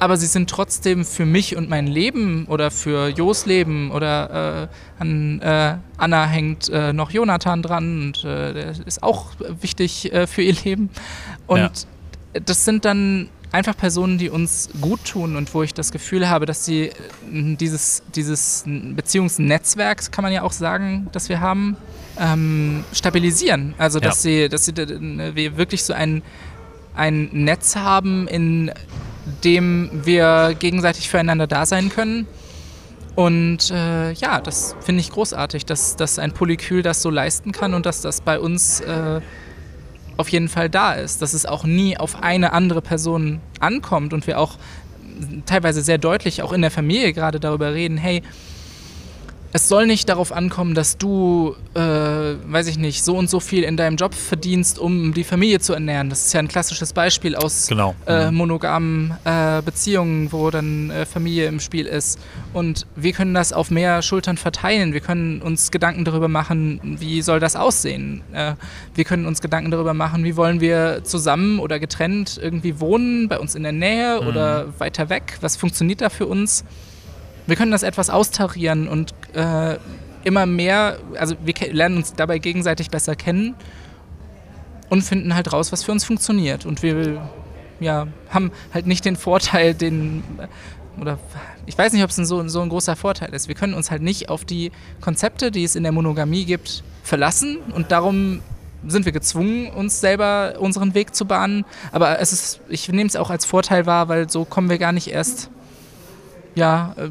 Aber 0.00 0.16
sie 0.16 0.26
sind 0.26 0.48
trotzdem 0.48 1.04
für 1.04 1.26
mich 1.26 1.56
und 1.56 1.68
mein 1.68 1.86
Leben 1.86 2.46
oder 2.46 2.70
für 2.70 3.08
Jos 3.08 3.46
Leben 3.46 3.90
oder 3.90 4.68
äh, 4.70 5.02
an 5.02 5.40
äh, 5.40 5.76
Anna 5.96 6.26
hängt 6.26 6.68
äh, 6.68 6.92
noch 6.92 7.10
Jonathan 7.10 7.62
dran 7.62 8.02
und 8.02 8.24
äh, 8.24 8.52
der 8.54 8.74
ist 8.86 9.02
auch 9.02 9.32
wichtig 9.60 10.12
äh, 10.12 10.26
für 10.26 10.42
ihr 10.42 10.54
Leben. 10.64 10.90
Und 11.46 11.58
ja. 11.58 12.40
das 12.44 12.64
sind 12.64 12.84
dann 12.84 13.28
einfach 13.50 13.76
Personen, 13.76 14.18
die 14.18 14.30
uns 14.30 14.68
gut 14.80 15.04
tun 15.04 15.36
und 15.36 15.52
wo 15.54 15.62
ich 15.62 15.74
das 15.74 15.90
Gefühl 15.90 16.28
habe, 16.28 16.46
dass 16.46 16.64
sie 16.64 16.90
dieses, 17.30 18.02
dieses 18.14 18.64
Beziehungsnetzwerk, 18.66 20.12
kann 20.12 20.22
man 20.22 20.32
ja 20.32 20.42
auch 20.42 20.52
sagen, 20.52 21.08
dass 21.12 21.28
wir 21.28 21.40
haben, 21.40 21.76
ähm, 22.18 22.84
stabilisieren. 22.92 23.74
Also 23.78 24.00
dass 24.00 24.24
ja. 24.24 24.30
sie, 24.30 24.48
dass 24.48 24.64
sie 24.64 24.74
wir 24.76 25.56
wirklich 25.56 25.84
so 25.84 25.92
ein, 25.92 26.22
ein 26.94 27.30
Netz 27.32 27.76
haben, 27.76 28.28
in 28.28 28.72
dem 29.44 29.90
wir 29.92 30.54
gegenseitig 30.58 31.08
füreinander 31.08 31.46
da 31.46 31.66
sein 31.66 31.90
können. 31.90 32.26
Und 33.14 33.70
äh, 33.72 34.12
ja, 34.12 34.40
das 34.40 34.76
finde 34.80 35.00
ich 35.00 35.10
großartig, 35.10 35.66
dass, 35.66 35.96
dass 35.96 36.18
ein 36.18 36.32
Polykül 36.32 36.82
das 36.82 37.02
so 37.02 37.10
leisten 37.10 37.52
kann 37.52 37.74
und 37.74 37.84
dass 37.84 38.00
das 38.00 38.20
bei 38.20 38.38
uns 38.38 38.80
äh, 38.80 39.20
auf 40.16 40.28
jeden 40.28 40.48
Fall 40.48 40.70
da 40.70 40.92
ist. 40.92 41.20
Dass 41.20 41.34
es 41.34 41.44
auch 41.44 41.64
nie 41.64 41.96
auf 41.96 42.22
eine 42.22 42.52
andere 42.52 42.80
Person 42.80 43.40
ankommt 43.58 44.12
und 44.12 44.26
wir 44.28 44.38
auch 44.38 44.56
teilweise 45.46 45.82
sehr 45.82 45.98
deutlich 45.98 46.42
auch 46.42 46.52
in 46.52 46.62
der 46.62 46.70
Familie 46.70 47.12
gerade 47.12 47.40
darüber 47.40 47.74
reden, 47.74 47.96
hey, 47.96 48.22
es 49.52 49.68
soll 49.68 49.86
nicht 49.86 50.08
darauf 50.08 50.32
ankommen, 50.32 50.74
dass 50.74 50.98
du, 50.98 51.54
äh, 51.74 51.80
weiß 51.80 52.66
ich 52.66 52.78
nicht, 52.78 53.02
so 53.02 53.16
und 53.16 53.30
so 53.30 53.40
viel 53.40 53.62
in 53.62 53.78
deinem 53.78 53.96
Job 53.96 54.14
verdienst, 54.14 54.78
um 54.78 55.14
die 55.14 55.24
Familie 55.24 55.58
zu 55.58 55.72
ernähren. 55.72 56.10
Das 56.10 56.26
ist 56.26 56.32
ja 56.34 56.40
ein 56.40 56.48
klassisches 56.48 56.92
Beispiel 56.92 57.34
aus 57.34 57.66
genau. 57.66 57.94
äh, 58.06 58.30
mhm. 58.30 58.36
monogamen 58.36 59.16
äh, 59.24 59.62
Beziehungen, 59.62 60.30
wo 60.32 60.50
dann 60.50 60.90
äh, 60.90 61.06
Familie 61.06 61.46
im 61.46 61.60
Spiel 61.60 61.86
ist. 61.86 62.18
Und 62.52 62.86
wir 62.94 63.12
können 63.12 63.32
das 63.32 63.54
auf 63.54 63.70
mehr 63.70 64.02
Schultern 64.02 64.36
verteilen. 64.36 64.92
Wir 64.92 65.00
können 65.00 65.40
uns 65.40 65.70
Gedanken 65.70 66.04
darüber 66.04 66.28
machen, 66.28 66.80
wie 67.00 67.22
soll 67.22 67.40
das 67.40 67.56
aussehen. 67.56 68.22
Äh, 68.32 68.54
wir 68.94 69.04
können 69.04 69.24
uns 69.24 69.40
Gedanken 69.40 69.70
darüber 69.70 69.94
machen, 69.94 70.24
wie 70.24 70.36
wollen 70.36 70.60
wir 70.60 71.04
zusammen 71.04 71.58
oder 71.58 71.78
getrennt 71.78 72.38
irgendwie 72.42 72.80
wohnen, 72.80 73.28
bei 73.28 73.38
uns 73.38 73.54
in 73.54 73.62
der 73.62 73.72
Nähe 73.72 74.20
mhm. 74.20 74.28
oder 74.28 74.66
weiter 74.78 75.08
weg. 75.08 75.38
Was 75.40 75.56
funktioniert 75.56 76.02
da 76.02 76.10
für 76.10 76.26
uns? 76.26 76.64
Wir 77.48 77.56
können 77.56 77.72
das 77.72 77.82
etwas 77.82 78.10
austarieren 78.10 78.88
und 78.88 79.14
äh, 79.32 79.78
immer 80.22 80.44
mehr, 80.44 80.98
also 81.18 81.34
wir 81.42 81.54
lernen 81.72 81.96
uns 81.96 82.12
dabei 82.12 82.38
gegenseitig 82.38 82.90
besser 82.90 83.16
kennen 83.16 83.54
und 84.90 85.02
finden 85.02 85.34
halt 85.34 85.50
raus, 85.52 85.72
was 85.72 85.82
für 85.82 85.92
uns 85.92 86.04
funktioniert. 86.04 86.66
Und 86.66 86.82
wir 86.82 87.22
ja, 87.80 88.06
haben 88.28 88.52
halt 88.74 88.86
nicht 88.86 89.06
den 89.06 89.16
Vorteil, 89.16 89.72
den, 89.72 90.22
oder 91.00 91.18
ich 91.64 91.78
weiß 91.78 91.94
nicht, 91.94 92.04
ob 92.04 92.10
es 92.10 92.16
so, 92.16 92.46
so 92.48 92.60
ein 92.60 92.68
großer 92.68 92.96
Vorteil 92.96 93.34
ist. 93.34 93.48
Wir 93.48 93.54
können 93.54 93.72
uns 93.72 93.90
halt 93.90 94.02
nicht 94.02 94.28
auf 94.28 94.44
die 94.44 94.70
Konzepte, 95.00 95.50
die 95.50 95.64
es 95.64 95.74
in 95.74 95.84
der 95.84 95.92
Monogamie 95.92 96.44
gibt, 96.44 96.84
verlassen 97.02 97.58
und 97.74 97.90
darum 97.92 98.42
sind 98.86 99.06
wir 99.06 99.12
gezwungen, 99.12 99.70
uns 99.70 100.00
selber 100.00 100.56
unseren 100.58 100.92
Weg 100.92 101.14
zu 101.14 101.24
bahnen. 101.24 101.64
Aber 101.92 102.20
es 102.20 102.32
ist, 102.32 102.60
ich 102.68 102.88
nehme 102.90 103.08
es 103.08 103.16
auch 103.16 103.30
als 103.30 103.46
Vorteil 103.46 103.86
wahr, 103.86 104.08
weil 104.08 104.28
so 104.28 104.44
kommen 104.44 104.68
wir 104.68 104.78
gar 104.78 104.92
nicht 104.92 105.08
erst 105.08 105.50
ja, 106.58 106.94
äh, 106.96 107.10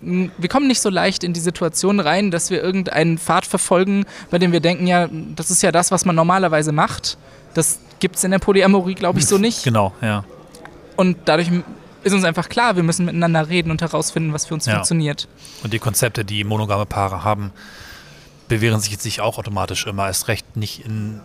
wir 0.00 0.48
kommen 0.48 0.66
nicht 0.66 0.80
so 0.80 0.90
leicht 0.90 1.24
in 1.24 1.32
die 1.32 1.40
Situation 1.40 2.00
rein, 2.00 2.30
dass 2.30 2.50
wir 2.50 2.62
irgendeinen 2.62 3.18
Pfad 3.18 3.46
verfolgen, 3.46 4.04
bei 4.30 4.38
dem 4.38 4.52
wir 4.52 4.60
denken, 4.60 4.86
ja, 4.86 5.08
das 5.36 5.50
ist 5.50 5.62
ja 5.62 5.72
das, 5.72 5.90
was 5.90 6.04
man 6.04 6.14
normalerweise 6.14 6.72
macht. 6.72 7.16
Das 7.54 7.78
gibt 8.00 8.16
es 8.16 8.24
in 8.24 8.30
der 8.30 8.38
Polyamorie, 8.38 8.94
glaube 8.94 9.18
ich, 9.18 9.26
so 9.26 9.38
nicht. 9.38 9.64
Genau, 9.64 9.94
ja. 10.02 10.24
Und 10.96 11.16
dadurch 11.24 11.50
ist 12.02 12.12
uns 12.12 12.24
einfach 12.24 12.48
klar, 12.48 12.76
wir 12.76 12.82
müssen 12.82 13.06
miteinander 13.06 13.48
reden 13.48 13.70
und 13.70 13.80
herausfinden, 13.80 14.32
was 14.32 14.46
für 14.46 14.54
uns 14.54 14.66
ja. 14.66 14.74
funktioniert. 14.74 15.28
Und 15.62 15.72
die 15.72 15.78
Konzepte, 15.78 16.24
die 16.24 16.44
monogame 16.44 16.86
Paare 16.86 17.24
haben, 17.24 17.52
bewähren 18.48 18.80
sich 18.80 18.92
jetzt 18.92 19.04
nicht 19.04 19.20
auch 19.20 19.38
automatisch 19.38 19.86
immer 19.86 20.06
erst 20.06 20.28
recht 20.28 20.56
nicht 20.56 20.84
in 20.84 21.20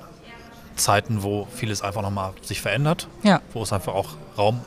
Zeiten, 0.76 1.24
wo 1.24 1.48
vieles 1.54 1.82
einfach 1.82 2.02
nochmal 2.02 2.34
sich 2.42 2.62
verändert, 2.62 3.08
ja. 3.24 3.42
wo 3.54 3.64
es 3.64 3.72
einfach 3.72 3.94
auch 3.94 4.10
Raum 4.38 4.62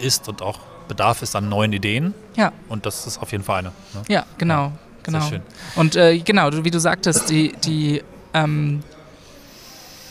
ist 0.00 0.28
und 0.28 0.42
auch 0.42 0.58
Bedarf 0.90 1.22
ist 1.22 1.34
an 1.36 1.48
neuen 1.48 1.72
Ideen. 1.72 2.12
Ja. 2.36 2.52
Und 2.68 2.84
das 2.84 3.06
ist 3.06 3.18
auf 3.22 3.32
jeden 3.32 3.44
Fall 3.44 3.60
eine. 3.60 3.68
Ne? 3.94 4.02
Ja, 4.08 4.26
genau. 4.36 4.64
Ja, 4.64 4.72
genau. 5.04 5.20
Sehr 5.20 5.28
schön. 5.28 5.42
Und 5.76 5.96
äh, 5.96 6.18
genau, 6.18 6.50
wie 6.52 6.70
du 6.70 6.80
sagtest, 6.80 7.30
die, 7.30 7.54
die 7.64 8.02
ähm, 8.34 8.82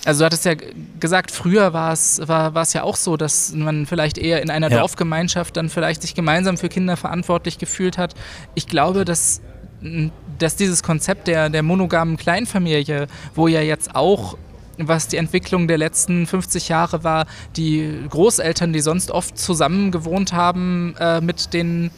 also 0.06 0.22
du 0.22 0.26
hattest 0.26 0.46
ja 0.46 0.54
gesagt, 1.00 1.32
früher 1.32 1.74
war 1.74 1.92
es 1.92 2.22
war, 2.26 2.66
ja 2.74 2.84
auch 2.84 2.96
so, 2.96 3.18
dass 3.18 3.54
man 3.54 3.86
vielleicht 3.86 4.18
eher 4.18 4.42
in 4.42 4.50
einer 4.50 4.72
ja. 4.72 4.80
Dorfgemeinschaft 4.80 5.58
dann 5.58 5.70
vielleicht 5.70 6.02
sich 6.02 6.16
gemeinsam 6.16 6.58
für 6.58 6.70
Kinder 6.70 6.96
verantwortlich 6.96 7.58
gefühlt 7.58 7.98
hat. 7.98 8.16
Ich 8.56 8.68
glaube, 8.68 9.04
dass, 9.04 9.42
dass 10.38 10.56
dieses 10.56 10.84
Konzept 10.84 11.28
der, 11.28 11.50
der 11.50 11.64
monogamen 11.64 12.16
Kleinfamilie, 12.16 13.08
wo 13.36 13.48
ja 13.48 13.62
jetzt 13.62 13.96
auch 13.96 14.38
was 14.80 15.08
die 15.08 15.18
Entwicklung 15.18 15.68
der 15.68 15.78
letzten 15.78 16.26
50 16.26 16.70
Jahre 16.70 17.04
war. 17.04 17.26
Die 17.56 18.00
Großeltern, 18.10 18.74
die 18.74 18.80
sonst 18.80 19.12
oft 19.12 19.38
zusammen 19.38 19.92
gewohnt 19.92 20.34
haben 20.34 20.96
äh, 21.00 21.22
mit 21.22 21.54
den 21.54 21.92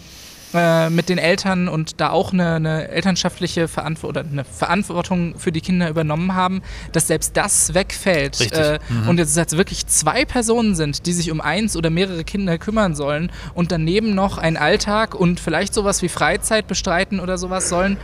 äh, 0.54 0.90
mit 0.90 1.08
den 1.08 1.18
Eltern 1.18 1.70
und 1.70 2.02
da 2.02 2.10
auch 2.10 2.34
eine, 2.34 2.56
eine 2.56 2.90
elternschaftliche 2.90 3.70
Verantw 3.70 4.04
oder 4.04 4.20
eine 4.22 4.44
Verantwortung 4.44 5.40
für 5.40 5.54
die 5.54 5.62
Kinder 5.62 5.88
übernommen 5.90 6.36
haben, 6.36 6.62
dass 6.92 7.08
selbst 7.08 7.38
das 7.38 7.74
wegfällt 7.74 8.52
äh, 8.52 8.80
mhm. 8.90 9.08
und 9.08 9.18
jetzt, 9.18 9.38
jetzt 9.38 9.56
wirklich 9.56 9.88
zwei 9.88 10.26
Personen 10.26 10.76
sind, 10.76 11.06
die 11.06 11.14
sich 11.14 11.32
um 11.32 11.40
eins 11.40 11.78
oder 11.78 11.90
mehrere 11.90 12.26
Kinder 12.26 12.58
kümmern 12.58 12.96
sollen 12.96 13.32
und 13.54 13.72
daneben 13.72 14.14
noch 14.14 14.38
einen 14.38 14.58
Alltag 14.58 15.16
und 15.16 15.40
vielleicht 15.40 15.74
sowas 15.74 16.02
wie 16.02 16.10
Freizeit 16.10 16.68
bestreiten 16.68 17.22
oder 17.22 17.38
sowas 17.38 17.70
sollen. 17.70 17.96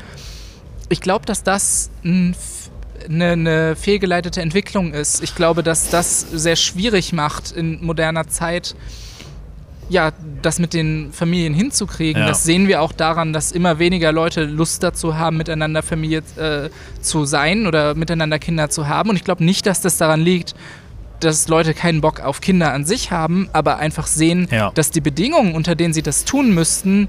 Ich 0.87 1.01
glaube, 1.01 1.25
dass 1.25 1.43
das 1.43 1.89
ein 2.05 2.33
eine, 3.09 3.31
eine 3.31 3.75
fehlgeleitete 3.75 4.41
Entwicklung 4.41 4.93
ist. 4.93 5.23
Ich 5.23 5.35
glaube, 5.35 5.63
dass 5.63 5.89
das 5.89 6.21
sehr 6.21 6.55
schwierig 6.55 7.13
macht 7.13 7.51
in 7.51 7.83
moderner 7.83 8.27
Zeit, 8.27 8.75
ja, 9.89 10.11
das 10.41 10.59
mit 10.59 10.73
den 10.73 11.11
Familien 11.13 11.53
hinzukriegen. 11.53 12.21
Ja. 12.21 12.27
Das 12.27 12.43
sehen 12.43 12.67
wir 12.67 12.81
auch 12.81 12.91
daran, 12.91 13.31
dass 13.31 13.51
immer 13.51 13.79
weniger 13.79 14.11
Leute 14.11 14.43
Lust 14.43 14.83
dazu 14.83 15.17
haben, 15.17 15.37
miteinander 15.37 15.81
Familie 15.81 16.23
äh, 16.37 16.69
zu 17.01 17.25
sein 17.25 17.67
oder 17.67 17.95
miteinander 17.95 18.39
Kinder 18.39 18.69
zu 18.69 18.87
haben. 18.87 19.09
Und 19.11 19.15
ich 19.15 19.23
glaube 19.23 19.43
nicht, 19.43 19.65
dass 19.65 19.81
das 19.81 19.97
daran 19.97 20.19
liegt, 20.19 20.55
dass 21.19 21.47
Leute 21.47 21.73
keinen 21.73 22.01
Bock 22.01 22.19
auf 22.19 22.41
Kinder 22.41 22.73
an 22.73 22.85
sich 22.85 23.11
haben, 23.11 23.49
aber 23.53 23.77
einfach 23.77 24.07
sehen, 24.07 24.47
ja. 24.51 24.71
dass 24.75 24.91
die 24.91 25.01
Bedingungen, 25.01 25.55
unter 25.55 25.75
denen 25.75 25.93
sie 25.93 26.03
das 26.03 26.25
tun 26.25 26.53
müssten, 26.53 27.07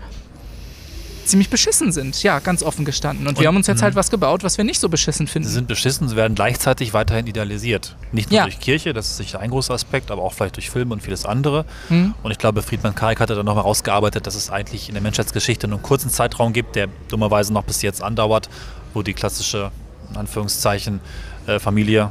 ziemlich 1.29 1.51
beschissen 1.51 1.93
sind. 1.93 2.23
Ja, 2.23 2.39
ganz 2.39 2.63
offen 2.63 2.85
gestanden. 2.85 3.27
Und, 3.27 3.35
und 3.35 3.41
wir 3.41 3.49
haben 3.49 3.57
uns 3.57 3.67
jetzt 3.67 3.83
halt 3.83 3.95
was 3.95 4.11
gebaut, 4.11 4.43
was 4.43 4.59
wir 4.59 4.65
nicht 4.65 4.81
so 4.81 4.89
beschissen 4.89 5.27
finden. 5.27 5.49
Sie 5.49 5.55
sind 5.55 5.69
beschissen, 5.69 6.09
sie 6.09 6.17
werden 6.17 6.35
gleichzeitig 6.35 6.95
weiterhin 6.95 7.27
idealisiert. 7.27 7.97
Nicht 8.13 8.31
nur 8.31 8.39
ja. 8.39 8.45
durch 8.45 8.59
Kirche, 8.59 8.93
das 8.93 9.11
ist 9.11 9.17
sicher 9.19 9.41
ein 9.41 9.51
großer 9.51 9.75
Aspekt, 9.75 10.11
aber 10.11 10.23
auch 10.23 10.33
vielleicht 10.33 10.57
durch 10.57 10.71
Filme 10.71 10.95
und 10.95 11.03
vieles 11.03 11.25
andere. 11.25 11.65
Mhm. 11.89 12.15
Und 12.23 12.31
ich 12.31 12.39
glaube, 12.39 12.63
Friedmann 12.63 12.95
Karik 12.95 13.21
hatte 13.21 13.35
dann 13.35 13.47
nochmal 13.47 13.65
rausgearbeitet, 13.65 14.27
dass 14.27 14.35
es 14.35 14.51
eigentlich 14.51 14.89
in 14.89 14.95
der 14.95 15.03
Menschheitsgeschichte 15.03 15.69
nur 15.69 15.79
einen 15.79 15.83
kurzen 15.83 16.11
Zeitraum 16.11 16.53
gibt, 16.53 16.77
der 16.77 16.89
dummerweise 17.09 17.53
noch 17.53 17.65
bis 17.65 17.83
jetzt 17.83 18.03
andauert, 18.03 18.49
wo 18.95 19.03
die 19.03 19.15
klassische, 19.15 19.71
in 20.11 20.17
Anführungszeichen, 20.17 21.01
äh, 21.47 21.59
Familie 21.59 22.11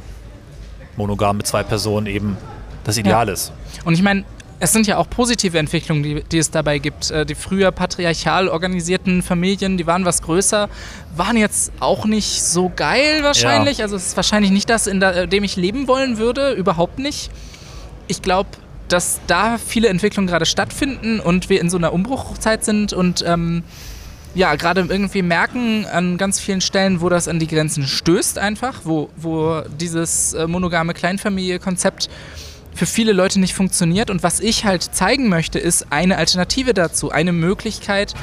monogam 0.96 1.36
mit 1.36 1.46
zwei 1.46 1.62
Personen 1.62 2.06
eben 2.06 2.36
das 2.84 2.96
Ideal 2.96 3.26
ja. 3.26 3.32
ist. 3.32 3.52
Und 3.84 3.94
ich 3.94 4.02
meine, 4.02 4.24
es 4.60 4.72
sind 4.72 4.86
ja 4.86 4.96
auch 4.96 5.08
positive 5.08 5.58
Entwicklungen, 5.58 6.02
die, 6.02 6.22
die 6.22 6.38
es 6.38 6.50
dabei 6.50 6.78
gibt. 6.78 7.10
Äh, 7.10 7.24
die 7.24 7.34
früher 7.34 7.70
patriarchal 7.70 8.48
organisierten 8.48 9.22
Familien, 9.22 9.76
die 9.76 9.86
waren 9.86 10.04
was 10.04 10.22
größer, 10.22 10.68
waren 11.16 11.36
jetzt 11.36 11.72
auch 11.80 12.06
nicht 12.06 12.42
so 12.42 12.70
geil 12.74 13.22
wahrscheinlich. 13.22 13.78
Ja. 13.78 13.84
Also 13.84 13.96
es 13.96 14.08
ist 14.08 14.16
wahrscheinlich 14.16 14.50
nicht 14.50 14.68
das, 14.68 14.86
in 14.86 15.00
äh, 15.02 15.28
dem 15.28 15.44
ich 15.44 15.56
leben 15.56 15.86
wollen 15.86 16.18
würde, 16.18 16.52
überhaupt 16.52 16.98
nicht. 16.98 17.30
Ich 18.08 18.22
glaube, 18.22 18.50
dass 18.88 19.20
da 19.26 19.58
viele 19.58 19.88
Entwicklungen 19.88 20.26
gerade 20.26 20.46
stattfinden 20.46 21.20
und 21.20 21.50
wir 21.50 21.60
in 21.60 21.70
so 21.70 21.76
einer 21.76 21.92
Umbruchzeit 21.92 22.64
sind 22.64 22.92
und 22.92 23.22
ähm, 23.26 23.62
ja, 24.34 24.54
gerade 24.56 24.86
irgendwie 24.88 25.22
merken 25.22 25.86
an 25.86 26.16
ganz 26.16 26.40
vielen 26.40 26.60
Stellen, 26.60 27.00
wo 27.00 27.08
das 27.08 27.28
an 27.28 27.38
die 27.38 27.46
Grenzen 27.46 27.86
stößt 27.86 28.38
einfach, 28.38 28.80
wo, 28.84 29.10
wo 29.16 29.62
dieses 29.80 30.34
äh, 30.34 30.46
monogame 30.46 30.94
Kleinfamilie-Konzept 30.94 32.08
für 32.78 32.86
viele 32.86 33.12
Leute 33.12 33.40
nicht 33.40 33.54
funktioniert. 33.54 34.08
Und 34.08 34.22
was 34.22 34.38
ich 34.38 34.64
halt 34.64 34.82
zeigen 34.82 35.28
möchte, 35.28 35.58
ist 35.58 35.88
eine 35.90 36.16
Alternative 36.16 36.74
dazu, 36.74 37.10
eine 37.10 37.32
Möglichkeit, 37.32 38.14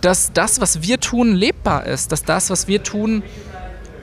dass 0.00 0.32
das, 0.32 0.60
was 0.60 0.82
wir 0.82 1.00
tun, 1.00 1.34
lebbar 1.34 1.86
ist, 1.86 2.10
dass 2.10 2.24
das, 2.24 2.50
was 2.50 2.66
wir 2.66 2.82
tun, 2.82 3.22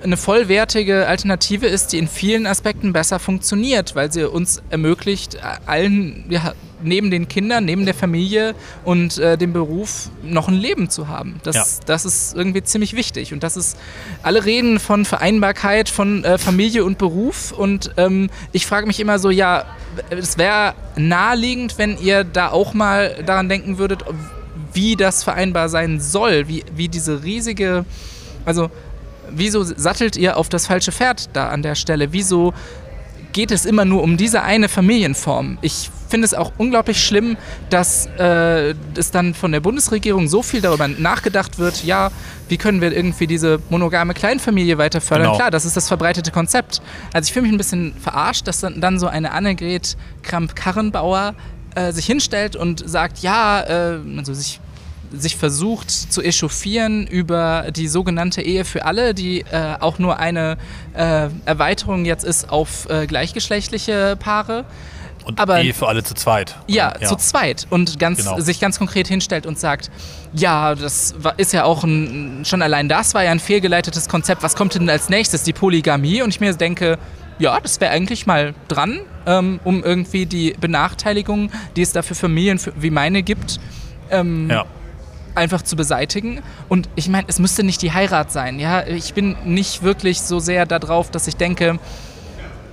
eine 0.03 0.17
vollwertige 0.17 1.07
Alternative 1.07 1.67
ist, 1.67 1.93
die 1.93 1.97
in 1.97 2.07
vielen 2.07 2.47
Aspekten 2.47 2.93
besser 2.93 3.19
funktioniert, 3.19 3.95
weil 3.95 4.11
sie 4.11 4.29
uns 4.29 4.61
ermöglicht, 4.69 5.37
allen 5.65 6.25
ja, 6.29 6.53
neben 6.83 7.11
den 7.11 7.27
Kindern, 7.27 7.65
neben 7.65 7.85
der 7.85 7.93
Familie 7.93 8.55
und 8.83 9.17
äh, 9.17 9.37
dem 9.37 9.53
Beruf 9.53 10.09
noch 10.23 10.47
ein 10.47 10.55
Leben 10.55 10.89
zu 10.89 11.07
haben. 11.07 11.39
Das, 11.43 11.55
ja. 11.55 11.65
das 11.85 12.05
ist 12.05 12.35
irgendwie 12.35 12.63
ziemlich 12.63 12.95
wichtig. 12.95 13.33
Und 13.33 13.43
das 13.43 13.57
ist, 13.57 13.77
alle 14.23 14.45
reden 14.45 14.79
von 14.79 15.05
Vereinbarkeit 15.05 15.89
von 15.89 16.23
äh, 16.23 16.37
Familie 16.37 16.85
und 16.85 16.97
Beruf. 16.97 17.51
Und 17.51 17.91
ähm, 17.97 18.29
ich 18.51 18.65
frage 18.65 18.87
mich 18.87 18.99
immer 18.99 19.19
so, 19.19 19.29
ja, 19.29 19.65
es 20.09 20.37
wäre 20.37 20.73
naheliegend, 20.95 21.77
wenn 21.77 21.97
ihr 21.97 22.23
da 22.23 22.49
auch 22.49 22.73
mal 22.73 23.23
daran 23.25 23.49
denken 23.49 23.77
würdet, 23.77 24.03
wie 24.73 24.95
das 24.95 25.23
vereinbar 25.23 25.69
sein 25.69 25.99
soll, 25.99 26.47
wie, 26.47 26.63
wie 26.75 26.87
diese 26.87 27.23
riesige, 27.23 27.85
also 28.45 28.69
wieso 29.29 29.63
sattelt 29.63 30.15
ihr 30.15 30.37
auf 30.37 30.49
das 30.49 30.67
falsche 30.67 30.91
Pferd 30.91 31.29
da 31.33 31.49
an 31.49 31.61
der 31.61 31.75
Stelle? 31.75 32.13
Wieso 32.13 32.53
geht 33.33 33.51
es 33.51 33.65
immer 33.65 33.85
nur 33.85 34.03
um 34.03 34.17
diese 34.17 34.43
eine 34.43 34.69
Familienform? 34.69 35.57
Ich 35.61 35.89
finde 36.11 36.25
es 36.25 36.35
auch 36.35 36.51
unglaublich 36.57 37.03
schlimm, 37.03 37.37
dass 37.71 38.07
äh, 38.19 38.75
es 38.95 39.09
dann 39.09 39.33
von 39.33 39.51
der 39.51 39.61
Bundesregierung 39.61 40.27
so 40.27 40.43
viel 40.43 40.61
darüber 40.61 40.87
nachgedacht 40.87 41.57
wird, 41.57 41.83
ja, 41.83 42.11
wie 42.49 42.57
können 42.57 42.81
wir 42.81 42.91
irgendwie 42.91 43.27
diese 43.27 43.59
monogame 43.69 44.13
Kleinfamilie 44.13 44.77
weiter 44.77 45.01
fördern? 45.01 45.27
Genau. 45.27 45.37
Klar, 45.37 45.51
das 45.51 45.65
ist 45.65 45.75
das 45.75 45.87
verbreitete 45.87 46.31
Konzept. 46.31 46.81
Also 47.13 47.27
ich 47.27 47.33
fühle 47.33 47.43
mich 47.43 47.53
ein 47.53 47.57
bisschen 47.57 47.93
verarscht, 47.95 48.47
dass 48.47 48.59
dann, 48.59 48.81
dann 48.81 48.99
so 48.99 49.07
eine 49.07 49.31
Annegret 49.31 49.97
Kramp-Karrenbauer 50.21 51.33
äh, 51.75 51.91
sich 51.93 52.05
hinstellt 52.05 52.55
und 52.55 52.87
sagt, 52.87 53.19
ja, 53.19 53.61
äh, 53.61 53.99
also 54.17 54.33
sich 54.33 54.59
sich 55.13 55.35
versucht 55.35 55.91
zu 55.91 56.21
echauffieren 56.21 57.05
über 57.05 57.65
die 57.75 57.89
sogenannte 57.89 58.41
Ehe 58.41 58.63
für 58.63 58.85
alle, 58.85 59.13
die 59.13 59.41
äh, 59.41 59.75
auch 59.79 59.99
nur 59.99 60.19
eine 60.19 60.57
äh, 60.93 61.27
Erweiterung 61.45 62.05
jetzt 62.05 62.23
ist 62.23 62.49
auf 62.49 62.89
äh, 62.89 63.07
gleichgeschlechtliche 63.07 64.15
Paare. 64.17 64.65
Und 65.25 65.39
aber, 65.39 65.61
Ehe 65.61 65.73
für 65.73 65.87
alle 65.87 66.03
zu 66.03 66.13
zweit. 66.13 66.55
Ja, 66.67 66.93
ja. 66.99 67.07
zu 67.07 67.15
zweit. 67.15 67.67
Und 67.69 67.99
ganz, 67.99 68.19
genau. 68.19 68.39
sich 68.39 68.59
ganz 68.59 68.77
konkret 68.77 69.07
hinstellt 69.07 69.45
und 69.45 69.59
sagt, 69.59 69.91
ja, 70.33 70.75
das 70.75 71.15
war, 71.17 71.37
ist 71.37 71.53
ja 71.53 71.63
auch 71.63 71.83
ein, 71.83 72.43
schon 72.45 72.61
allein 72.61 72.89
das 72.89 73.13
war 73.13 73.23
ja 73.23 73.31
ein 73.31 73.39
fehlgeleitetes 73.39 74.09
Konzept. 74.09 74.43
Was 74.43 74.55
kommt 74.55 74.75
denn 74.75 74.89
als 74.89 75.09
nächstes? 75.09 75.43
Die 75.43 75.53
Polygamie? 75.53 76.21
Und 76.21 76.29
ich 76.29 76.39
mir 76.39 76.53
denke, 76.53 76.97
ja, 77.39 77.59
das 77.59 77.79
wäre 77.81 77.91
eigentlich 77.91 78.25
mal 78.25 78.53
dran, 78.67 78.99
ähm, 79.25 79.59
um 79.63 79.83
irgendwie 79.83 80.25
die 80.25 80.55
Benachteiligung, 80.59 81.51
die 81.75 81.81
es 81.81 81.91
da 81.91 82.01
für 82.01 82.15
Familien 82.15 82.59
wie 82.75 82.91
meine 82.91 83.23
gibt, 83.23 83.59
ähm, 84.09 84.49
ja 84.49 84.65
einfach 85.35 85.61
zu 85.61 85.75
beseitigen. 85.75 86.41
Und 86.69 86.89
ich 86.95 87.07
meine, 87.09 87.25
es 87.27 87.39
müsste 87.39 87.63
nicht 87.63 87.81
die 87.81 87.93
Heirat 87.93 88.31
sein. 88.31 88.59
Ja, 88.59 88.85
ich 88.85 89.13
bin 89.13 89.35
nicht 89.45 89.83
wirklich 89.83 90.21
so 90.21 90.39
sehr 90.39 90.65
darauf, 90.65 91.11
dass 91.11 91.27
ich 91.27 91.35
denke, 91.37 91.79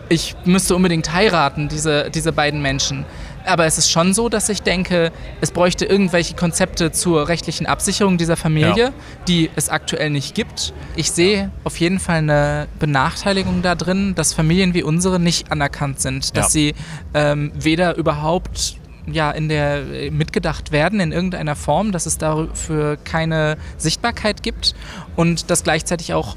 ich 0.09 0.34
müsste 0.44 0.74
unbedingt 0.74 1.12
heiraten, 1.12 1.68
diese, 1.68 2.11
diese 2.11 2.32
beiden 2.32 2.62
Menschen. 2.62 3.04
Aber 3.44 3.64
es 3.64 3.78
ist 3.78 3.90
schon 3.90 4.12
so, 4.12 4.28
dass 4.28 4.48
ich 4.50 4.62
denke, 4.62 5.11
es 5.40 5.52
bräuchte 5.52 5.86
irgendwelche 5.86 6.34
Konzepte 6.34 6.92
zur 6.92 7.28
rechtlichen 7.28 7.66
Absicherung 7.66 8.18
dieser 8.18 8.36
Familie, 8.36 8.76
ja. 8.76 8.92
die 9.26 9.48
es 9.56 9.70
aktuell 9.70 10.11
nicht 10.11 10.34
gibt. 10.34 10.74
Ich 10.96 11.11
sehe 11.12 11.50
auf 11.64 11.78
jeden 11.80 11.98
Fall 11.98 12.18
eine 12.18 12.68
Benachteiligung 12.78 13.62
da 13.62 13.74
drin, 13.74 14.14
dass 14.14 14.34
Familien 14.34 14.74
wie 14.74 14.82
unsere 14.82 15.18
nicht 15.18 15.50
anerkannt 15.50 16.00
sind, 16.00 16.36
dass 16.36 16.46
ja. 16.46 16.50
sie 16.50 16.74
ähm, 17.14 17.52
weder 17.54 17.96
überhaupt 17.96 18.76
ja, 19.11 19.30
in 19.30 19.48
der 19.48 19.76
äh, 19.90 20.11
mitgedacht 20.11 20.70
werden 20.72 21.00
in 21.00 21.12
irgendeiner 21.12 21.56
Form, 21.56 21.92
dass 21.92 22.04
es 22.04 22.18
dafür 22.18 22.96
keine 22.96 23.56
Sichtbarkeit 23.78 24.42
gibt 24.42 24.74
und 25.16 25.50
dass 25.50 25.64
gleichzeitig 25.64 26.12
auch 26.12 26.36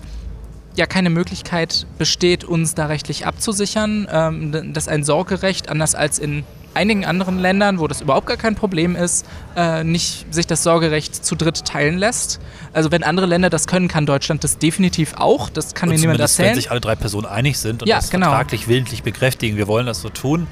ja 0.75 0.85
keine 0.85 1.09
Möglichkeit 1.09 1.85
besteht, 1.97 2.43
uns 2.43 2.75
da 2.75 2.85
rechtlich 2.85 3.25
abzusichern, 3.25 4.07
ähm, 4.11 4.73
dass 4.73 4.87
ein 4.87 5.03
Sorgerecht, 5.03 5.69
anders 5.69 5.95
als 5.95 6.19
in 6.19 6.43
einigen 6.73 7.05
anderen 7.05 7.39
Ländern, 7.39 7.79
wo 7.79 7.87
das 7.87 8.01
überhaupt 8.01 8.27
gar 8.27 8.37
kein 8.37 8.55
Problem 8.55 8.95
ist, 8.95 9.25
äh, 9.55 9.83
nicht 9.83 10.33
sich 10.33 10.47
das 10.47 10.63
Sorgerecht 10.63 11.25
zu 11.25 11.35
dritt 11.35 11.65
teilen 11.65 11.97
lässt. 11.97 12.39
Also 12.73 12.91
wenn 12.91 13.03
andere 13.03 13.25
Länder 13.25 13.49
das 13.49 13.67
können, 13.67 13.87
kann 13.87 14.05
Deutschland 14.05 14.43
das 14.43 14.57
definitiv 14.57 15.15
auch. 15.17 15.49
Das 15.49 15.73
kann 15.73 15.89
mir 15.89 15.97
niemand 15.97 16.19
erzählen. 16.19 16.49
Wenn 16.49 16.55
sich 16.55 16.71
alle 16.71 16.81
drei 16.81 16.95
Personen 16.95 17.27
einig 17.27 17.59
sind 17.59 17.81
und 17.81 17.89
ja, 17.89 17.97
das 17.97 18.09
genau. 18.09 18.27
vertraglich 18.27 18.67
willentlich 18.67 19.03
bekräftigen, 19.03 19.57
wir 19.57 19.67
wollen 19.67 19.85
das 19.85 20.01
so 20.01 20.09
tun, 20.09 20.47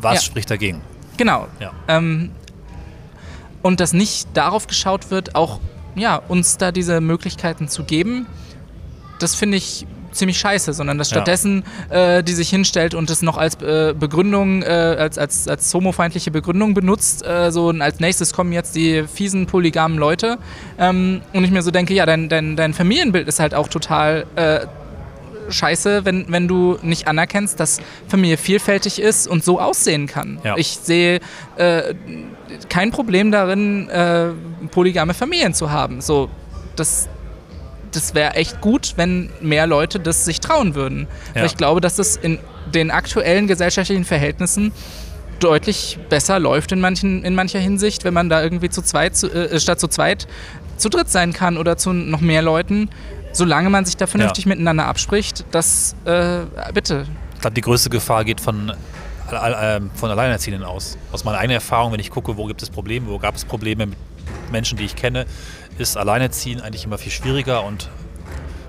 was 0.00 0.14
ja. 0.14 0.20
spricht 0.22 0.50
dagegen? 0.50 0.80
Genau. 1.16 1.46
Ja. 1.60 1.72
Ähm, 1.88 2.30
und 3.62 3.80
dass 3.80 3.92
nicht 3.92 4.28
darauf 4.34 4.66
geschaut 4.66 5.10
wird, 5.10 5.34
auch 5.34 5.60
ja, 5.94 6.16
uns 6.16 6.58
da 6.58 6.72
diese 6.72 7.00
Möglichkeiten 7.00 7.68
zu 7.68 7.84
geben, 7.84 8.26
das 9.18 9.34
finde 9.34 9.56
ich 9.56 9.86
ziemlich 10.12 10.38
scheiße, 10.38 10.72
sondern 10.72 10.98
dass 10.98 11.10
stattdessen 11.10 11.64
ja. 11.90 12.18
äh, 12.18 12.24
die 12.24 12.32
sich 12.32 12.50
hinstellt 12.50 12.94
und 12.94 13.10
es 13.10 13.22
noch 13.22 13.36
als 13.36 13.54
äh, 13.62 13.94
Begründung, 13.98 14.62
äh, 14.62 14.66
als, 14.66 15.18
als, 15.18 15.48
als 15.48 15.72
homofeindliche 15.72 16.30
Begründung 16.30 16.74
benutzt. 16.74 17.24
Äh, 17.24 17.50
so 17.52 17.68
und 17.68 17.82
als 17.82 18.00
nächstes 18.00 18.32
kommen 18.32 18.52
jetzt 18.52 18.74
die 18.74 19.04
fiesen 19.04 19.46
polygamen 19.46 19.98
Leute. 19.98 20.38
Ähm, 20.78 21.22
und 21.32 21.44
ich 21.44 21.50
mir 21.50 21.62
so 21.62 21.70
denke, 21.70 21.94
ja, 21.94 22.06
dein, 22.06 22.28
dein, 22.28 22.56
dein 22.56 22.74
Familienbild 22.74 23.28
ist 23.28 23.38
halt 23.38 23.54
auch 23.54 23.68
total 23.68 24.26
äh, 24.36 24.60
scheiße, 25.50 26.04
wenn, 26.04 26.26
wenn 26.28 26.48
du 26.48 26.78
nicht 26.82 27.08
anerkennst, 27.08 27.58
dass 27.58 27.80
Familie 28.06 28.36
vielfältig 28.36 29.00
ist 29.00 29.26
und 29.26 29.44
so 29.44 29.60
aussehen 29.60 30.06
kann. 30.06 30.38
Ja. 30.44 30.56
Ich 30.56 30.78
sehe 30.82 31.20
äh, 31.56 31.94
kein 32.68 32.90
Problem 32.90 33.30
darin, 33.30 33.88
äh, 33.88 34.28
polygame 34.70 35.14
Familien 35.14 35.54
zu 35.54 35.70
haben. 35.70 36.00
So, 36.00 36.28
das, 36.76 37.08
das 37.98 38.14
wäre 38.14 38.34
echt 38.34 38.60
gut, 38.60 38.94
wenn 38.96 39.30
mehr 39.40 39.66
Leute 39.66 40.00
das 40.00 40.24
sich 40.24 40.40
trauen 40.40 40.74
würden. 40.74 41.06
Ja. 41.34 41.40
Weil 41.40 41.46
ich 41.46 41.56
glaube, 41.56 41.80
dass 41.80 41.96
das 41.96 42.16
in 42.16 42.38
den 42.72 42.90
aktuellen 42.90 43.46
gesellschaftlichen 43.46 44.04
Verhältnissen 44.04 44.72
deutlich 45.40 45.98
besser 46.08 46.38
läuft 46.38 46.72
in, 46.72 46.80
manchen, 46.80 47.24
in 47.24 47.34
mancher 47.34 47.60
Hinsicht, 47.60 48.04
wenn 48.04 48.14
man 48.14 48.28
da 48.28 48.42
irgendwie 48.42 48.70
zu 48.70 48.82
zweit, 48.82 49.16
zu, 49.16 49.28
äh, 49.28 49.58
statt 49.60 49.78
zu 49.80 49.88
zweit 49.88 50.26
zu 50.76 50.88
dritt 50.88 51.08
sein 51.08 51.32
kann 51.32 51.58
oder 51.58 51.76
zu 51.76 51.92
noch 51.92 52.20
mehr 52.20 52.40
Leuten 52.40 52.88
solange 53.32 53.70
man 53.70 53.84
sich 53.84 53.96
da 53.96 54.06
vernünftig 54.06 54.44
ja. 54.44 54.50
miteinander 54.50 54.86
abspricht, 54.86 55.44
das 55.50 55.94
äh, 56.04 56.40
bitte. 56.72 57.06
Ich 57.34 57.40
glaube, 57.40 57.54
die 57.54 57.60
größte 57.60 57.90
Gefahr 57.90 58.24
geht 58.24 58.40
von, 58.40 58.70
äh, 59.30 59.80
von 59.94 60.10
Alleinerziehenden 60.10 60.64
aus. 60.64 60.98
Aus 61.12 61.24
meiner 61.24 61.38
eigenen 61.38 61.56
Erfahrung, 61.56 61.92
wenn 61.92 62.00
ich 62.00 62.10
gucke, 62.10 62.36
wo 62.36 62.46
gibt 62.46 62.62
es 62.62 62.70
Probleme, 62.70 63.08
wo 63.08 63.18
gab 63.18 63.36
es 63.36 63.44
Probleme 63.44 63.86
mit 63.86 63.98
Menschen, 64.50 64.76
die 64.76 64.84
ich 64.84 64.96
kenne, 64.96 65.26
ist 65.78 65.96
Alleinerziehen 65.96 66.60
eigentlich 66.60 66.84
immer 66.84 66.98
viel 66.98 67.12
schwieriger 67.12 67.64
und 67.64 67.88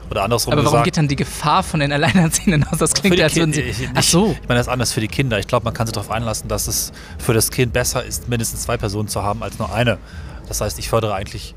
oder 0.10 0.24
andersrum 0.24 0.54
Aber 0.54 0.64
warum 0.64 0.74
gesagt, 0.74 0.86
geht 0.86 0.98
dann 0.98 1.08
die 1.08 1.16
Gefahr 1.16 1.62
von 1.62 1.80
den 1.80 1.92
Alleinerziehenden 1.92 2.66
aus? 2.68 2.80
Das 2.80 2.94
klingt, 2.94 3.20
als 3.22 3.36
würden 3.36 3.54
sie. 3.54 3.62
Ich, 3.62 3.88
ach 3.94 4.04
so. 4.04 4.36
Ich 4.42 4.48
meine, 4.48 4.60
das 4.60 4.68
ist 4.68 4.74
anders 4.74 4.92
für 4.92 5.02
die 5.02 5.08
Kinder. 5.08 5.38
Ich 5.38 5.48
glaube, 5.48 5.66
man 5.66 5.74
kann 5.74 5.86
sich 5.86 5.94
darauf 5.94 6.10
einlassen, 6.10 6.48
dass 6.48 6.68
es 6.68 6.92
für 7.20 7.34
das 7.34 7.52
Kind 7.52 7.74
besser 7.74 8.04
ist, 8.04 8.28
mindestens 8.28 8.64
zwei 8.64 8.78
Personen 8.78 9.08
zu 9.08 9.22
haben 9.22 9.44
als 9.44 9.60
nur 9.60 9.72
eine. 9.72 10.00
Das 10.48 10.62
heißt, 10.62 10.80
ich 10.80 10.90
fördere 10.90 11.14
eigentlich 11.14 11.54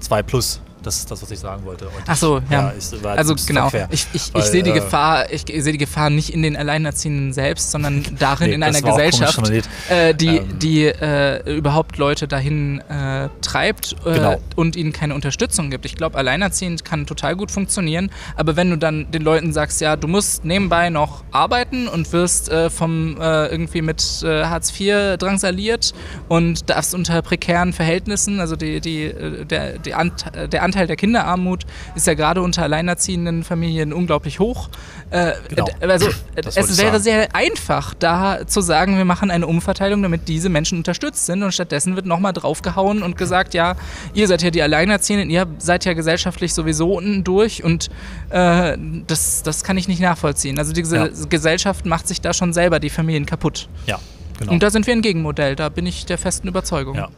zwei 0.00 0.22
plus. 0.22 0.60
Das 0.86 0.98
ist 0.98 1.10
das, 1.10 1.20
was 1.20 1.30
ich 1.32 1.40
sagen 1.40 1.64
wollte. 1.64 1.86
Und 1.86 2.04
Ach 2.06 2.16
so, 2.16 2.38
ja. 2.48 2.68
ja 2.68 2.68
ist, 2.68 3.04
also 3.04 3.34
genau. 3.44 3.68
Ich, 3.90 4.06
ich, 4.12 4.32
Weil, 4.32 4.42
ich 4.42 4.48
sehe 4.48 4.62
die 4.62 4.70
äh, 4.70 4.74
Gefahr, 4.74 5.32
ich 5.32 5.42
sehe 5.44 5.72
die 5.72 5.78
Gefahr 5.78 6.10
nicht 6.10 6.30
in 6.30 6.42
den 6.42 6.56
Alleinerziehenden 6.56 7.32
selbst, 7.32 7.72
sondern 7.72 8.04
darin 8.20 8.50
nee, 8.50 8.54
in 8.54 8.62
einer 8.62 8.80
Gesellschaft, 8.80 9.50
äh, 9.90 10.14
die, 10.14 10.36
ähm, 10.36 10.58
die 10.60 10.84
äh, 10.84 11.56
überhaupt 11.56 11.96
Leute 11.96 12.28
dahin 12.28 12.80
äh, 12.88 13.28
treibt 13.40 13.96
äh, 14.04 14.14
genau. 14.14 14.40
und 14.54 14.76
ihnen 14.76 14.92
keine 14.92 15.14
Unterstützung 15.14 15.70
gibt. 15.70 15.86
Ich 15.86 15.96
glaube, 15.96 16.18
alleinerziehend 16.18 16.84
kann 16.84 17.04
total 17.04 17.34
gut 17.34 17.50
funktionieren, 17.50 18.12
aber 18.36 18.54
wenn 18.54 18.70
du 18.70 18.78
dann 18.78 19.10
den 19.10 19.22
Leuten 19.22 19.52
sagst, 19.52 19.80
ja, 19.80 19.96
du 19.96 20.06
musst 20.06 20.44
nebenbei 20.44 20.88
noch 20.88 21.24
arbeiten 21.32 21.88
und 21.88 22.12
wirst 22.12 22.48
äh, 22.48 22.70
vom 22.70 23.16
irgendwie 23.16 23.82
mit 23.82 24.02
Hartz 24.24 24.72
IV 24.78 25.16
drangsaliert 25.18 25.94
und 26.28 26.68
darfst 26.70 26.94
unter 26.94 27.22
prekären 27.22 27.72
Verhältnissen, 27.72 28.40
also 28.40 28.54
die, 28.54 28.80
die, 28.80 29.12
der, 29.44 29.78
die 29.78 29.94
Ant 29.94 30.26
der 30.52 30.62
Anteil 30.62 30.75
Anteil 30.76 30.86
der 30.86 30.96
Kinderarmut 30.96 31.64
ist 31.94 32.06
ja 32.06 32.12
gerade 32.12 32.42
unter 32.42 32.62
alleinerziehenden 32.62 33.44
Familien 33.44 33.94
unglaublich 33.94 34.40
hoch. 34.40 34.68
Äh, 35.08 35.32
genau. 35.48 35.66
Also 35.80 36.10
es 36.44 36.76
wäre 36.78 37.00
sehr 37.00 37.34
einfach, 37.34 37.94
da 37.94 38.46
zu 38.46 38.60
sagen, 38.60 38.98
wir 38.98 39.06
machen 39.06 39.30
eine 39.30 39.46
Umverteilung, 39.46 40.02
damit 40.02 40.28
diese 40.28 40.50
Menschen 40.50 40.76
unterstützt 40.76 41.24
sind 41.24 41.42
und 41.42 41.52
stattdessen 41.52 41.96
wird 41.96 42.04
nochmal 42.04 42.34
draufgehauen 42.34 43.02
und 43.02 43.16
gesagt, 43.16 43.54
ja, 43.54 43.76
ihr 44.12 44.28
seid 44.28 44.42
ja 44.42 44.50
die 44.50 44.60
Alleinerziehenden, 44.60 45.30
ihr 45.30 45.46
seid 45.56 45.86
ja 45.86 45.94
gesellschaftlich 45.94 46.52
sowieso 46.52 46.92
unten 46.92 47.24
durch 47.24 47.64
und 47.64 47.88
äh, 48.28 48.76
das, 49.06 49.42
das 49.42 49.64
kann 49.64 49.78
ich 49.78 49.88
nicht 49.88 50.00
nachvollziehen. 50.00 50.58
Also 50.58 50.74
die 50.74 50.82
ja. 50.82 51.08
Gesellschaft 51.30 51.86
macht 51.86 52.06
sich 52.06 52.20
da 52.20 52.34
schon 52.34 52.52
selber 52.52 52.80
die 52.80 52.90
Familien 52.90 53.24
kaputt. 53.24 53.70
Ja. 53.86 53.98
Genau. 54.38 54.52
Und 54.52 54.62
da 54.62 54.68
sind 54.68 54.86
wir 54.86 54.92
ein 54.92 55.00
Gegenmodell, 55.00 55.56
da 55.56 55.70
bin 55.70 55.86
ich 55.86 56.04
der 56.04 56.18
festen 56.18 56.48
Überzeugung. 56.48 56.96
Ja. 56.96 57.08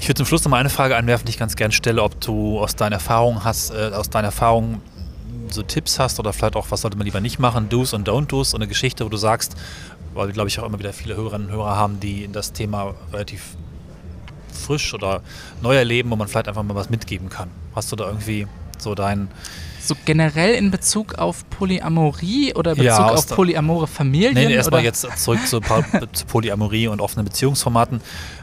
Ich 0.00 0.08
würde 0.08 0.18
zum 0.18 0.26
Schluss 0.26 0.44
noch 0.44 0.50
mal 0.50 0.58
eine 0.58 0.70
Frage 0.70 0.96
einwerfen, 0.96 1.26
die 1.26 1.30
ich 1.30 1.38
ganz 1.38 1.56
gerne 1.56 1.72
stelle, 1.72 2.02
ob 2.02 2.20
du 2.20 2.58
aus 2.60 2.76
deiner 2.76 2.96
Erfahrung 2.96 3.44
hast, 3.44 3.70
äh, 3.70 3.90
aus 3.94 4.10
deiner 4.10 4.28
Erfahrung 4.28 4.80
so 5.50 5.62
Tipps 5.62 5.98
hast 5.98 6.18
oder 6.18 6.32
vielleicht 6.32 6.56
auch, 6.56 6.66
was 6.70 6.82
sollte 6.82 6.96
man 6.96 7.04
lieber 7.04 7.20
nicht 7.20 7.38
machen, 7.38 7.68
Do's 7.68 7.92
und 7.92 8.08
Don't-Do's, 8.08 8.54
und 8.54 8.60
eine 8.60 8.68
Geschichte, 8.68 9.04
wo 9.04 9.08
du 9.08 9.16
sagst, 9.16 9.56
weil 10.14 10.28
wir, 10.28 10.34
glaube 10.34 10.48
ich, 10.48 10.58
auch 10.58 10.64
immer 10.64 10.78
wieder 10.78 10.92
viele 10.92 11.16
Hörerinnen 11.16 11.48
und 11.48 11.52
Hörer 11.52 11.76
haben, 11.76 12.00
die 12.00 12.24
in 12.24 12.32
das 12.32 12.52
Thema 12.52 12.94
relativ 13.12 13.56
frisch 14.52 14.94
oder 14.94 15.22
neu 15.62 15.76
erleben, 15.76 16.10
wo 16.10 16.16
man 16.16 16.28
vielleicht 16.28 16.48
einfach 16.48 16.62
mal 16.62 16.74
was 16.74 16.90
mitgeben 16.90 17.28
kann. 17.28 17.50
Hast 17.74 17.92
du 17.92 17.96
da 17.96 18.06
irgendwie 18.06 18.46
so 18.78 18.94
dein 18.94 19.28
so 19.80 19.94
generell 20.04 20.54
in 20.54 20.72
Bezug 20.72 21.14
auf 21.14 21.48
Polyamorie 21.48 22.54
oder 22.54 22.72
Bezug 22.72 22.86
ja, 22.86 23.08
auf 23.08 23.28
polyamore 23.28 23.86
Familien? 23.86 24.34
Nee, 24.34 24.46
nee 24.46 24.54
erstmal 24.54 24.82
jetzt 24.82 25.06
zurück 25.16 25.46
zu, 25.46 25.60
zu, 26.12 26.26
Polyamorie 26.26 26.88
und 26.88 27.00
offenen 27.00 27.24
Beziehungsformaten. 27.24 28.00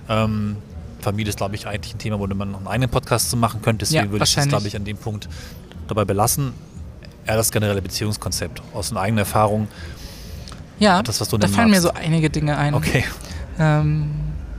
Ähm, 0.08 0.58
Familie 1.04 1.30
ist, 1.30 1.38
glaube 1.38 1.56
ich, 1.56 1.68
eigentlich 1.68 1.94
ein 1.94 2.00
Thema, 2.00 2.20
wo 2.20 2.28
man 2.28 2.52
noch 2.52 2.60
einen 2.60 2.68
eigenen 2.68 2.90
Podcast 2.90 3.30
zu 3.30 3.38
machen 3.38 3.62
könnte. 3.62 3.86
Deswegen 3.86 4.06
ja, 4.06 4.12
würde 4.12 4.26
ich 4.26 4.34
das, 4.34 4.48
glaube 4.48 4.68
ich, 4.68 4.76
an 4.76 4.86
dem 4.86 4.98
Punkt 4.98 5.30
dabei 5.88 6.06
belassen. 6.06 6.54
Eher 7.26 7.38
das 7.38 7.52
generelle 7.52 7.82
Beziehungskonzept 7.82 8.62
aus 8.74 8.92
einer 8.92 9.02
eigenen 9.02 9.20
Erfahrung. 9.20 9.68
Ja, 10.80 11.02
das, 11.04 11.20
da 11.20 11.26
fallen 11.26 11.40
magst. 11.48 11.70
mir 11.70 11.82
so 11.82 11.92
einige 11.92 12.30
Dinge 12.30 12.58
ein. 12.58 12.74
Okay. 12.74 13.06
Ähm, 13.60 14.10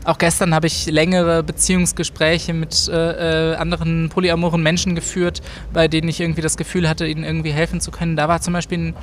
auch 0.04 0.18
gestern 0.18 0.54
habe 0.54 0.66
ich 0.66 0.86
längere 0.86 1.42
Beziehungsgespräche 1.42 2.52
mit 2.52 2.88
äh, 2.88 3.52
äh, 3.52 3.56
anderen 3.56 4.10
polyamoren 4.10 4.62
Menschen 4.62 4.94
geführt, 4.94 5.40
bei 5.72 5.88
denen 5.88 6.08
ich 6.08 6.20
irgendwie 6.20 6.42
das 6.42 6.56
Gefühl 6.56 6.88
hatte, 6.88 7.06
ihnen 7.06 7.24
irgendwie 7.24 7.52
helfen 7.52 7.80
zu 7.80 7.90
können. 7.90 8.16
Da 8.16 8.28
war 8.28 8.40
zum 8.40 8.52
Beispiel 8.52 8.78
ein 8.78 8.94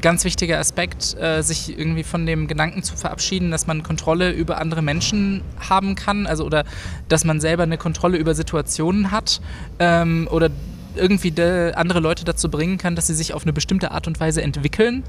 ganz 0.00 0.24
wichtiger 0.24 0.58
Aspekt, 0.58 1.16
äh, 1.20 1.42
sich 1.42 1.78
irgendwie 1.78 2.02
von 2.02 2.26
dem 2.26 2.46
Gedanken 2.48 2.82
zu 2.82 2.96
verabschieden, 2.96 3.50
dass 3.50 3.66
man 3.66 3.82
Kontrolle 3.82 4.32
über 4.32 4.60
andere 4.60 4.82
Menschen 4.82 5.42
haben 5.68 5.94
kann, 5.94 6.26
also 6.26 6.44
oder 6.44 6.64
dass 7.08 7.24
man 7.24 7.40
selber 7.40 7.62
eine 7.62 7.78
Kontrolle 7.78 8.18
über 8.18 8.34
Situationen 8.34 9.10
hat 9.10 9.40
ähm, 9.78 10.28
oder 10.30 10.50
irgendwie 10.96 11.32
andere 11.74 12.00
Leute 12.00 12.24
dazu 12.24 12.50
bringen 12.50 12.76
kann, 12.76 12.96
dass 12.96 13.06
sie 13.06 13.14
sich 13.14 13.32
auf 13.32 13.42
eine 13.44 13.52
bestimmte 13.52 13.92
Art 13.92 14.08
und 14.08 14.18
Weise 14.18 14.42
entwickeln 14.42 15.04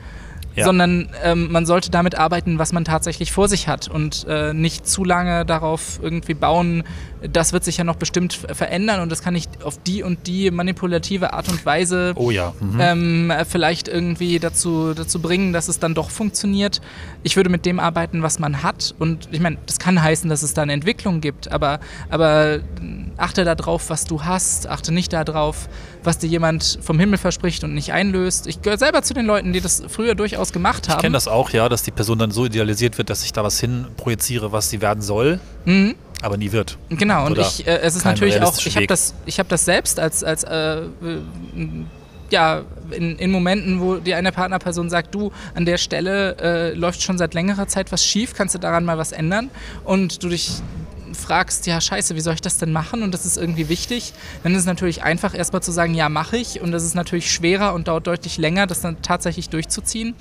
sondern 0.63 1.09
ähm, 1.23 1.51
man 1.51 1.65
sollte 1.65 1.91
damit 1.91 2.15
arbeiten, 2.15 2.59
was 2.59 2.71
man 2.71 2.85
tatsächlich 2.85 3.31
vor 3.31 3.47
sich 3.47 3.67
hat 3.67 3.87
und 3.87 4.25
äh, 4.27 4.53
nicht 4.53 4.87
zu 4.87 5.03
lange 5.03 5.45
darauf 5.45 5.99
irgendwie 6.01 6.33
bauen, 6.33 6.83
das 7.21 7.53
wird 7.53 7.63
sich 7.63 7.77
ja 7.77 7.83
noch 7.83 7.95
bestimmt 7.95 8.33
verändern 8.33 9.01
und 9.01 9.11
das 9.11 9.21
kann 9.21 9.33
nicht 9.33 9.63
auf 9.63 9.81
die 9.81 10.03
und 10.03 10.27
die 10.27 10.51
manipulative 10.51 11.33
Art 11.33 11.49
und 11.49 11.65
Weise 11.65 12.13
oh 12.15 12.31
ja. 12.31 12.53
mhm. 12.59 12.79
ähm, 12.79 13.33
vielleicht 13.47 13.87
irgendwie 13.87 14.39
dazu, 14.39 14.93
dazu 14.93 15.21
bringen, 15.21 15.51
dass 15.51 15.67
es 15.67 15.79
dann 15.79 15.93
doch 15.93 16.09
funktioniert. 16.09 16.81
Ich 17.23 17.35
würde 17.35 17.49
mit 17.49 17.65
dem 17.65 17.79
arbeiten, 17.79 18.23
was 18.23 18.39
man 18.39 18.63
hat 18.63 18.95
und 18.99 19.29
ich 19.31 19.39
meine, 19.39 19.57
das 19.65 19.79
kann 19.79 20.01
heißen, 20.01 20.29
dass 20.29 20.43
es 20.43 20.53
da 20.53 20.61
eine 20.61 20.73
Entwicklung 20.73 21.21
gibt, 21.21 21.51
aber, 21.51 21.79
aber 22.09 22.59
achte 23.17 23.43
darauf, 23.43 23.89
was 23.89 24.05
du 24.05 24.23
hast, 24.23 24.67
achte 24.67 24.93
nicht 24.93 25.11
darauf, 25.11 25.67
was 26.03 26.19
dir 26.19 26.27
jemand 26.27 26.79
vom 26.81 26.99
Himmel 26.99 27.17
verspricht 27.17 27.63
und 27.63 27.73
nicht 27.73 27.91
einlöst. 27.91 28.47
Ich 28.47 28.61
gehöre 28.61 28.77
selber 28.77 29.01
zu 29.01 29.13
den 29.13 29.25
Leuten, 29.25 29.51
die 29.51 29.61
das 29.61 29.83
früher 29.87 30.15
durchaus 30.15 30.53
gemacht 30.53 30.87
haben. 30.87 30.97
Ich 30.97 31.01
kenne 31.03 31.13
das 31.13 31.27
auch, 31.27 31.49
ja, 31.49 31.67
dass 31.67 31.83
die 31.83 31.91
Person 31.91 32.19
dann 32.19 32.31
so 32.31 32.45
idealisiert 32.45 32.97
wird, 32.97 33.09
dass 33.09 33.23
ich 33.23 33.33
da 33.33 33.43
was 33.43 33.59
hin 33.59 33.87
projiziere, 33.97 34.51
was 34.51 34.69
sie 34.69 34.81
werden 34.81 35.01
soll. 35.01 35.39
Mhm 35.65 35.95
aber 36.21 36.37
nie 36.37 36.51
wird. 36.51 36.77
Genau, 36.89 37.25
und 37.25 37.37
ich, 37.37 37.65
äh, 37.65 37.79
es 37.79 37.95
ist 37.95 38.05
natürlich 38.05 38.41
auch, 38.41 38.57
ich 38.57 38.75
habe 38.75 38.87
das, 38.87 39.13
hab 39.27 39.49
das 39.49 39.65
selbst 39.65 39.99
als, 39.99 40.23
als 40.23 40.43
äh, 40.43 40.81
ja, 42.29 42.63
in, 42.91 43.17
in, 43.17 43.31
Momenten, 43.31 43.79
wo 43.79 43.95
die 43.95 44.13
eine 44.13 44.31
Partnerperson 44.31 44.89
sagt, 44.89 45.15
du, 45.15 45.31
an 45.55 45.65
der 45.65 45.77
Stelle 45.77 46.37
äh, 46.37 46.73
läuft 46.73 47.01
schon 47.01 47.17
seit 47.17 47.33
längerer 47.33 47.67
Zeit 47.67 47.91
was 47.91 48.05
schief, 48.05 48.33
kannst 48.33 48.55
du 48.55 48.59
daran 48.59 48.85
mal 48.85 48.97
was 48.97 49.11
ändern? 49.11 49.49
Und 49.83 50.23
du 50.23 50.29
dich 50.29 50.51
fragst, 51.13 51.65
ja, 51.67 51.81
scheiße, 51.81 52.15
wie 52.15 52.21
soll 52.21 52.35
ich 52.35 52.41
das 52.41 52.57
denn 52.57 52.71
machen? 52.71 53.03
Und 53.03 53.13
das 53.13 53.25
ist 53.25 53.37
irgendwie 53.37 53.69
wichtig. 53.69 54.13
Dann 54.43 54.53
ist 54.53 54.59
es 54.59 54.65
natürlich 54.65 55.03
einfach, 55.03 55.33
erstmal 55.33 55.63
zu 55.63 55.71
sagen, 55.71 55.93
ja, 55.93 56.09
mache 56.09 56.37
ich. 56.37 56.61
Und 56.61 56.71
das 56.71 56.83
ist 56.83 56.95
natürlich 56.95 57.31
schwerer 57.31 57.73
und 57.73 57.87
dauert 57.87 58.07
deutlich 58.07 58.37
länger, 58.37 58.67
das 58.67 58.81
dann 58.81 59.01
tatsächlich 59.01 59.49
durchzuziehen. 59.49 60.15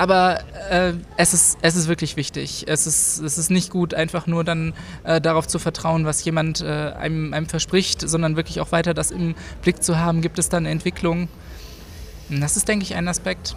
Aber 0.00 0.40
äh, 0.70 0.94
es, 1.18 1.34
ist, 1.34 1.58
es 1.60 1.76
ist 1.76 1.86
wirklich 1.86 2.16
wichtig. 2.16 2.64
Es 2.66 2.86
ist, 2.86 3.18
es 3.18 3.36
ist 3.36 3.50
nicht 3.50 3.68
gut, 3.68 3.92
einfach 3.92 4.26
nur 4.26 4.44
dann 4.44 4.72
äh, 5.04 5.20
darauf 5.20 5.46
zu 5.46 5.58
vertrauen, 5.58 6.06
was 6.06 6.24
jemand 6.24 6.62
äh, 6.62 6.92
einem, 6.98 7.34
einem 7.34 7.44
verspricht, 7.44 8.08
sondern 8.08 8.34
wirklich 8.34 8.62
auch 8.62 8.72
weiter 8.72 8.94
das 8.94 9.10
im 9.10 9.34
Blick 9.60 9.82
zu 9.82 9.98
haben, 9.98 10.22
gibt 10.22 10.38
es 10.38 10.48
da 10.48 10.56
eine 10.56 10.70
Entwicklung. 10.70 11.28
Das 12.30 12.56
ist, 12.56 12.66
denke 12.66 12.84
ich, 12.84 12.94
ein 12.94 13.08
Aspekt. 13.08 13.56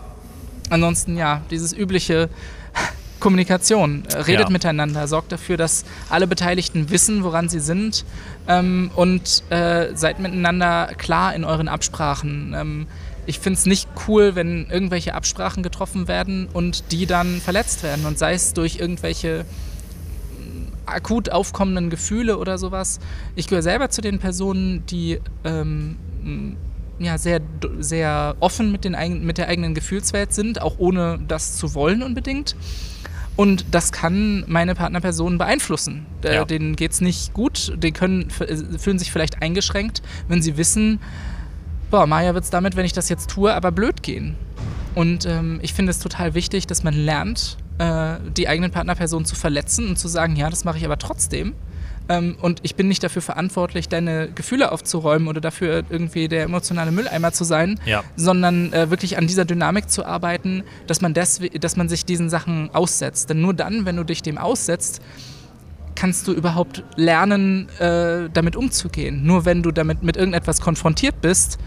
Ansonsten, 0.70 1.16
ja, 1.16 1.44
dieses 1.50 1.72
übliche 1.72 2.28
Kommunikation. 3.22 4.04
Äh, 4.10 4.18
redet 4.18 4.48
ja. 4.48 4.52
miteinander, 4.52 5.08
sorgt 5.08 5.32
dafür, 5.32 5.56
dass 5.56 5.86
alle 6.10 6.28
Beteiligten 6.28 6.90
wissen, 6.90 7.24
woran 7.24 7.48
sie 7.48 7.62
sind 7.62 8.04
ähm, 8.50 8.92
und 8.98 9.50
äh, 9.50 9.96
seid 9.96 10.20
miteinander 10.20 10.88
klar 10.98 11.36
in 11.36 11.46
euren 11.46 11.70
Absprachen. 11.70 12.54
Ähm, 12.54 12.88
ich 13.26 13.40
finde 13.40 13.58
es 13.58 13.66
nicht 13.66 13.88
cool, 14.08 14.36
wenn 14.36 14.68
irgendwelche 14.70 15.14
Absprachen 15.14 15.64
getroffen 15.64 16.08
werden 16.08 16.48
und 16.52 16.92
die 16.92 17.06
dann 17.06 17.40
verletzt 17.42 17.84
werden. 17.84 18.06
Und 18.06 18.20
sei 18.20 18.34
es 18.34 18.54
durch 18.54 18.80
irgendwelche 18.80 19.46
mm, 20.38 20.68
akut 20.86 21.30
aufkommenden 21.30 21.90
Gefühle 21.90 22.38
oder 22.38 22.58
sowas. 22.58 23.00
Ich 23.36 23.48
gehöre 23.48 23.64
selber 23.64 23.90
zu 23.90 24.02
den 24.02 24.20
Personen, 24.20 24.86
die 24.88 25.20
ähm, 25.44 25.98
mm, 26.24 26.58
ja, 27.00 27.18
sehr, 27.18 27.42
sehr 27.80 28.36
offen 28.40 28.72
mit, 28.72 28.86
den, 28.86 28.96
mit 29.26 29.38
der 29.38 29.48
eigenen 29.48 29.74
Gefühlswelt 29.74 30.34
sind, 30.34 30.62
auch 30.62 30.76
ohne 30.78 31.20
das 31.28 31.58
zu 31.58 31.74
wollen 31.74 32.04
unbedingt. 32.04 32.56
Und 33.36 33.66
das 33.72 33.92
kann 33.92 34.44
meine 34.48 34.76
Partnerpersonen 34.76 35.40
beeinflussen. 35.40 36.06
Ja. 36.24 36.46
Denen 36.46 36.76
geht 36.76 36.92
es 36.92 37.02
nicht 37.02 37.34
gut, 37.34 37.74
die 37.78 37.92
können, 37.92 38.30
fühlen 38.30 39.00
sich 39.00 39.12
vielleicht 39.12 39.42
eingeschränkt, 39.42 40.04
wenn 40.28 40.42
sie 40.44 40.56
wissen, 40.56 41.00
boah, 41.94 42.08
Maya 42.08 42.34
wird 42.34 42.44
es 42.44 42.50
damit, 42.50 42.76
wenn 42.76 42.86
ich 42.86 42.94
das 42.94 43.08
jetzt 43.08 43.30
tue, 43.30 43.54
aber 43.54 43.72
blöd 43.72 44.02
gehen. 44.02 44.36
Und 44.96 45.28
ähm, 45.28 45.60
ich 45.62 45.76
finde 45.76 45.92
es 45.92 46.00
total 46.00 46.34
wichtig, 46.34 46.66
dass 46.66 46.84
man 46.84 46.96
lernt, 46.96 47.58
äh, 47.78 48.16
die 48.36 48.48
eigenen 48.48 48.72
Partnerpersonen 48.72 49.26
zu 49.26 49.36
verletzen 49.36 49.90
und 49.90 50.00
zu 50.00 50.08
sagen, 50.08 50.36
ja, 50.36 50.50
das 50.50 50.64
mache 50.66 50.80
ich 50.80 50.86
aber 50.86 50.98
trotzdem. 50.98 51.54
Ähm, 52.10 52.36
und 52.42 52.62
ich 52.64 52.74
bin 52.76 52.88
nicht 52.88 53.04
dafür 53.04 53.22
verantwortlich, 53.22 53.90
deine 53.90 54.32
Gefühle 54.32 54.72
aufzuräumen 54.72 55.28
oder 55.28 55.40
dafür 55.40 55.84
irgendwie 55.88 56.28
der 56.28 56.46
emotionale 56.46 56.92
Mülleimer 56.92 57.32
zu 57.32 57.44
sein, 57.44 57.80
ja. 57.86 58.04
sondern 58.16 58.74
äh, 58.74 58.90
wirklich 58.90 59.20
an 59.20 59.28
dieser 59.28 59.46
Dynamik 59.46 59.92
zu 59.92 60.04
arbeiten, 60.04 60.64
dass 60.88 61.00
man, 61.00 61.14
dass 61.14 61.76
man 61.78 61.90
sich 61.90 62.06
diesen 62.06 62.28
Sachen 62.28 62.72
aussetzt. 62.74 63.30
Denn 63.30 63.40
nur 63.40 63.54
dann, 63.54 63.86
wenn 63.86 63.98
du 63.98 64.04
dich 64.04 64.24
dem 64.24 64.40
aussetzt, 64.40 65.00
kannst 65.96 66.28
du 66.28 66.34
überhaupt 66.34 66.84
lernen, 66.96 67.70
äh, 67.80 68.30
damit 68.34 68.56
umzugehen. 68.56 69.26
Nur 69.26 69.46
wenn 69.46 69.64
du 69.64 69.72
damit 69.72 70.04
mit 70.04 70.18
irgendetwas 70.18 70.62
konfrontiert 70.62 71.22
bist, 71.22 71.58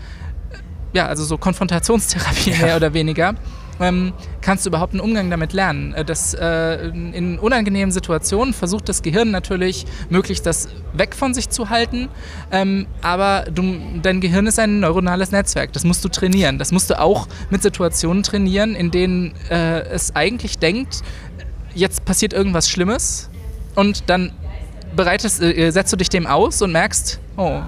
ja, 0.92 1.06
also 1.06 1.24
so 1.24 1.38
Konfrontationstherapie 1.38 2.50
ja. 2.58 2.58
mehr 2.58 2.76
oder 2.76 2.94
weniger, 2.94 3.34
ähm, 3.80 4.12
kannst 4.40 4.64
du 4.64 4.70
überhaupt 4.70 4.94
einen 4.94 5.00
Umgang 5.00 5.30
damit 5.30 5.52
lernen. 5.52 5.92
Äh, 5.94 6.04
das, 6.04 6.34
äh, 6.34 6.88
in 6.88 7.38
unangenehmen 7.38 7.92
Situationen 7.92 8.54
versucht 8.54 8.88
das 8.88 9.02
Gehirn 9.02 9.30
natürlich, 9.30 9.86
möglichst 10.08 10.46
das 10.46 10.68
weg 10.94 11.14
von 11.14 11.34
sich 11.34 11.50
zu 11.50 11.68
halten, 11.68 12.08
ähm, 12.50 12.86
aber 13.02 13.44
du, 13.52 13.76
dein 14.02 14.20
Gehirn 14.20 14.46
ist 14.46 14.58
ein 14.58 14.80
neuronales 14.80 15.30
Netzwerk, 15.30 15.72
das 15.72 15.84
musst 15.84 16.04
du 16.04 16.08
trainieren. 16.08 16.58
Das 16.58 16.72
musst 16.72 16.90
du 16.90 16.98
auch 16.98 17.28
mit 17.50 17.62
Situationen 17.62 18.22
trainieren, 18.22 18.74
in 18.74 18.90
denen 18.90 19.34
äh, 19.50 19.80
es 19.80 20.16
eigentlich 20.16 20.58
denkt, 20.58 21.02
jetzt 21.74 22.04
passiert 22.04 22.32
irgendwas 22.32 22.70
Schlimmes 22.70 23.28
und 23.76 24.10
dann 24.10 24.32
bereitest, 24.96 25.40
äh, 25.42 25.70
setzt 25.70 25.92
du 25.92 25.96
dich 25.96 26.08
dem 26.08 26.26
aus 26.26 26.60
und 26.62 26.72
merkst, 26.72 27.20
oh, 27.36 27.60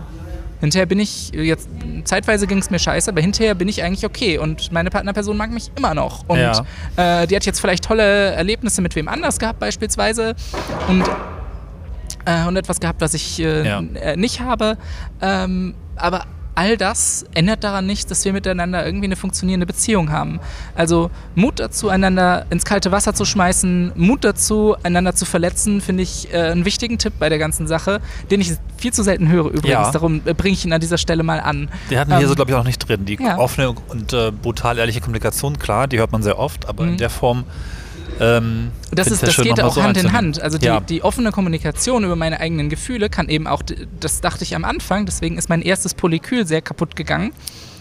hinterher 0.60 0.86
bin 0.86 0.98
ich, 0.98 1.30
jetzt 1.30 1.68
zeitweise 2.04 2.46
ging 2.46 2.58
es 2.58 2.70
mir 2.70 2.78
scheiße, 2.78 3.10
aber 3.10 3.20
hinterher 3.20 3.54
bin 3.54 3.68
ich 3.68 3.82
eigentlich 3.82 4.04
okay 4.04 4.38
und 4.38 4.72
meine 4.72 4.90
Partnerperson 4.90 5.36
mag 5.36 5.50
mich 5.50 5.70
immer 5.76 5.94
noch. 5.94 6.28
Und 6.28 6.38
ja. 6.38 6.64
äh, 6.96 7.26
die 7.26 7.36
hat 7.36 7.46
jetzt 7.46 7.60
vielleicht 7.60 7.84
tolle 7.84 8.32
Erlebnisse 8.32 8.82
mit 8.82 8.96
wem 8.96 9.08
anders 9.08 9.38
gehabt 9.38 9.60
beispielsweise 9.60 10.34
und, 10.88 11.04
äh, 12.24 12.46
und 12.46 12.56
etwas 12.56 12.80
gehabt, 12.80 13.00
was 13.00 13.14
ich 13.14 13.40
äh, 13.40 13.66
ja. 13.66 13.82
Äh, 13.94 14.16
nicht 14.16 14.40
habe. 14.40 14.76
Ähm, 15.20 15.74
aber 15.96 16.24
all 16.58 16.76
das 16.76 17.24
ändert 17.34 17.62
daran 17.62 17.86
nichts, 17.86 18.06
dass 18.06 18.24
wir 18.24 18.32
miteinander 18.32 18.84
irgendwie 18.84 19.06
eine 19.06 19.14
funktionierende 19.14 19.64
Beziehung 19.64 20.10
haben. 20.10 20.40
Also 20.74 21.08
Mut 21.36 21.60
dazu, 21.60 21.88
einander 21.88 22.46
ins 22.50 22.64
kalte 22.64 22.90
Wasser 22.90 23.14
zu 23.14 23.24
schmeißen, 23.24 23.92
Mut 23.94 24.24
dazu, 24.24 24.74
einander 24.82 25.14
zu 25.14 25.24
verletzen, 25.24 25.80
finde 25.80 26.02
ich 26.02 26.34
äh, 26.34 26.50
einen 26.50 26.64
wichtigen 26.64 26.98
Tipp 26.98 27.12
bei 27.20 27.28
der 27.28 27.38
ganzen 27.38 27.68
Sache, 27.68 28.00
den 28.32 28.40
ich 28.40 28.54
viel 28.76 28.92
zu 28.92 29.04
selten 29.04 29.28
höre 29.28 29.46
übrigens. 29.46 29.70
Ja. 29.70 29.90
Darum 29.92 30.20
äh, 30.24 30.34
bringe 30.34 30.54
ich 30.54 30.64
ihn 30.64 30.72
an 30.72 30.80
dieser 30.80 30.98
Stelle 30.98 31.22
mal 31.22 31.38
an. 31.38 31.68
Die 31.90 31.96
hatten 31.98 32.10
wir 32.10 32.16
ähm, 32.16 32.22
hier 32.22 32.28
so, 32.28 32.34
glaube 32.34 32.50
ich, 32.50 32.56
auch 32.56 32.64
nicht 32.64 32.78
drin. 32.78 33.04
Die 33.04 33.18
ja. 33.22 33.38
offene 33.38 33.70
und 33.70 34.12
äh, 34.12 34.32
brutal 34.32 34.78
ehrliche 34.78 35.00
Kommunikation, 35.00 35.60
klar, 35.60 35.86
die 35.86 36.00
hört 36.00 36.10
man 36.10 36.24
sehr 36.24 36.40
oft, 36.40 36.68
aber 36.68 36.82
mhm. 36.82 36.90
in 36.90 36.96
der 36.98 37.10
Form 37.10 37.44
ähm, 38.20 38.70
das 38.90 39.08
ist, 39.08 39.22
das 39.22 39.36
geht 39.36 39.60
auch 39.60 39.72
so 39.72 39.82
Hand 39.82 39.96
in 39.96 40.12
Hand. 40.12 40.40
Also 40.40 40.58
die, 40.58 40.66
ja. 40.66 40.80
die, 40.80 41.02
offene 41.02 41.30
Kommunikation 41.30 42.04
über 42.04 42.16
meine 42.16 42.40
eigenen 42.40 42.68
Gefühle 42.68 43.10
kann 43.10 43.28
eben 43.28 43.46
auch, 43.46 43.62
das 44.00 44.20
dachte 44.20 44.44
ich 44.44 44.54
am 44.54 44.64
Anfang, 44.64 45.06
deswegen 45.06 45.38
ist 45.38 45.48
mein 45.48 45.62
erstes 45.62 45.94
Polykyl 45.94 46.46
sehr 46.46 46.62
kaputt 46.62 46.96
gegangen. 46.96 47.32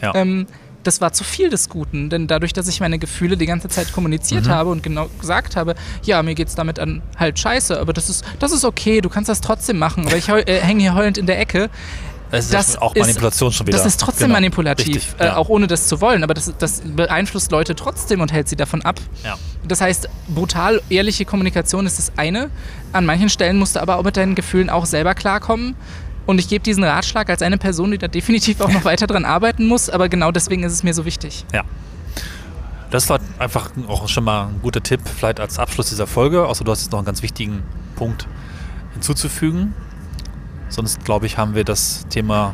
Ja. 0.01 0.13
Ähm, 0.15 0.47
das 0.83 1.01
war 1.01 1.11
zu 1.11 1.25
viel 1.25 1.49
des 1.49 1.67
Guten, 1.67 2.09
denn 2.09 2.27
dadurch, 2.27 2.53
dass 2.53 2.67
ich 2.67 2.79
meine 2.79 2.97
Gefühle 2.97 3.35
die 3.35 3.45
ganze 3.45 3.67
Zeit 3.67 3.91
kommuniziert 3.91 4.45
mhm. 4.45 4.51
habe 4.51 4.69
und 4.69 4.83
genau 4.83 5.09
gesagt 5.19 5.57
habe, 5.57 5.75
ja, 6.03 6.23
mir 6.23 6.33
geht 6.33 6.47
es 6.47 6.55
damit 6.55 6.79
an 6.79 7.01
halt 7.17 7.37
scheiße, 7.37 7.77
aber 7.79 7.91
das 7.91 8.09
ist, 8.09 8.23
das 8.39 8.53
ist 8.53 8.63
okay, 8.63 9.01
du 9.01 9.09
kannst 9.09 9.29
das 9.29 9.41
trotzdem 9.41 9.79
machen, 9.79 10.07
aber 10.07 10.15
ich 10.15 10.29
äh, 10.29 10.61
hänge 10.61 10.81
hier 10.81 10.95
heulend 10.95 11.17
in 11.17 11.25
der 11.25 11.39
Ecke, 11.39 11.69
Es 12.31 12.45
ist 12.45 12.53
das 12.53 12.77
auch 12.77 12.93
Manipulation 12.95 13.51
schon 13.51 13.67
wieder. 13.67 13.77
Das 13.77 13.85
ist 13.87 13.99
trotzdem 13.99 14.27
Genau. 14.27 14.35
manipulativ, 14.37 14.87
Richtig, 14.95 15.15
äh, 15.19 15.25
ja. 15.27 15.37
auch 15.37 15.49
ohne 15.49 15.67
das 15.67 15.87
zu 15.87 16.01
wollen. 16.01 16.23
Aber 16.23 16.33
das, 16.33 16.51
das 16.57 16.81
beeinflusst 16.85 17.51
Leute 17.51 17.75
trotzdem 17.75 18.19
und 18.21 18.33
hält 18.33 18.49
sie 18.49 18.55
davon 18.57 18.81
ab. 18.81 18.99
Ja. 19.23 19.37
Das 19.67 19.79
heißt, 19.81 20.09
brutal 20.27 20.81
ehrliche 20.89 21.23
Kommunikation 21.25 21.85
ist 21.85 21.97
das 21.99 22.11
eine. 22.17 22.49
An 22.91 23.05
manchen 23.05 23.29
Stellen 23.29 23.57
musst 23.57 23.75
du 23.75 23.81
aber 23.81 23.97
auch 23.97 24.03
mit 24.03 24.17
deinen 24.17 24.35
Gefühlen 24.35 24.69
auch 24.69 24.85
selber 24.85 25.15
klarkommen. 25.15 25.75
Und 26.25 26.39
ich 26.39 26.49
gebe 26.49 26.61
diesen 26.63 26.83
Ratschlag 26.83 27.29
als 27.29 27.41
eine 27.41 27.57
Person, 27.57 27.91
die 27.91 27.97
da 27.97 28.09
definitiv 28.09 28.59
auch 28.59 28.69
noch 28.71 28.83
weiter 28.85 29.07
dran 29.07 29.23
arbeiten 29.23 29.65
muss. 29.65 29.89
Aber 29.89 30.09
genau 30.09 30.31
deswegen 30.31 30.63
ist 30.63 30.73
es 30.73 30.83
mir 30.83 30.93
so 30.93 31.05
wichtig. 31.05 31.45
Ja. 31.53 31.63
Das 32.89 33.09
war 33.09 33.19
einfach 33.39 33.71
auch 33.87 34.07
schon 34.09 34.23
mal 34.25 34.47
ein 34.47 34.59
guter 34.61 34.81
Tipp, 34.81 35.01
vielleicht 35.17 35.39
als 35.39 35.59
Abschluss 35.59 35.89
dieser 35.89 36.07
Folge. 36.07 36.45
Außer 36.45 36.63
du 36.65 36.71
hast 36.71 36.81
jetzt 36.83 36.91
noch 36.91 36.99
einen 36.99 37.05
ganz 37.05 37.21
wichtigen 37.21 37.63
Punkt 37.95 38.27
hinzuzufügen. 38.93 39.73
Sonst, 40.69 41.03
glaube 41.05 41.25
ich, 41.25 41.37
haben 41.37 41.55
wir 41.55 41.63
das 41.63 42.05
Thema. 42.09 42.53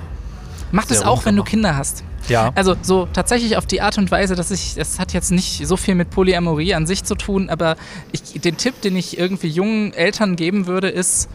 Mach 0.71 0.85
das 0.85 1.03
auch, 1.03 1.25
wenn 1.25 1.35
du 1.35 1.43
Kinder 1.43 1.75
hast. 1.75 2.03
Ja. 2.29 2.51
Also 2.55 2.75
so 2.81 3.07
tatsächlich 3.11 3.57
auf 3.57 3.65
die 3.65 3.81
Art 3.81 3.97
und 3.97 4.09
Weise, 4.09 4.35
dass 4.35 4.49
ich, 4.49 4.75
das 4.75 4.97
hat 4.97 5.11
jetzt 5.13 5.31
nicht 5.31 5.67
so 5.67 5.75
viel 5.75 5.93
mit 5.93 6.09
Polyamorie 6.09 6.73
an 6.73 6.87
sich 6.87 7.03
zu 7.03 7.15
tun, 7.15 7.49
aber 7.49 7.75
ich, 8.13 8.39
den 8.41 8.55
Tipp, 8.57 8.81
den 8.81 8.95
ich 8.95 9.17
irgendwie 9.19 9.49
jungen 9.49 9.93
Eltern 9.93 10.35
geben 10.37 10.65
würde, 10.65 10.87
ist, 10.87 11.27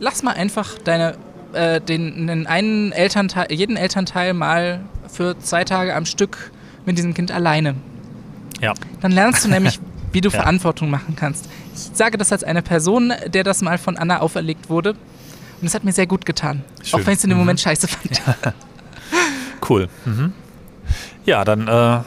lass 0.00 0.22
mal 0.22 0.32
einfach 0.34 0.78
deine, 0.84 1.16
äh, 1.52 1.80
den, 1.80 2.26
den 2.26 2.46
einen 2.46 2.92
Elternteil, 2.92 3.52
jeden 3.52 3.76
Elternteil 3.76 4.32
mal 4.32 4.80
für 5.06 5.38
zwei 5.38 5.64
Tage 5.64 5.94
am 5.94 6.06
Stück 6.06 6.50
mit 6.86 6.96
diesem 6.96 7.12
Kind 7.14 7.30
alleine. 7.30 7.74
ja. 8.60 8.72
Dann 9.02 9.12
lernst 9.12 9.44
du 9.44 9.48
nämlich, 9.50 9.78
wie 10.12 10.22
du 10.22 10.30
Ja. 10.30 10.36
Verantwortung 10.40 10.88
machen 10.88 11.14
kannst. 11.14 11.46
Ich 11.74 11.90
sage 11.96 12.16
das 12.16 12.32
als 12.32 12.42
eine 12.42 12.62
Person, 12.62 13.12
der 13.26 13.44
das 13.44 13.60
mal 13.60 13.76
von 13.76 13.96
Anna 13.98 14.20
auferlegt 14.20 14.70
wurde. 14.70 14.94
Und 15.60 15.66
es 15.66 15.74
hat 15.74 15.84
mir 15.84 15.92
sehr 15.92 16.06
gut 16.06 16.24
getan. 16.26 16.62
Schön. 16.82 17.00
Auch 17.00 17.06
wenn 17.06 17.12
ich 17.14 17.18
es 17.18 17.24
in 17.24 17.30
dem 17.30 17.36
Mhm. 17.38 17.42
Moment 17.42 17.60
scheiße 17.60 17.88
fand. 17.88 18.20
Cool. 19.68 19.88
Mhm. 20.06 20.32
Ja, 21.26 21.44
dann 21.44 21.62
äh, 21.62 21.70
würde 21.70 22.04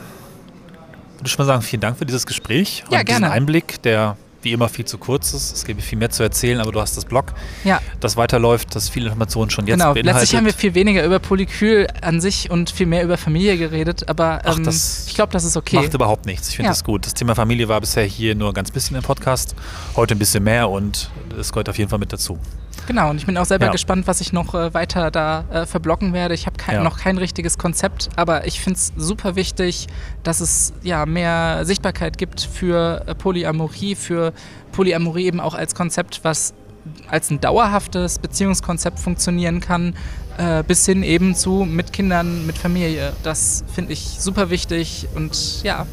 ich 1.26 1.38
mal 1.38 1.45
sagen, 1.45 1.62
vielen 1.62 1.82
Dank 1.82 1.97
für 1.97 2.06
dieses 2.06 2.26
Gespräch 2.26 2.84
Ja, 2.89 2.99
und 2.99 3.08
diesen 3.08 3.22
gerne. 3.22 3.32
Einblick, 3.32 3.82
der 3.84 4.18
wie 4.41 4.54
immer 4.54 4.68
viel 4.70 4.86
zu 4.86 4.97
kurz 4.97 5.34
ist. 5.36 5.54
Es 5.54 5.66
gäbe 5.66 5.80
viel 5.84 5.99
mehr 5.99 6.10
zu 6.10 6.24
erzählen, 6.24 6.60
aber 6.60 6.72
du 6.72 6.82
hast 6.82 6.97
das 6.97 7.06
Blog, 7.06 7.34
Ja. 7.64 7.80
das 7.99 8.18
weiterläuft, 8.18 8.74
das 8.74 8.89
viele 8.89 9.06
Informationen 9.10 9.52
schon 9.52 9.68
jetzt 9.68 9.76
Genau, 9.78 9.93
beinhaltet. 9.93 10.22
letztlich 10.22 10.36
haben 10.38 10.45
wir 10.45 10.54
viel 10.54 10.74
weniger 10.74 11.06
über 11.06 11.20
Polykül 11.20 11.86
an 12.02 12.20
sich 12.20 12.49
und 12.49 12.72
viel 12.72 12.88
mehr 12.88 13.04
über 13.04 13.18
Familie 13.18 13.60
geredet, 13.60 14.10
aber 14.10 14.41
Ach, 14.43 14.58
ähm, 14.58 14.64
das 14.64 15.06
ich 15.08 15.14
glaube, 15.14 15.32
das 15.34 15.43
ist 15.43 15.56
okay. 15.58 15.76
Macht 15.76 15.93
überhaupt 15.93 16.26
nichts. 16.26 16.49
Ich 16.49 16.56
finde 16.56 16.68
Ja. 16.70 16.72
das 16.72 16.84
gut. 16.84 17.06
Das 17.06 17.14
Thema 17.14 17.36
Familie 17.36 17.68
war 17.68 17.80
bisher 17.80 18.04
hier 18.06 18.34
nur 18.34 18.52
ganz 18.54 18.72
bisschen 18.72 18.95
im 18.97 19.04
Podcast. 19.04 19.54
Heute 19.95 20.16
ein 20.16 20.20
bisschen 20.20 20.43
mehr 20.43 20.68
und 20.68 21.12
es 21.39 21.52
gehört 21.52 21.70
auf 21.70 21.78
jeden 21.78 21.91
Fall 21.91 21.99
mit 21.99 22.12
dazu. 22.12 22.39
Genau, 22.88 23.09
und 23.09 23.17
ich 23.17 23.26
bin 23.26 23.38
auch 23.38 23.45
selber 23.45 23.65
Ja. 23.67 23.72
gespannt, 23.72 24.07
was 24.07 24.22
ich 24.22 24.34
noch 24.34 24.53
äh, 24.55 24.74
weiter 24.74 25.11
da 25.11 25.45
äh, 25.51 25.65
verblocken 25.65 26.13
werde. 26.13 26.34
Ich 26.34 26.45
habe 26.45 26.57
kein, 26.57 26.76
Ja. 26.76 26.84
noch 26.84 26.97
kein 26.97 27.17
richtiges 27.17 27.57
Konzept, 27.57 28.09
aber 28.15 28.47
ich 28.47 28.59
finde 28.59 28.78
es 28.80 28.91
super 28.95 29.36
wichtig, 29.36 29.88
dass 30.24 30.41
es 30.41 30.74
ja 30.82 31.05
mehr 31.05 31.63
Sichtbarkeit 31.65 32.17
gibt 32.17 32.41
für 32.41 33.03
äh, 33.07 33.15
Polyamorie, 33.15 33.95
für 33.95 34.34
Polyamorie 34.72 35.26
eben 35.26 35.39
auch 35.39 35.53
als 35.53 35.76
Konzept, 35.76 36.22
was 36.24 36.53
als 37.07 37.30
ein 37.30 37.39
dauerhaftes 37.39 38.17
Beziehungskonzept 38.17 38.99
funktionieren 38.99 39.59
kann, 39.59 39.93
äh, 40.38 40.63
bis 40.63 40.84
hin 40.86 41.03
eben 41.03 41.36
zu 41.36 41.63
mit 41.69 41.93
Kindern, 41.93 42.47
mit 42.47 42.57
Familie. 42.57 43.13
Das 43.22 43.63
finde 43.74 43.93
ich 43.93 43.99
super 44.19 44.49
wichtig 44.49 45.07
und 45.13 45.61
ja, 45.63 45.86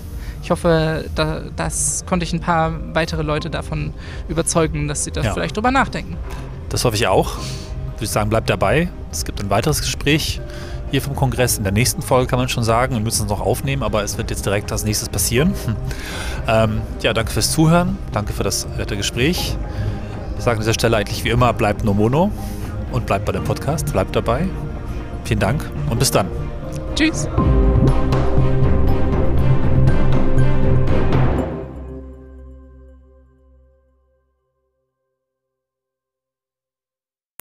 ich 0.42 0.50
hoffe, 0.50 1.04
da, 1.14 1.42
das 1.56 2.04
konnte 2.06 2.24
ich 2.24 2.32
ein 2.32 2.40
paar 2.40 2.72
weitere 2.94 3.22
Leute 3.22 3.50
davon 3.50 3.92
überzeugen, 4.28 4.88
dass 4.88 5.04
sie 5.04 5.10
da 5.10 5.20
Ja. 5.22 5.34
vielleicht 5.34 5.56
drüber 5.56 5.70
nachdenken. 5.70 6.16
Das 6.68 6.84
hoffe 6.84 6.96
ich 6.96 7.06
auch. 7.06 7.36
Würde 7.36 8.04
ich 8.04 8.10
sagen, 8.10 8.30
bleibt 8.30 8.48
dabei. 8.50 8.88
Es 9.10 9.24
gibt 9.24 9.40
ein 9.42 9.50
weiteres 9.50 9.80
Gespräch 9.80 10.40
hier 10.90 11.02
vom 11.02 11.16
Kongress. 11.16 11.58
In 11.58 11.64
der 11.64 11.72
nächsten 11.72 12.02
Folge 12.02 12.26
kann 12.26 12.38
man 12.38 12.48
schon 12.48 12.64
sagen. 12.64 12.94
Wir 12.94 13.00
müssen 13.00 13.24
es 13.24 13.28
noch 13.28 13.40
aufnehmen, 13.40 13.82
aber 13.82 14.02
es 14.02 14.18
wird 14.18 14.30
jetzt 14.30 14.46
direkt 14.46 14.70
als 14.72 14.84
nächstes 14.84 15.08
passieren. 15.08 15.54
Hm. 15.64 15.76
Ähm, 16.46 16.80
ja, 17.02 17.12
danke 17.12 17.32
fürs 17.32 17.52
Zuhören. 17.52 17.98
Danke 18.12 18.32
für 18.32 18.44
das 18.44 18.66
nette 18.76 18.96
Gespräch. 18.96 19.56
Wir 20.34 20.42
sagen 20.42 20.58
an 20.58 20.62
dieser 20.62 20.74
Stelle 20.74 20.96
eigentlich 20.96 21.24
wie 21.24 21.30
immer, 21.30 21.52
bleibt 21.52 21.84
no 21.84 21.92
mono 21.92 22.30
und 22.92 23.06
bleibt 23.06 23.24
bei 23.24 23.32
dem 23.32 23.44
Podcast. 23.44 23.92
Bleibt 23.92 24.14
dabei. 24.14 24.48
Vielen 25.24 25.40
Dank 25.40 25.68
und 25.90 25.98
bis 25.98 26.10
dann. 26.10 26.28
Tschüss. 26.94 27.28